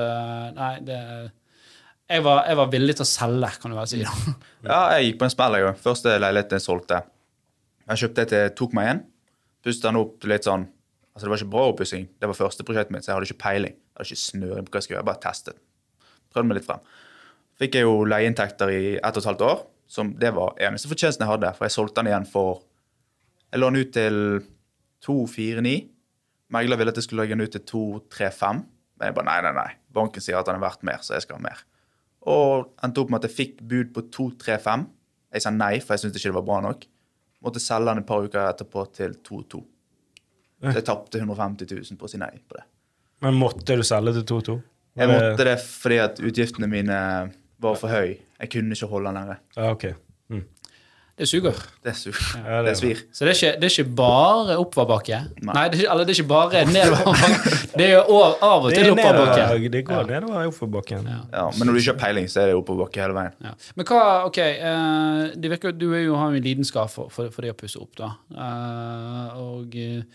Nei, 0.58 0.74
det 0.84 1.00
jeg 2.08 2.24
var, 2.24 2.46
jeg 2.48 2.56
var 2.56 2.70
villig 2.72 2.94
til 2.96 3.04
å 3.04 3.08
selge, 3.10 3.50
kan 3.62 3.72
du 3.72 3.76
vel 3.76 3.88
si. 3.92 3.98
da. 4.04 4.12
Ja, 4.64 4.82
jeg 4.98 5.10
gikk 5.14 5.18
på 5.20 5.26
en 5.28 5.32
smell, 5.34 5.56
jeg 5.60 5.66
òg. 5.68 5.80
Første 5.84 6.14
leiligheten 6.20 6.56
jeg 6.60 6.64
solgte. 6.64 7.00
Jeg 7.88 8.00
kjøpte 8.04 8.26
til 8.32 8.50
tok 8.56 8.76
meg 8.78 8.92
inn. 8.94 9.02
Pustet 9.64 9.88
den 9.90 10.00
opp 10.00 10.24
litt 10.28 10.48
sånn 10.48 10.68
Altså, 11.18 11.26
det 11.26 11.32
var 11.32 11.40
ikke 11.42 11.54
bra 11.56 11.62
oppussing. 11.72 12.04
Det 12.22 12.28
var 12.30 12.38
første 12.38 12.64
prosjektet 12.64 12.94
mitt, 12.94 13.02
så 13.02 13.10
jeg 13.10 13.18
hadde 13.18 13.28
ikke 13.32 13.42
peiling. 13.42 13.74
Jeg 13.74 13.98
hadde 13.98 14.06
ikke 14.12 14.22
snøring 14.22 14.66
på 14.68 14.70
hva 14.70 14.78
jeg 14.78 14.86
skulle 14.86 14.94
gjøre. 14.94 15.02
Jeg 15.02 15.08
bare 15.08 15.24
testet. 15.24 15.56
Prøvde 16.30 16.50
meg 16.52 16.58
litt 16.60 16.68
frem. 16.68 16.84
Fikk 17.58 17.78
jeg 17.80 17.88
jo 17.88 17.96
leieinntekter 18.06 18.70
i 18.70 18.82
ett 19.00 19.18
og 19.18 19.24
et 19.24 19.30
halvt 19.32 19.46
år, 19.48 19.64
som 19.90 20.12
det 20.22 20.30
var 20.38 20.54
eneste 20.62 20.92
fortjenesten 20.92 21.26
jeg 21.26 21.32
hadde. 21.32 21.50
For 21.58 21.66
jeg 21.66 21.74
solgte 21.74 22.04
den 22.04 22.12
igjen 22.12 22.28
for 22.30 22.62
Jeg 23.48 23.62
lå 23.64 23.70
den 23.72 23.82
ut 23.82 23.94
til 23.96 24.18
249. 25.08 25.74
Megler 26.54 26.78
ville 26.78 26.94
at 26.94 27.00
jeg 27.00 27.08
skulle 27.08 27.24
legge 27.24 27.34
den 27.34 27.48
ut 27.48 27.56
til 27.56 27.64
235. 27.66 28.62
Men 29.00 29.10
jeg 29.10 29.16
bare 29.18 29.30
nei, 29.32 29.40
nei, 29.48 29.54
nei. 29.58 29.72
Banken 29.98 30.22
sier 30.22 30.38
at 30.38 30.46
den 30.46 30.60
er 30.60 30.66
verdt 30.68 30.86
mer, 30.86 31.02
så 31.02 31.16
jeg 31.16 31.26
skal 31.26 31.40
ha 31.40 31.46
mer. 31.48 31.64
Og 32.30 32.76
endte 32.86 33.02
opp 33.02 33.10
med 33.10 33.24
at 33.24 33.32
jeg 33.32 33.38
fikk 33.40 33.66
bud 33.66 33.96
på 33.96 34.06
235. 34.14 34.86
Jeg 35.34 35.48
sa 35.48 35.56
nei, 35.56 35.74
for 35.82 35.96
jeg 35.96 36.06
syntes 36.06 36.22
ikke 36.22 36.36
det 36.36 36.38
var 36.38 36.48
bra 36.52 36.60
nok. 36.68 36.86
Måtte 37.48 37.64
selge 37.64 37.90
den 37.90 38.04
et 38.04 38.10
par 38.10 38.28
uker 38.28 38.44
etterpå 38.44 38.86
til 38.94 39.18
22. 39.26 39.64
Så 40.62 40.74
jeg 40.80 40.88
tapte 40.88 41.20
150 41.22 41.70
000 41.70 42.00
på 42.00 42.08
å 42.08 42.12
si 42.12 42.18
nei 42.22 42.32
på 42.50 42.58
det. 42.58 42.66
Men 43.26 43.38
måtte 43.38 43.78
du 43.78 43.84
selge 43.86 44.14
til 44.20 44.26
2-2? 44.32 44.58
Jeg 44.98 45.12
måtte 45.12 45.46
det 45.46 45.58
fordi 45.62 45.98
at 46.02 46.20
utgiftene 46.26 46.70
mine 46.70 46.98
var 47.62 47.78
for 47.78 47.94
høye. 47.94 48.18
Jeg 48.42 48.54
kunne 48.54 48.78
ikke 48.78 48.90
holde 48.90 49.12
den 49.14 49.22
nede. 49.22 49.38
Ja, 49.58 49.72
ok. 49.74 49.86
Mm. 50.34 50.44
Det 51.18 51.26
suger. 51.26 51.58
Det, 51.82 51.96
suger. 51.98 52.26
Ja, 52.46 52.58
det 52.62 52.70
det 52.70 52.78
svir. 52.78 53.00
Så 53.10 53.26
det 53.26 53.32
er 53.32 53.38
ikke, 53.40 53.54
det 53.62 53.66
er 53.66 53.74
ikke 53.74 53.94
bare 53.98 54.58
oppoverbakke. 54.62 55.18
Nei. 55.42 55.54
Nei, 55.56 55.64
det 55.70 55.80
er, 55.80 55.82
ikke- 55.82 55.92
eller 55.94 56.06
det 56.06 56.14
er 56.14 56.20
ikke 56.22 56.30
bare 56.30 56.62
nedoverbakke. 56.70 57.54
Det 57.78 57.86
er 57.88 57.94
jo 57.96 58.20
av 58.22 58.68
og 58.68 58.70
til 58.70 58.84
er 58.86 58.92
oppoverbakke. 58.92 59.72
det 59.74 59.82
går 59.88 60.12
nedover 60.12 60.44
i 60.44 60.52
oppoverbakken. 60.52 61.10
Ja. 61.10 61.18
Ja, 61.34 61.46
men 61.58 61.66
når 61.66 61.74
du 61.74 61.80
ikke 61.82 61.96
har 61.96 62.02
peiling, 62.04 62.30
så 62.30 62.42
er 62.44 62.52
det 62.52 62.60
oppoverbakke 62.60 63.02
hele 63.02 63.18
veien. 63.18 63.34
Ja. 63.42 63.56
Men 63.80 63.90
hva, 63.90 64.04
ok, 64.30 64.40
uh, 64.62 65.24
det 65.42 65.52
virker, 65.56 65.74
du 65.74 65.88
er 65.94 66.06
jo, 66.06 66.16
har 66.22 66.30
jo 66.30 66.38
en 66.38 66.46
lidenskap 66.46 66.94
for, 66.94 67.10
for, 67.10 67.34
for 67.34 67.42
det 67.48 67.56
å 67.56 67.58
pusse 67.58 67.82
opp, 67.82 67.96
da. 67.98 68.12
Uh, 68.38 69.42
og, 69.42 69.74
eh, 69.74 70.06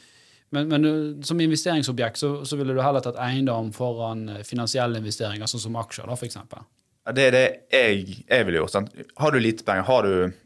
men, 0.52 0.68
men 0.68 0.84
eh, 0.88 1.24
som 1.26 1.40
investeringsobjekt 1.40 2.20
så, 2.20 2.30
så 2.48 2.58
ville 2.60 2.76
du 2.76 2.82
heller 2.84 3.04
tatt 3.04 3.18
eiendom 3.20 3.70
foran 3.76 4.26
eh, 4.28 4.42
finansielle 4.46 5.00
investeringer, 5.00 5.48
sånn 5.50 5.64
som 5.66 5.78
aksjer, 5.80 6.08
da, 6.10 6.16
eksempel. 6.28 6.64
Ja, 7.06 7.14
det 7.16 7.24
er 7.28 7.34
det 7.34 7.44
jeg, 7.72 8.18
jeg 8.28 8.46
ville 8.46 8.60
gjort. 8.60 8.74
Sant? 8.76 8.92
Har 9.18 9.34
du 9.34 9.40
lite 9.42 9.64
penger, 9.66 9.86
har 9.88 10.06
du 10.06 10.36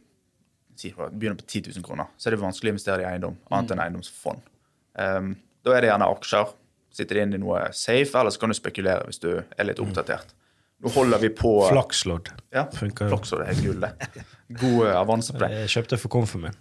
si, 0.79 0.93
begynner 0.95 1.37
på 1.41 1.49
10 1.49 1.75
000 1.75 1.85
kroner, 1.85 2.09
så 2.17 2.31
er 2.31 2.37
det 2.37 2.43
vanskelig 2.45 2.73
å 2.73 2.77
investere 2.77 3.05
i 3.05 3.09
eiendom, 3.11 3.37
annet 3.51 3.75
enn 3.75 3.83
eiendomsfond. 3.85 4.47
Um, 4.97 5.35
da 5.67 5.75
er 5.77 5.85
det 5.85 5.91
gjerne 5.91 6.09
aksjer. 6.15 6.55
Sitter 6.97 7.19
det 7.19 7.27
inn 7.27 7.37
i 7.37 7.43
noe 7.43 7.67
safe, 7.77 8.15
eller 8.17 8.33
så 8.33 8.41
kan 8.41 8.53
du 8.53 8.57
spekulere 8.57 9.05
hvis 9.09 9.21
du 9.21 9.31
er 9.37 9.69
litt 9.69 9.83
oppdatert. 9.83 10.33
Nå 10.85 10.93
holder 10.93 11.21
vi 11.21 11.31
på 11.33 11.51
Flakslodd. 11.71 12.31
Ja, 12.53 12.67
Funker 12.73 13.09
jo. 13.09 13.15
flaks 13.15 13.33
og 13.33 13.41
det 13.41 13.47
er 13.47 13.55
helt 13.55 13.67
gull, 13.67 13.85
det. 13.85 14.25
God 14.61 14.91
avanse 15.03 15.35
på 15.37 15.41
det. 15.45 15.51
Jeg 15.65 15.73
kjøpte 15.77 16.01
for 16.01 16.13
komfen 16.13 16.45
min. 16.47 16.59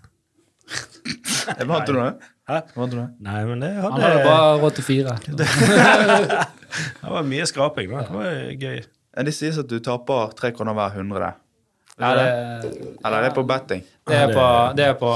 Jeg 1.51 1.69
Vant 1.69 1.87
du 1.87 1.95
noe? 1.95 2.11
Hæ? 2.49 2.59
Vant 2.75 2.91
du 2.93 2.99
noe? 2.99 3.07
Nei, 3.25 3.39
men 3.49 3.63
det 3.63 3.71
Han 3.77 3.95
hadde, 3.95 4.09
hadde 4.09 4.25
bare 4.27 4.59
råd 4.63 4.77
til 4.79 4.87
fire. 4.87 5.15
det 7.01 7.15
var 7.15 7.25
mye 7.27 7.47
skraping. 7.49 7.89
da. 7.93 8.05
Det 8.05 8.19
var 8.19 8.37
gøy. 8.65 8.83
Det 9.25 9.33
sies 9.33 9.57
at 9.61 9.71
du 9.71 9.79
taper 9.83 10.35
tre 10.35 10.51
kroner 10.55 10.75
hver 10.75 10.95
hundre. 10.99 11.33
Ja, 11.95 12.09
det, 12.15 12.23
Eller 13.05 13.21
det 13.21 13.27
er 13.29 13.33
på 13.35 13.43
betting. 13.47 13.83
det, 14.07 14.15
er 14.15 14.33
på, 14.33 14.45
det 14.75 14.83
er 14.83 14.95
på 14.99 15.09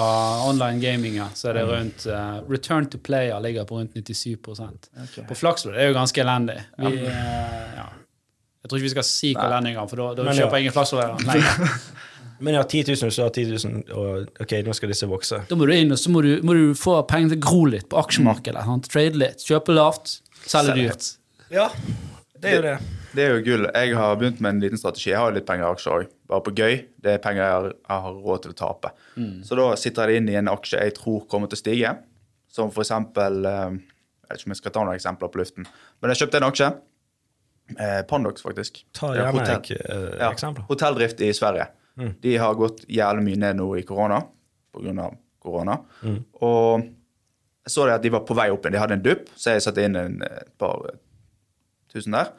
online 0.47 0.79
gaming. 0.79 1.17
Så 1.35 1.49
er 1.51 1.59
det 1.59 1.65
rundt 1.67 2.05
uh, 2.07 2.39
Return 2.47 2.87
to 2.87 2.97
player 3.03 3.39
ligger 3.43 3.65
på 3.67 3.81
rundt 3.81 3.97
97% 3.97 5.25
På 5.27 5.35
Flakslodd 5.35 5.75
er 5.75 5.91
jo 5.91 5.97
ganske 5.97 6.21
elendig. 6.23 6.55
Vi, 6.77 6.93
eh, 7.03 7.75
ja. 7.75 7.89
Jeg 8.63 8.69
tror 8.69 8.79
ikke 8.79 8.87
vi 8.87 8.93
skal 8.95 9.07
si 9.07 9.33
hvor 9.33 9.49
elendig 9.49 9.73
engang, 9.73 9.89
for 9.91 9.99
da, 9.99 10.23
da 10.23 10.31
kjøper 10.31 10.55
ja. 10.55 10.63
ingen 10.63 10.77
Flakslodd 10.77 11.27
lenger. 11.27 11.75
Men 12.39 12.55
ja, 12.55 12.63
10 12.63 12.83
000, 13.03 13.11
så 13.11 13.25
har 13.25 13.33
10 13.35 13.57
000, 13.67 13.81
og 13.99 14.41
ok, 14.45 14.53
nå 14.65 14.73
skal 14.77 14.91
disse 14.93 15.07
vokse. 15.11 15.41
Da 15.49 15.57
må 15.59 15.65
du 15.67 15.73
inn 15.75 15.91
og 15.91 15.99
så 15.99 16.11
må 16.13 16.21
du, 16.23 16.29
må 16.47 16.55
du 16.55 16.69
få 16.77 16.99
penger 17.09 17.33
til 17.33 17.41
å 17.41 17.43
gro 17.47 17.65
litt 17.73 17.89
på 17.91 17.99
aksjemarkedet. 17.99 18.63
Mm. 18.67 18.85
Trade 18.87 19.19
litt. 19.19 19.43
Kjøpe 19.43 19.75
lavt, 19.75 20.13
selge 20.47 20.77
dyrt. 20.77 21.09
Ja, 21.51 21.67
det 22.39 22.51
er 22.53 22.55
jo 22.55 22.63
det. 22.69 22.77
Det 23.09 23.23
er 23.25 23.31
jo 23.33 23.39
gull. 23.43 23.65
Jeg 23.73 23.95
har 23.97 24.15
begynt 24.21 24.39
med 24.45 24.53
en 24.53 24.59
liten 24.63 24.77
strategi. 24.79 25.09
Jeg 25.11 25.17
har 25.19 25.33
litt 25.35 25.47
penger 25.49 25.65
i 25.65 25.71
aksjer 25.73 25.95
òg, 25.95 26.11
bare 26.29 26.43
på 26.45 26.53
gøy. 26.59 26.75
Det 27.01 27.15
er 27.15 27.23
penger 27.23 27.41
jeg 27.43 27.55
har, 27.55 27.69
jeg 27.73 28.03
har 28.05 28.19
råd 28.27 28.43
til 28.45 28.53
å 28.53 28.57
tape. 28.59 28.91
Så 29.47 29.57
da 29.59 29.65
sitter 29.81 30.05
jeg 30.13 30.13
det 30.13 30.21
inn 30.21 30.29
i 30.29 30.37
en 30.39 30.51
aksje 30.53 30.83
jeg 30.85 30.93
tror 30.99 31.23
kommer 31.31 31.49
til 31.51 31.57
å 31.57 31.63
stige, 31.63 31.95
som 32.53 32.69
for 32.73 32.85
eksempel 32.85 33.43
eh, 33.49 33.73
Jeg 34.29 34.29
vet 34.29 34.39
ikke 34.43 34.49
om 34.49 34.53
jeg 34.53 34.59
skal 34.61 34.73
ta 34.75 34.83
noen 34.85 34.95
eksempler 34.99 35.31
på 35.33 35.41
luften, 35.41 35.65
men 35.99 36.13
jeg 36.13 36.21
kjøpte 36.21 36.39
en 36.39 36.47
aksje. 36.47 36.69
Eh, 37.77 37.99
Pandox, 38.09 38.41
faktisk. 38.45 38.83
Ta 38.97 39.11
er 39.11 39.19
gjerne 39.23 39.33
hotell- 39.41 39.57
et 39.57 39.89
eh, 39.89 40.17
ja, 40.21 40.29
eksempler. 40.31 40.65
Hotelldrift 40.69 41.21
i 41.25 41.33
Sverige. 41.37 41.65
De 42.23 42.35
har 42.39 42.55
gått 42.59 42.85
jævlig 42.87 43.25
mye 43.25 43.39
ned 43.45 43.59
nå 43.59 43.67
i 43.79 43.83
korona, 43.87 44.21
pga. 44.75 45.09
korona. 45.43 45.77
Og 46.41 46.85
jeg 47.65 47.73
så 47.73 47.85
det 47.85 47.97
at 47.99 48.05
de 48.05 48.11
var 48.13 48.23
på 48.25 48.37
vei 48.37 48.49
opp 48.53 48.63
igjen. 48.65 48.75
De 48.77 48.81
hadde 48.81 48.95
en 48.97 49.03
dupp, 49.05 49.27
så 49.35 49.55
jeg 49.55 49.65
satte 49.65 49.83
inn 49.85 49.97
en, 49.99 50.21
et 50.25 50.53
par 50.57 50.85
tusen 51.91 52.15
der. 52.15 52.31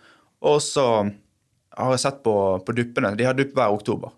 Og 0.43 0.59
så 0.65 0.87
har 1.77 1.93
jeg 1.95 2.03
sett 2.03 2.23
på, 2.27 2.35
på 2.67 2.75
duppene. 2.77 3.13
De 3.19 3.27
har 3.29 3.37
dupp 3.39 3.53
hver 3.55 3.75
oktober. 3.75 4.15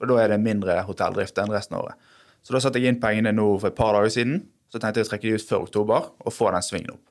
For 0.00 0.10
da 0.10 0.16
er 0.22 0.32
det 0.32 0.40
mindre 0.42 0.78
hotelldrift 0.88 1.38
enn 1.40 1.52
resten 1.52 1.76
av 1.78 1.86
året. 1.86 2.10
Så 2.42 2.54
da 2.54 2.60
satte 2.64 2.80
jeg 2.80 2.92
inn 2.92 3.00
pengene 3.00 3.32
nå 3.36 3.46
for 3.60 3.70
et 3.70 3.78
par 3.78 3.94
dager 3.96 4.12
siden. 4.12 4.42
Så 4.72 4.80
tenkte 4.80 5.02
jeg 5.02 5.08
å 5.08 5.10
trekke 5.10 5.28
de 5.28 5.34
ut 5.36 5.48
før 5.48 5.66
oktober 5.66 6.10
og 6.24 6.32
få 6.34 6.50
den 6.54 6.64
svingen 6.64 6.94
opp. 6.94 7.02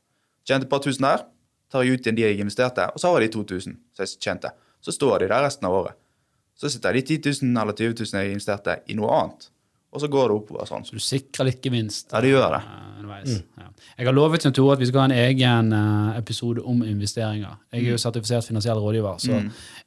Tjente 0.48 0.66
et 0.66 0.72
par 0.72 0.82
tusen 0.84 1.06
der. 1.06 1.26
Tar 1.70 1.86
jeg 1.86 2.00
ut 2.00 2.08
igjen 2.08 2.18
de 2.18 2.24
jeg 2.26 2.40
investerte, 2.42 2.88
og 2.90 3.02
så 3.02 3.12
har 3.12 3.22
jeg 3.22 3.30
de 3.30 3.42
2000 3.44 3.76
som 3.94 4.06
jeg 4.06 4.22
tjente. 4.24 4.50
Så 4.82 4.96
står 4.96 5.22
de 5.22 5.28
der 5.30 5.44
resten 5.46 5.68
av 5.70 5.76
året. 5.84 5.98
Så 6.60 6.70
sitter 6.70 6.94
de 6.94 7.02
10 7.02 7.22
000 7.42 7.62
eller 7.62 7.74
20 7.74 7.96
000 8.04 8.24
jeg 8.24 8.34
investerte, 8.36 8.82
i 8.92 8.98
noe 9.00 9.14
annet. 9.16 9.48
Og 9.92 10.02
så 10.04 10.08
går 10.08 10.28
det 10.30 10.36
oppover 10.38 10.68
sånn. 10.70 10.84
Så 10.86 10.94
du 10.94 11.02
sikrer 11.02 11.48
litt 11.50 11.64
gevinst. 11.66 12.12
Ja, 12.14 12.20
det 12.22 12.30
gjør 12.36 12.52
det. 12.58 12.62
eh, 12.62 12.86
Mm. 13.10 13.42
Ja. 13.58 13.64
Jeg 13.98 14.06
har 14.06 14.14
lovet 14.14 14.44
Jan 14.46 14.54
Tore 14.54 14.74
at 14.74 14.80
vi 14.80 14.86
skal 14.86 15.00
ha 15.02 15.06
en 15.10 15.12
egen 15.18 15.74
eh, 15.74 16.18
episode 16.20 16.62
om 16.64 16.84
investeringer. 16.86 17.56
Jeg 17.74 17.82
er 17.88 17.90
jo 17.92 17.98
sertifisert 17.98 18.46
finansiell 18.48 18.78
rådgiver, 18.80 19.18
så 19.20 19.32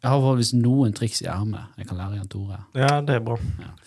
jeg 0.02 0.10
har 0.10 0.18
forholdsvis 0.18 0.52
noen 0.58 0.92
triks 0.92 1.22
i 1.22 1.26
ermet 1.30 1.78
jeg 1.78 1.86
kan 1.86 1.96
lære 1.96 2.16
Jan 2.18 2.28
Tore. 2.28 2.58
Ja, 2.74 3.00
det 3.00 3.14
er 3.14 3.20
bra. 3.20 3.38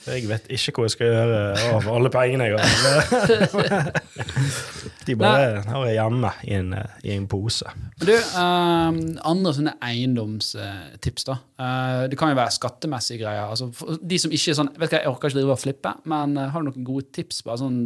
Jeg 0.07 0.27
vet 0.29 0.47
ikke 0.49 0.79
hva 0.79 0.85
jeg 0.87 0.91
skal 0.95 1.07
gjøre 1.11 1.75
av 1.75 1.89
alle 1.97 2.09
pengene 2.09 2.47
jeg 2.47 2.57
har. 2.57 3.91
De 5.05 5.13
bare 5.19 5.61
har 5.67 5.83
jeg 5.85 5.97
hjemme 5.99 6.31
i 6.47 6.53
en, 6.57 6.71
eh, 6.73 6.95
i 7.03 7.11
en 7.13 7.27
pose. 7.29 7.65
Men 7.99 8.07
du, 8.07 8.13
eh, 8.15 9.19
andre 9.29 9.53
sånne 9.53 9.75
eiendomstips, 9.85 11.27
da. 11.27 11.37
Uh, 11.55 12.03
det 12.11 12.17
kan 12.19 12.27
jo 12.33 12.35
være 12.35 12.51
skattemessige 12.51 13.21
greier. 13.21 13.45
Altså, 13.47 13.69
de 14.03 14.17
som 14.19 14.31
ikke 14.35 14.51
er 14.51 14.57
sånn 14.57 14.73
vet 14.75 14.89
du 14.91 14.95
hva, 14.97 14.99
Jeg 15.05 15.07
orker 15.07 15.29
ikke 15.29 15.37
drive 15.39 15.53
og 15.53 15.59
flippe, 15.61 15.93
men 16.09 16.37
eh, 16.37 16.49
har 16.51 16.63
du 16.63 16.69
noen 16.69 16.87
gode 16.87 17.09
tips? 17.15 17.43
Bare 17.45 17.61
sånn, 17.63 17.79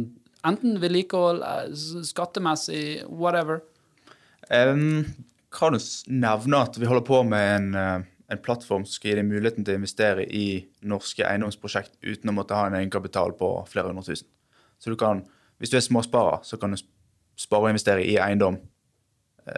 enten 0.46 0.78
vedlikehold, 0.82 1.42
eh, 1.46 1.74
skattemessig, 2.06 2.84
whatever. 3.08 3.62
Um, 4.50 5.04
kan 5.54 5.76
du 5.76 5.82
nevne 6.10 6.62
at 6.64 6.78
vi 6.78 6.88
holder 6.90 7.06
på 7.06 7.22
med 7.28 7.50
en, 7.56 7.68
eh, 7.78 8.08
en 8.34 8.42
plattform 8.42 8.86
som 8.86 8.96
skal 8.96 9.12
gi 9.12 9.18
deg 9.20 9.28
muligheten 9.28 9.66
til 9.66 9.76
å 9.76 9.80
investere 9.82 10.26
i 10.26 10.46
norske 10.86 11.26
eiendomsprosjekt 11.26 11.96
uten 12.02 12.32
å 12.32 12.36
måtte 12.36 12.58
ha 12.58 12.68
en 12.68 12.78
egenkapital 12.78 13.34
på 13.38 13.52
flere 13.70 13.90
hundre 13.90 14.06
tusen. 14.06 14.28
Så 14.80 14.92
du 14.92 14.98
kan, 15.00 15.24
hvis 15.60 15.72
du 15.72 15.78
er 15.78 15.86
småsparer, 15.86 16.44
så 16.46 16.58
kan 16.60 16.74
du 16.74 16.80
spare 17.40 17.68
og 17.68 17.74
investere 17.74 18.04
i 18.06 18.16
eiendom 18.20 18.58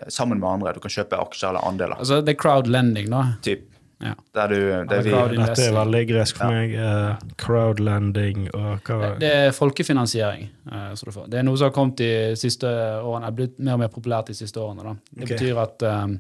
sammen 0.09 0.39
med 0.41 0.49
andre. 0.49 0.73
Du 0.73 0.81
kan 0.81 0.93
kjøpe 0.95 1.19
aksjer 1.19 1.51
eller 1.51 1.67
andeler. 1.69 1.99
Altså, 2.01 2.21
det 2.25 2.33
er 2.33 2.39
crowdlending, 2.41 3.11
da. 3.13 3.23
Typ, 3.45 3.67
Ja. 4.03 4.15
der 4.35 4.49
du, 4.49 4.57
der 4.91 5.03
vi, 5.03 5.11
Dette 5.39 5.67
er 5.69 5.75
veldig 5.77 6.03
gresk 6.09 6.41
for 6.41 6.51
meg. 6.51 6.73
Uh, 6.75 7.35
crowdlending 7.39 8.49
og 8.51 8.89
hva 8.89 9.13
Det 9.21 9.31
er 9.31 9.55
folkefinansiering. 9.55 10.49
Uh, 10.67 10.91
som 10.99 11.09
du 11.09 11.15
får. 11.15 11.29
Det 11.31 11.39
er 11.39 11.47
noe 11.47 11.61
som 11.61 11.71
har 11.71 11.77
kommet 11.77 12.01
de 12.03 12.13
siste 12.39 12.67
årene, 12.67 13.31
er 13.31 13.37
blitt 13.39 13.61
mer 13.61 13.79
og 13.79 13.85
mer 13.85 13.93
populært 13.95 14.33
de 14.33 14.39
siste 14.39 14.61
årene. 14.61 14.89
Da. 14.89 14.97
Det 15.13 15.29
okay. 15.29 15.37
betyr 15.37 15.63
at, 15.63 15.87
um, 15.87 16.17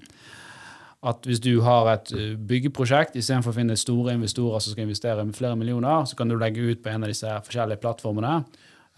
at 1.10 1.26
hvis 1.26 1.42
du 1.42 1.52
har 1.66 1.90
et 1.96 2.14
byggeprosjekt, 2.48 3.18
istedenfor 3.18 3.50
å 3.50 3.58
finne 3.58 3.78
store 3.80 4.14
investorer 4.14 4.62
som 4.62 4.76
skal 4.76 4.86
investere 4.86 5.26
med 5.26 5.38
flere 5.38 5.58
millioner, 5.58 6.06
så 6.06 6.18
kan 6.18 6.30
du 6.30 6.38
legge 6.38 6.62
ut 6.70 6.84
på 6.84 6.92
en 6.92 7.02
av 7.02 7.10
disse 7.10 7.38
forskjellige 7.48 7.82
plattformene, 7.82 8.44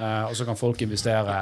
eh, 0.01 0.22
og 0.28 0.36
så 0.36 0.47
kan 0.49 0.57
folk 0.59 0.82
investere 0.82 1.34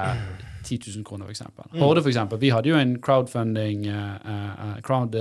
10 0.63 0.79
000 0.97 1.05
kroner, 1.05 1.27
f.eks. 1.27 1.43
Mm. 1.43 1.81
Horde, 1.81 2.05
eksempel. 2.07 2.39
Vi 2.41 2.53
hadde 2.55 2.71
jo 2.71 2.79
en 2.79 2.95
crowdfunding, 3.03 3.87
uh, 3.91 4.15
uh, 4.23 4.77
crowd 4.87 5.17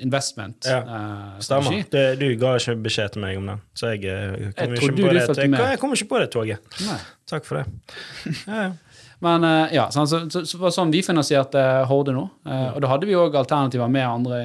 investment 0.00 0.64
Ja, 0.66 0.80
Stemmer. 1.40 1.82
Det, 1.92 2.04
du 2.20 2.26
ga 2.40 2.54
ikke 2.56 2.78
beskjed 2.88 3.16
til 3.16 3.24
meg 3.26 3.40
om 3.40 3.50
den, 3.52 3.64
så 3.76 3.92
jeg, 3.92 4.06
Jeg 4.08 4.52
ikke 4.56 4.92
på 4.96 5.12
det. 5.12 5.26
Jeg, 5.36 5.52
jeg 5.52 5.82
kom 5.82 5.92
ikke 5.92 6.08
på 6.14 6.22
det 6.22 6.30
toget. 6.32 6.72
Nei. 6.86 7.00
Takk 7.30 7.44
for 7.46 7.60
det. 7.60 7.66
Ja, 8.46 8.62
ja. 8.62 8.70
Men 9.20 9.44
eh, 9.44 9.74
ja, 9.74 9.90
så, 9.90 10.06
så, 10.06 10.20
så 10.30 10.56
det 10.56 10.62
var 10.62 10.72
sånn 10.72 10.92
vi 10.92 11.02
finansierte 11.04 11.60
Horde 11.90 12.14
nå. 12.16 12.22
Eh, 12.48 12.68
og 12.72 12.78
da 12.80 12.88
hadde 12.88 13.08
vi 13.08 13.16
òg 13.18 13.36
alternativer 13.36 13.90
med 13.92 14.06
andre 14.06 14.38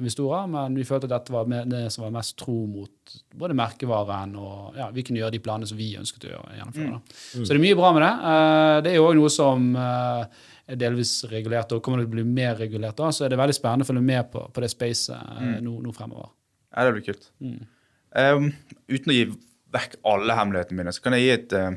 investorer, 0.00 0.46
men 0.48 0.78
vi 0.78 0.86
følte 0.88 1.10
at 1.10 1.12
dette 1.18 1.34
var 1.34 1.50
det 1.68 1.84
som 1.92 2.06
var 2.06 2.14
mest 2.14 2.38
tro 2.40 2.56
mot 2.68 3.16
både 3.36 3.56
merkevaren 3.58 4.32
og 4.40 4.78
ja, 4.80 4.88
vi 4.94 5.04
kunne 5.04 5.20
gjøre 5.20 5.34
de 5.36 5.42
planene 5.44 5.68
som 5.68 5.80
vi 5.80 5.90
ønsket 6.00 6.30
å 6.30 6.40
gjennomføre. 6.56 6.96
Da. 6.96 7.20
Så 7.34 7.44
det 7.50 7.58
er 7.58 7.62
mye 7.66 7.78
bra 7.82 7.92
med 7.92 8.06
det. 8.06 8.14
Eh, 8.32 8.78
det 8.86 8.94
er 8.94 8.98
jo 8.98 9.06
òg 9.10 9.20
noe 9.20 9.32
som 9.32 9.70
er 9.76 10.80
delvis 10.80 11.14
regulert, 11.28 11.76
og 11.76 11.84
kommer 11.84 12.00
til 12.00 12.08
å 12.08 12.14
bli 12.16 12.24
mer 12.24 12.56
regulert. 12.56 12.96
da, 12.96 13.12
Så 13.12 13.26
er 13.26 13.34
det 13.34 13.40
veldig 13.42 13.58
spennende 13.58 13.84
å 13.84 13.92
følge 13.92 14.08
med 14.08 14.32
på, 14.32 14.46
på 14.48 14.64
det 14.64 14.72
spacet 14.72 15.20
mm. 15.36 15.54
nå, 15.66 15.78
nå 15.84 15.92
fremover. 15.92 16.32
Ja, 16.72 16.86
det 16.86 16.96
blir 16.96 17.08
kult. 17.10 17.32
Um, 17.42 18.52
uten 18.88 19.12
å 19.12 19.16
gi 19.16 19.26
vekk 19.72 19.98
alle 20.08 20.36
hemmelighetene 20.38 20.80
mine, 20.80 20.94
så 20.96 21.04
kan 21.04 21.16
jeg 21.18 21.26
gi 21.26 21.34
et 21.34 21.58
uh! 21.60 21.72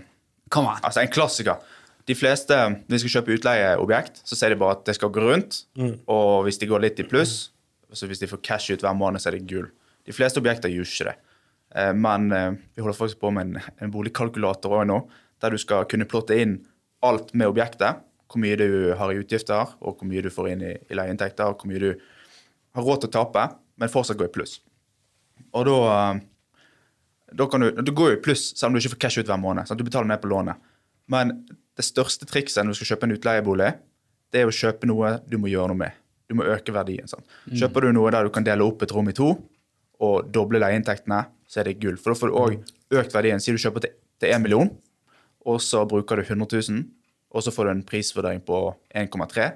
Altså 0.55 1.01
en 1.01 1.09
klassiker. 1.11 1.63
De 2.06 2.14
fleste, 2.16 2.53
når 2.53 2.93
de 2.93 2.99
skal 3.01 3.14
kjøpe 3.16 3.34
utleieobjekt, 3.39 4.20
så 4.28 4.38
sier 4.38 4.53
de 4.53 4.60
bare 4.62 4.76
at 4.78 4.84
det 4.86 4.93
skal 4.97 5.10
gå 5.10 5.24
rundt. 5.26 5.64
Og 6.12 6.43
hvis 6.45 6.60
de 6.62 6.68
går 6.70 6.84
litt 6.84 6.99
i 7.01 7.06
pluss, 7.10 7.51
så 7.95 8.06
hvis 8.10 8.20
de 8.22 8.28
får 8.30 8.41
cash 8.45 8.74
ut 8.76 8.84
hver 8.86 8.93
måned, 8.97 9.22
så 9.24 9.32
er 9.32 9.38
det 9.39 9.47
gull. 9.49 9.72
De 10.06 10.14
fleste 10.14 10.38
objekter 10.41 10.70
gjør 10.70 10.86
ikke 10.86 11.08
det. 11.10 11.16
Eh, 11.76 11.93
Men 11.97 12.28
eh, 12.32 12.51
vi 12.76 12.82
holder 12.84 12.97
faktisk 12.99 13.20
på 13.24 13.32
med 13.34 13.47
en, 13.56 13.62
en 13.82 13.91
boligkalkulator 13.93 14.76
også 14.78 14.89
nå, 14.91 14.99
der 15.41 15.49
du 15.56 15.58
skal 15.58 15.88
kunne 15.89 16.06
plotte 16.06 16.38
inn 16.38 16.60
alt 17.01 17.34
med 17.34 17.47
objektet. 17.49 18.03
Hvor 18.30 18.41
mye 18.41 18.58
du 18.58 18.93
har 18.97 19.12
i 19.14 19.20
utgifter, 19.22 19.74
og 19.82 19.97
hvor 19.99 20.08
mye 20.10 20.22
du 20.26 20.30
får 20.34 20.51
inn 20.53 20.62
i, 20.66 20.72
i 20.89 20.95
leieinntekter, 20.97 21.45
og 21.49 21.62
hvor 21.62 21.70
mye 21.72 21.82
du 21.82 21.91
har 22.76 22.84
råd 22.86 23.01
til 23.06 23.10
å 23.12 23.16
tape, 23.18 23.43
men 23.82 23.91
fortsatt 23.91 24.18
går 24.20 24.30
i 24.30 24.36
pluss. 24.38 24.60
Og 25.56 25.66
da 25.70 25.76
eh, 25.97 26.24
da 27.36 27.47
kan 27.51 27.60
du, 27.66 27.72
du 27.82 27.91
går 27.91 28.12
jo 28.14 28.16
i 28.20 28.24
pluss 28.24 28.51
selv 28.56 28.70
om 28.70 28.76
du 28.76 28.80
ikke 28.84 28.93
får 28.93 29.01
cash 29.08 29.20
ut 29.20 29.28
hver 29.28 29.39
måned. 29.41 29.68
Sant? 29.68 29.80
Du 29.82 29.84
betaler 29.88 30.08
ned 30.08 30.22
på 30.24 30.30
lånet. 30.32 30.62
Men 31.12 31.34
det 31.76 31.86
største 31.86 32.28
trikset 32.30 32.63
når 32.63 32.76
du 32.76 32.80
skal 32.80 32.93
kjøpe 32.93 33.07
en 33.07 33.15
utleiebolig, 33.17 33.73
det 34.32 34.41
er 34.41 34.49
å 34.49 34.55
kjøpe 34.55 34.88
noe 34.89 35.17
du 35.28 35.38
må 35.41 35.51
gjøre 35.51 35.71
noe 35.71 35.82
med. 35.86 35.97
Du 36.30 36.36
må 36.39 36.47
øke 36.49 36.73
verdien. 36.73 37.07
Sant? 37.09 37.28
Kjøper 37.51 37.86
du 37.86 37.95
noe 37.95 38.11
der 38.13 38.26
du 38.26 38.34
kan 38.34 38.45
dele 38.45 38.65
opp 38.65 38.82
et 38.84 38.93
rom 38.95 39.11
i 39.11 39.15
to 39.15 39.36
og 40.03 40.32
doble 40.34 40.59
leieinntektene, 40.59 41.21
så 41.47 41.61
er 41.61 41.69
det 41.69 41.78
gull. 41.80 41.99
For 42.01 42.11
da 42.11 42.19
får 42.19 42.32
du 42.32 42.39
òg 42.39 42.99
økt 42.99 43.15
verdien. 43.15 43.39
Si 43.39 43.53
du 43.53 43.61
kjøper 43.61 43.86
til, 43.86 43.93
én 44.26 44.39
1 44.39 44.43
million, 44.43 44.71
og 45.45 45.61
så 45.61 45.84
bruker 45.88 46.19
du 46.19 46.26
100 46.26 46.49
000, 46.71 46.84
og 47.36 47.43
så 47.45 47.53
får 47.53 47.67
du 47.67 47.71
en 47.76 47.86
prisvurdering 47.86 48.41
på 48.43 48.59
1,3. 48.95 49.47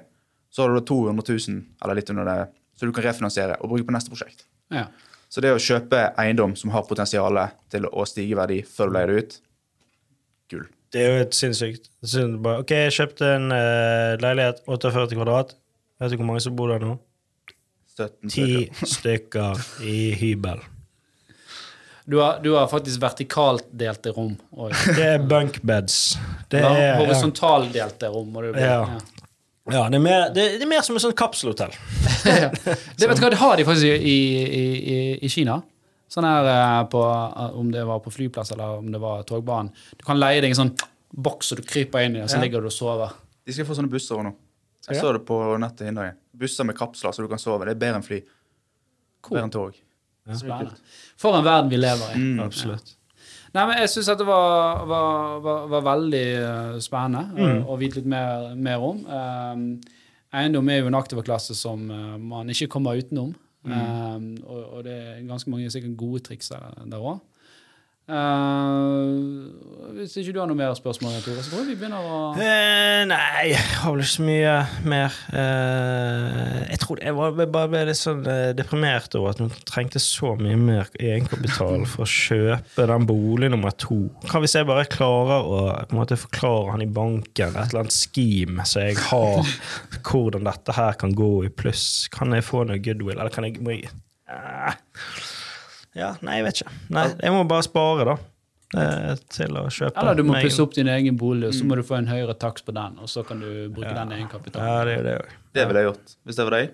Så 0.50 0.62
har 0.62 0.72
du 0.72 0.78
da 0.78 0.84
200 0.86 1.26
000, 1.26 1.60
eller 1.82 1.98
litt 1.98 2.12
under 2.12 2.28
det, 2.28 2.38
så 2.78 2.88
du 2.88 2.94
kan 2.96 3.04
refinansiere 3.04 3.58
og 3.60 3.72
bruke 3.72 3.88
på 3.88 3.94
neste 3.94 4.12
prosjekt. 4.12 4.46
Ja. 4.72 4.86
Så 5.30 5.42
det 5.44 5.52
å 5.54 5.62
kjøpe 5.62 6.08
eiendom 6.18 6.56
som 6.58 6.72
har 6.74 6.86
potensial 6.88 7.38
til 7.70 7.86
å 7.86 8.06
stige 8.08 8.34
i 8.34 8.38
verdi 8.38 8.60
før 8.66 8.90
du 8.90 8.96
leier 8.96 9.12
det 9.12 9.18
ut, 9.20 9.36
gull. 10.50 10.68
Det 10.90 11.02
er 11.02 11.12
jo 11.12 11.20
helt 11.20 11.36
sinnssykt. 11.38 11.86
Synd 12.02 12.40
bare, 12.42 12.64
ok, 12.64 12.74
jeg 12.86 12.96
kjøpte 12.96 13.28
en 13.36 13.52
uh, 13.54 14.16
leilighet, 14.22 14.64
48 14.66 15.14
kvadrat. 15.14 15.54
Vet 16.00 16.12
du 16.12 16.18
hvor 16.18 16.30
mange 16.32 16.42
som 16.42 16.56
bor 16.58 16.72
der 16.72 16.82
nå? 16.82 16.96
17 18.00 18.32
Ti 18.32 18.50
stykker. 18.88 19.60
i 19.86 20.10
hybel. 20.18 20.62
Du, 22.10 22.18
har, 22.18 22.40
du 22.42 22.54
har 22.56 22.66
faktisk 22.66 22.98
vertikalt 23.02 23.68
delte 23.70 24.10
rom. 24.16 24.32
Og, 24.56 24.72
Det 24.96 25.06
er 25.12 25.22
bunkbeds. 25.30 25.98
Det 26.50 26.62
ja, 26.64 26.70
er, 26.72 26.86
ja. 26.88 26.94
Horisontalt 26.98 28.02
rom. 28.10 28.32
må 28.32 28.42
du 28.42 28.50
bli. 28.54 28.64
Ja. 28.64 28.98
Ja, 29.70 29.84
det 29.92 30.00
er, 30.00 30.02
mer, 30.02 30.24
det, 30.34 30.46
det 30.58 30.64
er 30.64 30.70
mer 30.70 30.82
som 30.82 30.96
et 30.98 31.04
sånt 31.04 31.18
kapselhotell. 31.18 31.74
Ja. 32.20 32.50
Det, 32.52 33.06
vet 33.08 33.16
du 33.16 33.22
hva, 33.22 33.30
det 33.32 33.38
har 33.40 33.54
de 33.56 33.64
faktisk 33.64 33.86
i, 33.86 34.10
i, 34.12 34.64
i, 34.92 34.96
i 35.24 35.28
Kina. 35.32 35.54
Sånn 36.10 36.26
her 36.26 36.46
eh, 36.50 36.84
på, 36.90 37.00
eh, 37.06 37.56
Om 37.60 37.70
det 37.70 37.84
var 37.86 38.00
på 38.02 38.10
flyplass 38.10 38.50
eller 38.56 38.78
om 38.80 38.88
det 38.90 38.98
var 39.02 39.22
togbanen. 39.28 39.70
Du 39.96 40.04
kan 40.04 40.18
leie 40.18 40.40
deg 40.42 40.50
en 40.50 40.58
sånn 40.64 40.72
boks, 41.14 41.52
og 41.54 41.60
du 41.60 41.66
kryper 41.66 42.04
inn 42.06 42.16
i, 42.18 42.22
og 42.24 42.28
så 42.30 42.38
Ja. 42.38 42.42
ligger 42.44 42.60
du 42.62 42.66
og 42.66 42.74
sover. 42.74 43.12
De 43.46 43.52
skal 43.54 43.64
få 43.66 43.74
sånne 43.78 43.90
busser 43.90 44.16
òg 44.18 44.24
nå. 44.28 44.34
Jeg 44.88 45.00
så 45.00 45.12
det 45.12 45.24
på 45.26 45.36
nettet 45.60 45.88
i 45.90 45.94
dag. 45.94 46.14
Busser 46.36 46.64
med 46.64 46.76
kapsler 46.76 47.12
så 47.14 47.22
du 47.22 47.28
kan 47.28 47.38
sove. 47.38 47.64
Det 47.66 47.76
er 47.76 47.80
bedre 47.82 47.96
enn 48.00 48.06
fly. 48.06 48.20
Bedre 49.28 49.42
enn 49.44 49.50
tog. 49.54 49.74
Spennende. 50.30 50.76
For 51.18 51.34
en 51.36 51.44
verden 51.44 51.70
vi 51.70 51.76
lever 51.80 52.14
i. 52.14 52.18
Mm. 52.18 52.40
Absolutt. 52.44 52.94
Nei, 53.52 53.64
men 53.66 53.78
Jeg 53.78 53.88
syns 53.90 54.06
det 54.16 54.26
var, 54.26 54.84
var, 54.86 55.40
var, 55.42 55.66
var 55.72 55.82
veldig 55.82 56.24
eh, 56.38 56.78
spennende 56.80 57.24
Mm. 57.34 57.64
å, 57.66 57.74
å 57.74 57.78
vite 57.78 57.96
litt 57.98 58.06
mer, 58.06 58.54
mer 58.54 58.78
om. 58.78 59.00
Um, 59.06 59.80
eiendom 60.32 60.68
er 60.70 60.80
jo 60.80 60.86
en 60.86 60.94
aktiverklasse 61.00 61.54
som 61.58 61.86
man 61.86 62.46
ikke 62.48 62.68
kommer 62.70 62.94
utenom. 62.98 63.34
Mm. 63.62 63.72
Um, 63.72 64.36
og, 64.46 64.60
og 64.72 64.84
det 64.84 64.92
er 64.92 65.26
ganske 65.28 65.50
mange 65.50 65.70
sikkert 65.70 65.96
gode 66.00 66.22
triks 66.24 66.48
der 66.48 66.96
òg. 66.96 67.18
Hvis 70.00 70.14
ikke 70.18 70.32
du 70.34 70.40
har 70.40 70.48
noe 70.50 70.58
mer 70.58 70.72
spørsmål, 70.74 71.18
Tore, 71.22 71.42
så 71.44 71.52
tror 71.52 71.60
jeg 71.62 71.68
vi 71.72 71.76
begynner 71.78 72.02
å 72.02 72.18
uh, 72.34 73.02
nei, 73.06 73.50
jeg 73.52 73.60
har 73.60 73.94
vel 73.94 74.02
ikke 74.02 74.12
så 74.14 74.24
mye 74.26 74.54
mer. 74.90 75.18
Uh, 75.30 76.56
jeg 76.70 76.80
tror 76.82 77.02
jeg 77.04 77.16
var, 77.18 77.36
bare 77.40 77.70
ble 77.70 77.82
litt 77.90 78.00
sånn 78.00 78.24
deprimert 78.58 79.14
over 79.18 79.34
at 79.34 79.42
hun 79.42 79.52
trengte 79.68 80.02
så 80.02 80.34
mye 80.40 80.58
mer 80.58 80.90
egenkapital 80.98 81.86
for 81.90 82.06
å 82.06 82.10
kjøpe 82.10 82.88
den 82.90 83.06
bolig 83.08 83.50
nummer 83.52 83.74
to. 83.78 84.00
Kan 84.30 84.44
hvis 84.44 84.56
jeg 84.58 84.68
bare 84.70 84.88
klarer 84.90 85.46
å 85.46 85.62
måte 85.94 86.18
forklare 86.20 86.74
han 86.74 86.84
i 86.84 86.90
banken 86.90 87.54
et 87.54 87.70
eller 87.70 87.84
annet 87.84 87.96
scheme 87.96 88.66
så 88.68 88.88
jeg 88.88 88.98
har 89.10 89.54
hvordan 90.06 90.46
dette 90.48 90.74
her 90.76 90.98
kan 91.00 91.14
gå 91.16 91.32
i 91.46 91.52
pluss? 91.52 92.08
Kan 92.14 92.34
jeg 92.34 92.46
få 92.46 92.64
noe 92.66 92.80
goodwill, 92.82 93.18
eller 93.18 93.32
kan 93.34 93.46
jeg 93.46 93.60
jeg, 93.60 93.90
Ja, 95.96 96.12
nei, 96.22 96.36
jeg 96.38 96.44
vet 96.46 96.60
ikke. 96.62 96.72
Nei, 96.94 97.06
jeg 97.18 97.32
må 97.34 97.40
bare 97.50 97.62
spare, 97.66 98.04
da. 98.06 98.16
eh, 98.78 99.14
Til 99.34 99.56
å 99.58 99.64
kjøpe. 99.66 99.96
Eller 99.98 100.14
du 100.14 100.22
må 100.22 100.34
pusse 100.44 100.62
opp 100.62 100.74
din 100.74 100.86
egen 100.86 101.16
bolig, 101.18 101.48
og 101.48 101.54
så 101.54 101.64
må 101.66 101.76
du 101.76 101.82
få 101.82 101.96
en 101.98 102.06
høyere 102.06 102.36
takst 102.38 102.64
på 102.66 102.72
den, 102.76 102.98
og 103.02 103.08
så 103.10 103.24
kan 103.26 103.40
du 103.40 103.68
bruke 103.74 103.90
den 103.94 104.12
Ja, 104.62 104.84
det 104.84 104.92
er 104.92 104.96
jo 105.00 105.02
det 105.08 105.16
òg. 105.22 105.32
Det 105.54 105.66
ville 105.66 105.80
jeg 105.82 105.88
gjort 105.90 106.14
hvis 106.26 106.36
det 106.36 106.44
var 106.46 106.56
deg. 106.58 106.70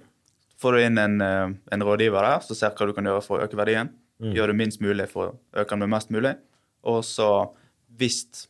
Får 0.60 0.72
du 0.72 0.78
inn 0.86 0.98
en, 0.98 1.20
eh, 1.20 1.54
en 1.72 1.80
rådgiver 1.82 2.22
der 2.28 2.40
som 2.44 2.56
ser 2.56 2.70
hva 2.76 2.86
du 2.86 2.92
kan 2.92 3.04
gjøre 3.04 3.22
for 3.24 3.38
å 3.40 3.44
øke 3.48 3.56
verdien. 3.56 3.88
Gjør 4.20 4.46
det 4.48 4.56
minst 4.56 4.80
mulig 4.80 5.08
for 5.08 5.32
å 5.32 5.60
øke 5.60 5.68
den 5.70 5.78
med 5.80 5.88
mest 5.92 6.08
mulig. 6.10 6.36
Og 6.84 7.02
så, 7.04 7.50
hvis 7.96 8.46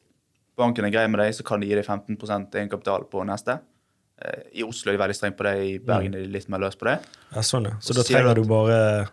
banken 0.56 0.84
er 0.86 0.90
grei 0.90 1.06
med 1.10 1.18
deg, 1.20 1.32
så 1.34 1.42
kan 1.44 1.60
de 1.60 1.66
gi 1.66 1.74
deg 1.74 1.84
15% 1.84 2.54
egenkapital 2.54 3.04
på 3.10 3.24
neste. 3.26 3.58
Eh, 4.22 4.42
I 4.60 4.62
Oslo 4.62 4.90
er 4.92 4.96
de 4.96 5.02
veldig 5.02 5.16
strenge 5.18 5.36
på 5.36 5.44
det, 5.44 5.54
i 5.66 5.78
Bergen 5.78 6.14
er 6.14 6.22
de 6.22 6.28
litt 6.32 6.48
mer 6.48 6.58
løs 6.62 6.76
på 6.78 6.86
det. 6.86 7.00
Ja, 7.34 7.42
sånn, 7.42 7.64
ja. 7.70 7.74
Så 7.80 7.92
da 7.94 8.02
trenger 8.06 8.34
du 8.38 8.42
du 8.42 8.48
bare 8.48 9.08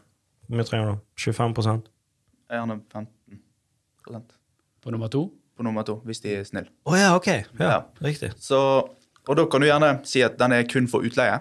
mye 0.57 0.67
trenger 0.67 0.93
du? 0.93 0.99
25 1.19 1.53
Jeg 2.49 2.59
Gjerne 2.59 2.79
15 2.91 3.39
På 4.83 4.91
nummer 4.91 5.07
to. 5.07 5.29
på 5.57 5.63
nummer 5.63 5.83
to, 5.85 5.99
hvis 6.05 6.19
de 6.19 6.35
er 6.35 6.43
snille. 6.43 6.69
Å 6.85 6.95
ja, 6.97 7.15
ok. 7.15 7.27
Ja, 7.27 7.43
Ja. 7.59 7.79
Riktig. 8.01 8.31
Så, 8.41 8.57
og 9.27 9.35
da 9.37 9.45
kan 9.45 9.61
du 9.61 9.67
gjerne 9.67 9.99
si 10.09 10.23
at 10.25 10.37
den 10.39 10.51
er 10.51 10.63
kun 10.63 10.87
for 10.89 11.05
utleie. 11.05 11.39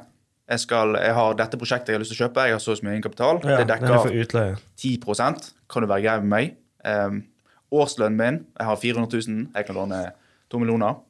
Jeg, 0.49 0.61
skal, 0.61 0.97
jeg 1.01 1.15
har 1.17 1.35
dette 1.39 1.57
prosjektet 1.57 1.89
jeg 1.89 1.97
har 1.97 2.03
lyst 2.03 2.13
til 2.13 2.21
å 2.21 2.27
kjøpe, 2.27 2.45
jeg 2.45 2.53
har 2.53 2.61
så 2.61 2.75
og 2.75 2.79
så 2.79 2.85
mye 2.85 2.93
egenkapital. 2.99 3.41
Ja, 3.41 3.57
det 3.57 3.65
er 3.65 3.71
dekker 3.71 4.03
for 4.03 4.59
10% 4.77 5.47
Kan 5.71 5.83
du 5.83 5.89
være 5.89 6.05
grei 6.05 6.17
med 6.21 6.29
meg? 6.35 6.57
Um, 6.85 7.23
årslønnen 7.73 8.19
min 8.19 8.41
Jeg 8.59 8.67
har 8.69 8.77
400 8.77 9.23
000. 9.29 9.47
Jeg 9.55 9.67
kan 9.67 9.79
låne 9.79 10.03
2 10.53 10.61
millioner. 10.61 11.01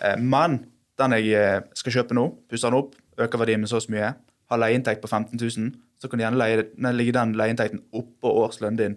Uh, 0.00 0.16
men 0.16 0.62
den 0.96 1.12
jeg 1.18 1.32
eh, 1.36 1.64
skal 1.76 1.98
kjøpe 1.98 2.16
nå, 2.16 2.30
pusser 2.48 2.72
den 2.72 2.80
opp, 2.80 2.94
øker 3.20 3.40
verdien 3.42 3.60
med 3.60 3.68
så 3.68 3.76
og 3.80 3.84
så 3.84 3.92
mye, 3.92 4.14
har 4.48 4.60
leieinntekt 4.62 5.02
på 5.02 5.10
15 5.10 5.36
000, 5.36 5.74
så 6.00 6.08
kan 6.10 6.18
du 6.20 6.24
gjerne 6.24 6.38
leie, 6.40 6.64
legge 6.92 7.12
den 7.16 7.34
leieinntekten 7.38 7.82
oppå 7.96 8.32
årslønnen 8.44 8.76
din 8.80 8.96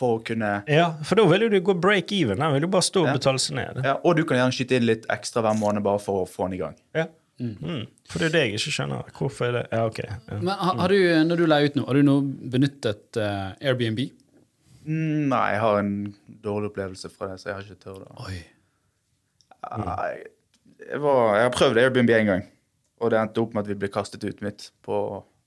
for 0.00 0.18
å 0.18 0.24
kunne 0.24 0.62
Ja, 0.70 0.90
for 1.04 1.16
da 1.20 1.24
vil 1.28 1.48
du 1.52 1.58
gå 1.60 1.74
break 1.80 2.12
even. 2.16 2.38
Den 2.40 2.52
vil 2.54 2.62
jo 2.66 2.68
bare 2.72 2.86
stå 2.86 3.02
og 3.02 3.08
Ja. 3.10 3.16
betale 3.18 3.38
seg 3.42 3.56
ned. 3.56 3.80
ja, 3.84 3.96
Og 4.04 4.16
du 4.16 4.24
kan 4.24 4.38
gjerne 4.38 4.52
skyte 4.56 4.76
inn 4.78 4.86
litt 4.86 5.06
ekstra 5.12 5.42
hver 5.42 5.58
måned 5.58 5.82
bare 5.84 5.98
for 6.00 6.24
å 6.24 6.28
få 6.28 6.46
den 6.48 6.54
i 6.58 6.62
gang. 6.62 6.76
Ja. 6.94 7.06
Mm. 7.40 7.86
For 8.08 8.18
det 8.20 8.26
er 8.28 8.32
det 8.36 8.40
jeg 8.44 8.54
ikke 8.58 8.72
skjønner. 8.76 9.10
Hvorfor 9.16 9.46
er 9.48 9.52
det 9.52 9.68
Ja, 9.72 9.86
ok. 9.88 9.98
Ja. 10.04 10.16
Men 10.28 10.48
har, 10.48 10.74
har 10.76 10.88
du, 10.92 11.24
når 11.24 11.36
du 11.40 11.46
leier 11.46 11.64
ut 11.70 11.76
nå, 11.76 11.86
har 11.86 11.94
du 11.94 12.02
nå 12.02 12.16
benyttet 12.52 13.16
uh, 13.16 13.52
Airbnb? 13.64 14.02
Mm, 14.84 15.28
nei, 15.28 15.46
jeg 15.54 15.60
har 15.60 15.78
en 15.80 15.94
dårlig 16.44 16.70
opplevelse 16.72 17.08
fra 17.12 17.28
det, 17.32 17.40
så 17.40 17.48
jeg 17.50 17.54
har 17.54 17.62
ikke 17.64 17.80
tørt 17.80 18.04
det. 18.04 18.44
Jeg, 20.90 21.00
var, 21.00 21.34
jeg 21.36 21.44
har 21.46 21.52
prøvd 21.54 21.80
Airbnb 21.82 22.10
en 22.16 22.26
gang, 22.30 22.44
og 23.00 23.10
det 23.12 23.18
endte 23.20 23.42
opp 23.42 23.52
med 23.54 23.64
at 23.64 23.68
vi 23.72 23.76
ble 23.82 23.90
kastet 23.92 24.24
ut 24.24 24.40
midt 24.44 24.70
på, 24.86 24.96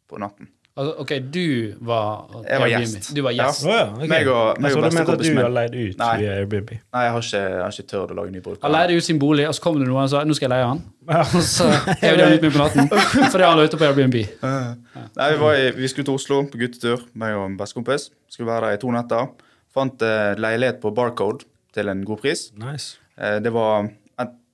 på 0.10 0.20
natten. 0.22 0.50
Altså, 0.74 0.94
ok, 1.04 1.12
du 1.30 1.74
var 1.86 2.06
Jeg 2.50 2.60
var 2.60 2.66
Airbnb. 2.66 2.80
gjest. 2.82 3.10
Du 3.14 3.20
var 3.22 3.34
gjest. 3.38 3.66
Å 3.68 3.74
ja, 3.76 3.82
okay. 3.94 4.08
Meg 4.10 4.28
og- 4.28 4.60
meg 4.60 4.72
jeg 4.72 4.78
og 4.78 4.82
trodde 4.82 4.90
du 4.90 4.96
mente 4.98 5.14
at 5.14 5.20
du 5.22 5.36
har 5.38 5.52
leid 5.54 5.76
ut 5.76 5.98
Nei. 6.00 6.18
via 6.18 6.32
Airbnb. 6.40 6.70
Nei, 6.72 7.04
jeg 7.04 7.12
har 7.14 7.22
ikke, 7.28 7.42
jeg 7.44 7.62
har 7.62 7.76
ikke 7.76 7.88
tørt 7.92 8.10
å 8.10 8.16
lage 8.18 8.32
ny 8.34 8.40
bruk. 8.48 8.58
Han 8.64 8.72
leide 8.74 8.98
ut 8.98 9.04
sin 9.04 9.20
bolig, 9.22 9.46
og 9.48 9.54
så 9.54 9.62
kom 9.62 9.78
det 9.78 9.88
noen 9.88 10.04
og 10.04 10.10
sa 10.10 10.24
nå 10.26 10.34
skal 10.34 10.50
jeg 10.50 10.54
leie 10.56 10.66
han. 10.72 10.82
Og 11.38 11.44
så 11.46 11.68
hev 12.02 12.18
de 12.18 12.24
han 12.24 12.34
ut 12.34 12.42
med 12.42 12.52
på 12.56 12.62
natten 12.64 12.90
fordi 13.30 13.44
han 13.44 13.58
la 13.60 13.64
ute 13.68 13.78
på 13.78 13.86
Airbnb. 13.86 14.18
Nei, 14.42 15.30
vi, 15.34 15.38
var 15.44 15.54
i, 15.60 15.72
vi 15.78 15.88
skulle 15.92 16.06
til 16.10 16.16
Oslo 16.18 16.42
på 16.50 16.58
guttetur, 16.58 17.06
meg 17.14 17.36
og 17.38 17.46
en 17.52 17.58
bestekompis. 17.60 18.10
Skulle 18.32 18.50
være 18.50 18.72
der 18.72 18.78
i 18.80 18.82
to 18.82 18.90
netter. 18.96 19.30
Fant 19.76 20.02
eh, 20.02 20.34
leilighet 20.42 20.82
på 20.82 20.90
Barcode 20.96 21.46
til 21.76 21.90
en 21.92 22.04
god 22.08 22.18
pris. 22.24 22.48
Nice. 22.58 22.96
Eh, 23.20 23.38
det 23.44 23.54
var, 23.54 23.90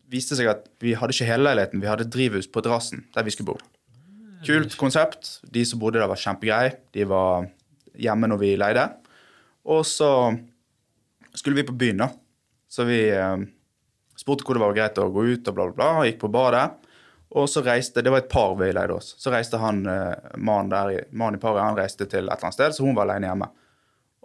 viste 0.09 0.35
seg 0.35 0.47
at 0.51 0.65
vi 0.81 0.95
hadde 0.97 1.13
ikke 1.13 1.27
hele 1.29 1.45
leiligheten, 1.47 1.79
vi 1.83 1.87
hadde 1.87 2.09
drivhus 2.09 2.47
på 2.51 2.63
terrassen 2.65 3.05
der 3.15 3.23
vi 3.23 3.31
skulle 3.31 3.53
bo. 3.53 3.57
Kult 4.45 4.75
konsept. 4.79 5.39
De 5.43 5.65
som 5.67 5.79
bodde 5.81 5.99
der, 5.99 6.07
var 6.07 6.19
kjempegreie. 6.19 6.77
De 6.95 7.03
var 7.09 7.47
hjemme 7.99 8.29
når 8.31 8.39
vi 8.39 8.53
leide. 8.59 8.85
Og 9.69 9.83
så 9.87 10.09
skulle 11.35 11.59
vi 11.59 11.67
på 11.67 11.75
byen, 11.77 12.03
da. 12.05 12.09
Så 12.69 12.85
vi 12.87 13.01
eh, 13.09 13.37
Spurte 14.19 14.43
hvor 14.43 14.57
det 14.57 14.61
var 14.61 14.73
greit 14.75 14.97
å 14.99 15.05
gå 15.15 15.21
ut, 15.31 15.47
og 15.47 15.55
bla, 15.55 15.65
bla, 15.69 15.75
bla. 15.77 16.05
Gikk 16.07 16.17
på 16.19 16.29
badet. 16.33 16.65
Og 17.39 17.45
så 17.47 17.61
reiste 17.63 18.01
Det 18.03 18.11
var 18.11 18.23
et 18.23 18.31
par 18.31 18.55
vi 18.59 18.71
leide 18.73 18.95
oss. 18.97 19.13
Så 19.21 19.31
reiste 19.31 19.59
han 19.61 19.83
eh, 19.87 20.33
mannen 20.35 20.71
der 20.73 20.91
i- 20.97 21.37
paret 21.39 21.61
han 21.63 21.77
reiste 21.77 22.05
til 22.05 22.25
et 22.27 22.33
eller 22.33 22.35
annet 22.41 22.53
sted, 22.57 22.71
så 22.75 22.83
hun 22.83 22.95
var 22.97 23.07
alene 23.07 23.27
hjemme. 23.29 23.47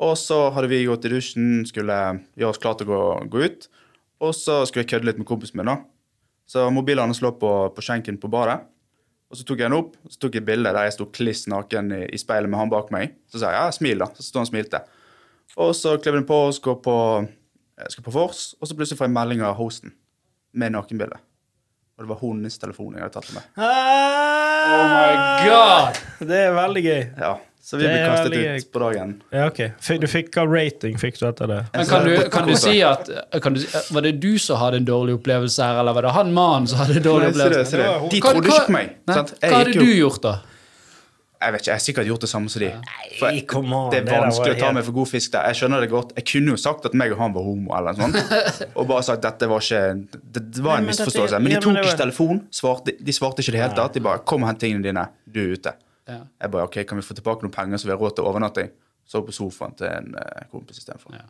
Og 0.02 0.16
så 0.18 0.50
hadde 0.50 0.68
vi 0.68 0.84
gått 0.88 1.04
i 1.06 1.12
dusjen, 1.12 1.64
skulle 1.66 1.94
gjøre 2.34 2.50
oss 2.50 2.58
klare 2.58 2.78
til 2.80 2.88
å 2.88 2.94
gå, 2.94 3.28
gå 3.30 3.44
ut. 3.44 3.68
Og 4.20 4.34
så 4.34 4.64
skulle 4.66 4.82
jeg 4.82 4.90
kødde 4.96 5.06
litt 5.06 5.18
med 5.20 5.26
kompisen 5.28 5.56
min. 5.60 5.66
da. 5.70 5.76
Så 6.46 6.66
mobilen 6.72 7.06
hans 7.06 7.20
på, 7.20 7.52
på 7.74 7.82
skjenken 7.84 8.18
på 8.18 8.28
badet. 8.28 8.64
Og 9.34 9.38
så 9.40 9.44
tok 9.48 9.64
jeg 9.64 9.66
den 9.66 9.74
opp 9.74 9.96
og 9.98 10.12
så 10.14 10.20
tok 10.22 10.36
jeg 10.38 10.46
bilde 10.46 10.70
der 10.70 10.86
jeg 10.86 10.94
sto 10.94 11.08
kliss 11.10 11.48
naken 11.50 11.88
i, 11.96 12.04
i 12.14 12.18
speilet 12.22 12.46
med 12.46 12.60
han 12.60 12.70
bak 12.70 12.92
meg. 12.94 13.16
Så 13.26 13.40
sa 13.42 13.50
jeg 13.50 13.58
ja, 13.58 13.72
smil, 13.74 14.04
da. 14.04 14.06
Så 14.14 14.28
sto 14.28 14.38
han 14.38 14.46
og 14.46 14.50
smilte. 14.52 14.78
Og 15.58 15.72
så 15.74 15.96
klev 15.98 16.20
den 16.20 16.26
på 16.28 16.38
og 16.46 16.52
skulle 16.54 16.78
på, 16.84 16.94
skal 17.90 18.06
på 18.06 18.14
vors, 18.14 18.44
og 18.60 18.70
så 18.70 18.76
plutselig 18.78 19.00
får 19.00 19.08
jeg 19.08 19.14
melding 19.16 19.42
av 19.42 19.56
hosten 19.58 19.90
med 20.54 20.76
nakenbilde. 20.76 21.18
Og 21.98 22.04
det 22.04 22.12
var 22.12 22.22
hennes 22.22 22.60
telefon 22.62 22.94
jeg 22.94 23.02
hadde 23.02 23.16
tatt 23.18 23.34
med. 23.34 23.50
Oh 23.58 24.86
my 24.94 25.18
god! 25.48 25.98
Det 26.30 26.40
er 26.44 26.54
veldig 26.54 26.84
gøy. 26.86 27.02
Ja, 27.18 27.34
Så 27.64 27.78
vi 27.80 27.86
Det 27.86 27.92
ble 27.94 28.00
kastet 28.04 28.32
veldig- 28.34 28.56
ut 28.60 28.72
på 28.72 28.80
dagen. 28.82 29.12
Ja, 29.32 29.46
ok. 29.48 29.60
Du 30.00 30.06
fikk 30.06 30.36
av 30.36 30.50
rating 30.52 30.98
fikk 31.00 31.16
du 31.18 31.26
etter 31.30 31.48
det? 31.48 31.60
Men 31.72 31.86
kan 31.88 32.04
du, 32.04 32.28
kan 32.28 32.46
du 32.46 32.54
si 32.60 32.82
at 32.84 33.08
kan 33.40 33.54
du, 33.54 33.60
Var 33.90 34.02
det 34.04 34.20
du 34.20 34.34
som 34.38 34.58
hadde 34.60 34.82
en 34.82 34.84
dårlig 34.84 35.14
opplevelse 35.16 35.64
her, 35.64 35.80
eller 35.80 35.96
var 35.96 36.02
det 36.02 36.12
han 36.12 36.34
mannen 36.36 36.66
som 36.68 36.82
hadde 36.82 36.98
en 37.00 37.06
dårlig 37.06 37.30
Nei, 37.30 37.32
se 37.32 37.38
det, 37.38 37.62
opplevelse? 37.64 37.76
det. 37.80 38.10
De 38.12 38.20
trodde 38.20 38.50
ikke 38.52 38.66
på 38.66 38.74
meg. 38.76 38.90
Nei, 39.08 39.14
sant? 39.16 39.32
Hva 39.40 39.62
hadde 39.62 39.72
du 39.80 39.94
gjort, 39.94 40.20
da? 40.26 40.34
Jeg 41.44 41.52
vet 41.52 41.60
ikke, 41.60 41.68
jeg 41.70 41.74
har 41.74 41.84
sikkert 41.84 42.06
gjort 42.08 42.20
det 42.20 42.28
samme 42.30 42.48
som 42.52 42.60
de. 42.60 42.68
For 43.18 43.28
jeg, 43.32 43.46
det 43.48 43.56
er 43.56 43.88
det 43.90 44.04
der 44.04 44.12
var 44.12 44.22
vanskelig 44.28 44.54
å 44.54 44.60
ta 44.60 44.72
meg 44.72 44.84
for 44.84 44.96
god 44.96 45.08
fisk 45.08 45.32
der. 45.32 45.48
Jeg 45.48 45.58
skjønner 45.58 45.80
det 45.84 45.88
godt. 45.90 46.12
Jeg 46.16 46.24
kunne 46.30 46.54
jo 46.54 46.56
sagt 46.60 46.84
at 46.88 46.94
meg 46.94 47.12
og 47.12 47.18
han 47.20 47.34
var 47.34 47.42
homo, 47.48 47.72
eller 47.76 47.96
noe 47.96 48.12
sånt. 48.12 48.68
Og 48.78 48.88
bare 48.88 49.02
sagt 49.08 49.24
at 49.24 49.38
dette 49.40 49.48
var 49.48 49.60
ikke 49.64 49.82
Det, 50.20 50.44
det 50.56 50.64
var 50.64 50.80
en 50.80 50.88
misforståelse. 50.88 51.40
Men 51.40 51.56
de 51.56 51.64
tok 51.64 51.80
ikke 51.82 51.96
telefon. 52.00 52.44
Svarte, 52.52 52.96
de 53.00 53.12
svarte 53.12 53.40
ikke 53.44 53.52
i 53.52 53.56
det 53.56 53.64
hele 53.64 53.76
tatt. 53.76 53.96
De 53.96 54.04
bare 54.04 54.20
'Kom 54.24 54.44
og 54.44 54.52
hent 54.52 54.60
tingene 54.60 54.84
dine. 54.84 55.08
Du 55.28 55.40
er 55.40 55.56
ute'. 55.56 55.74
Ja. 56.08 56.20
Jeg 56.42 56.50
bare 56.50 56.62
'OK, 56.68 56.84
kan 56.88 56.98
vi 56.98 57.02
få 57.02 57.14
tilbake 57.14 57.42
noen 57.42 57.52
penger 57.52 57.76
så 57.78 57.84
vi 57.88 57.90
har 57.96 57.98
råd 57.98 58.16
til 58.16 58.24
overnatting?' 58.24 58.70
Så 59.06 59.20
på 59.20 59.32
sofaen 59.32 59.74
til 59.76 59.86
en 59.86 60.14
uh, 60.16 60.44
kompis 60.50 60.78
istedenfor. 60.78 61.12
Ja. 61.12 61.26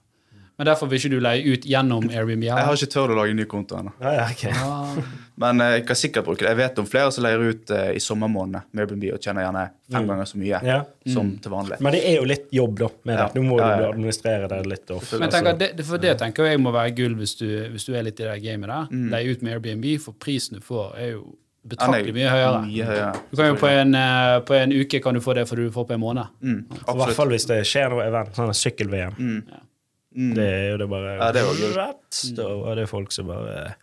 Men 0.58 0.66
derfor 0.68 0.86
vil 0.86 1.00
ikke 1.00 1.10
du 1.10 1.18
leie 1.18 1.42
ut 1.52 1.64
gjennom 1.66 2.04
Airbnb? 2.10 2.44
Jeg 2.44 2.52
har 2.54 2.76
ikke 2.76 2.86
tørt 2.86 3.10
å 3.10 3.16
lage 3.18 3.30
en 3.34 3.36
ny 3.36 3.44
konto 3.50 3.74
ennå. 3.74 3.90
Ja, 4.00 4.12
ja, 4.14 4.26
ok. 4.30 4.44
Ah, 4.54 4.94
Men 5.36 5.60
uh, 5.60 5.66
jeg 5.74 5.86
kan 5.88 5.96
sikkert 5.98 6.24
bruke 6.24 6.38
det. 6.46 6.52
Jeg 6.52 6.56
vet 6.60 6.78
om 6.78 6.86
flere 6.86 7.10
som 7.10 7.24
leier 7.24 7.42
ut 7.42 7.70
uh, 7.74 7.90
i 7.90 7.98
sommermånedene 7.98 8.62
med 8.70 8.84
Airbnb 8.84 9.08
og 9.16 9.18
tjener 9.20 9.42
gjerne 9.42 9.64
fem 9.90 10.06
ganger 10.06 10.24
så 10.30 10.38
mye 10.38 10.60
Mm. 10.62 10.66
Ja. 10.70 10.84
som 11.12 11.32
til 11.38 11.50
vanlig. 11.50 11.80
Men 11.80 11.92
det 11.92 12.04
er 12.06 12.14
jo 12.20 12.24
litt 12.24 12.46
jobb, 12.54 12.78
da, 12.78 12.88
med 13.04 13.18
Ja. 13.18 13.26
det. 13.26 13.34
Nå 13.42 13.42
må 13.50 13.58
Ja, 13.58 13.68
ja. 13.70 13.76
du 13.80 13.84
administrere 13.90 14.48
det 14.48 14.66
litt. 14.66 14.90
Og, 14.90 15.02
Men 15.18 15.30
tenker, 15.30 15.58
det, 15.58 15.84
for 15.84 15.98
det 15.98 16.18
tenker 16.18 16.44
jeg 16.46 16.60
må 16.60 16.70
være 16.72 16.94
gull 16.94 17.14
hvis 17.16 17.34
du, 17.38 17.68
hvis 17.72 17.84
du 17.86 17.94
er 17.96 18.02
litt 18.04 18.20
i 18.20 18.22
det 18.22 18.42
gamet 18.42 18.68
der. 18.70 18.86
Mm. 18.94 19.10
Leie 19.10 19.30
ut 19.34 19.42
med 19.42 19.52
Airbnb, 19.54 19.98
for 20.00 20.12
prisen 20.12 20.54
du 20.54 20.60
får, 20.62 20.94
er 20.96 21.10
jo 21.18 21.34
betraktelig 21.68 22.14
mye 22.16 22.30
høyere. 22.30 22.62
Mye 22.66 22.86
høyere. 22.88 23.20
Du 23.30 23.36
kan 23.38 23.50
jo 23.50 23.58
på 23.60 23.68
en, 23.70 23.94
eh, 23.98 24.38
på 24.48 24.56
en 24.58 24.74
uke 24.74 25.00
kan 25.04 25.16
du 25.16 25.22
få 25.24 25.34
det 25.38 25.46
for 25.48 25.60
du 25.60 25.70
får 25.74 25.86
på 25.88 25.96
en 25.96 26.02
måned. 26.02 26.32
Mm, 26.44 26.58
I 26.76 26.96
hvert 27.00 27.16
fall 27.16 27.32
hvis 27.32 27.46
det 27.50 27.60
skjer 27.68 27.94
noe 27.94 28.04
event, 28.06 28.34
sånn 28.36 28.52
sykkel-VM. 28.60 29.16
Mm. 29.18 30.34
Det 30.36 30.44
er 30.46 30.66
jo 30.70 30.76
det 30.84 30.88
bare 30.92 31.16
Ja, 31.18 31.30
det 31.34 31.42
var. 31.46 31.62
Rett, 31.78 32.20
Da 32.36 32.48
var 32.60 32.76
det 32.78 32.86
folk 32.90 33.12
som 33.12 33.26
bare 33.32 33.74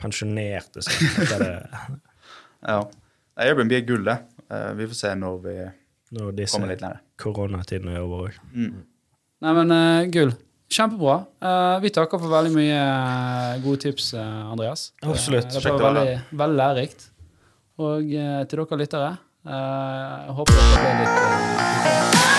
pensjonerte 0.00 0.82
seg. 0.84 1.06
etter 1.24 1.44
det. 1.44 2.00
Ja. 2.66 2.80
Airbnb 3.40 3.72
er 3.72 3.86
gull, 3.88 4.04
det. 4.04 4.18
Eh, 4.50 4.70
vi 4.76 4.90
får 4.90 4.98
se 4.98 5.14
når 5.16 5.40
vi 5.46 5.56
Når 6.18 6.36
disse 6.36 6.58
kommer 6.58 6.74
litt 6.74 6.82
nærmere. 6.84 7.04
Koronatiden 7.20 7.92
er 7.94 8.02
over 8.02 8.28
òg. 8.28 8.40
Nei, 9.40 9.52
men 9.56 9.72
uh, 9.72 10.04
gull. 10.12 10.34
Kjempebra. 10.70 11.24
Uh, 11.42 11.80
vi 11.82 11.90
takker 11.90 12.20
for 12.22 12.30
veldig 12.30 12.52
mye 12.54 12.76
eh, 12.78 13.56
gode 13.64 13.80
tips, 13.82 14.12
eh, 14.14 14.52
Andreas. 14.52 14.92
Absolutt. 15.02 15.50
Det 15.50 15.64
var 15.66 15.82
veldig, 15.82 16.20
veldig 16.30 16.58
lærerikt. 16.62 17.08
Og 17.82 18.06
uh, 18.14 18.46
til 18.46 18.62
dere 18.62 18.78
lyttere, 18.84 19.10
uh, 19.50 20.30
håper 20.38 20.52
dere 20.60 20.78
ble 20.84 20.92
litt 21.00 21.14
klokere. 21.18 22.30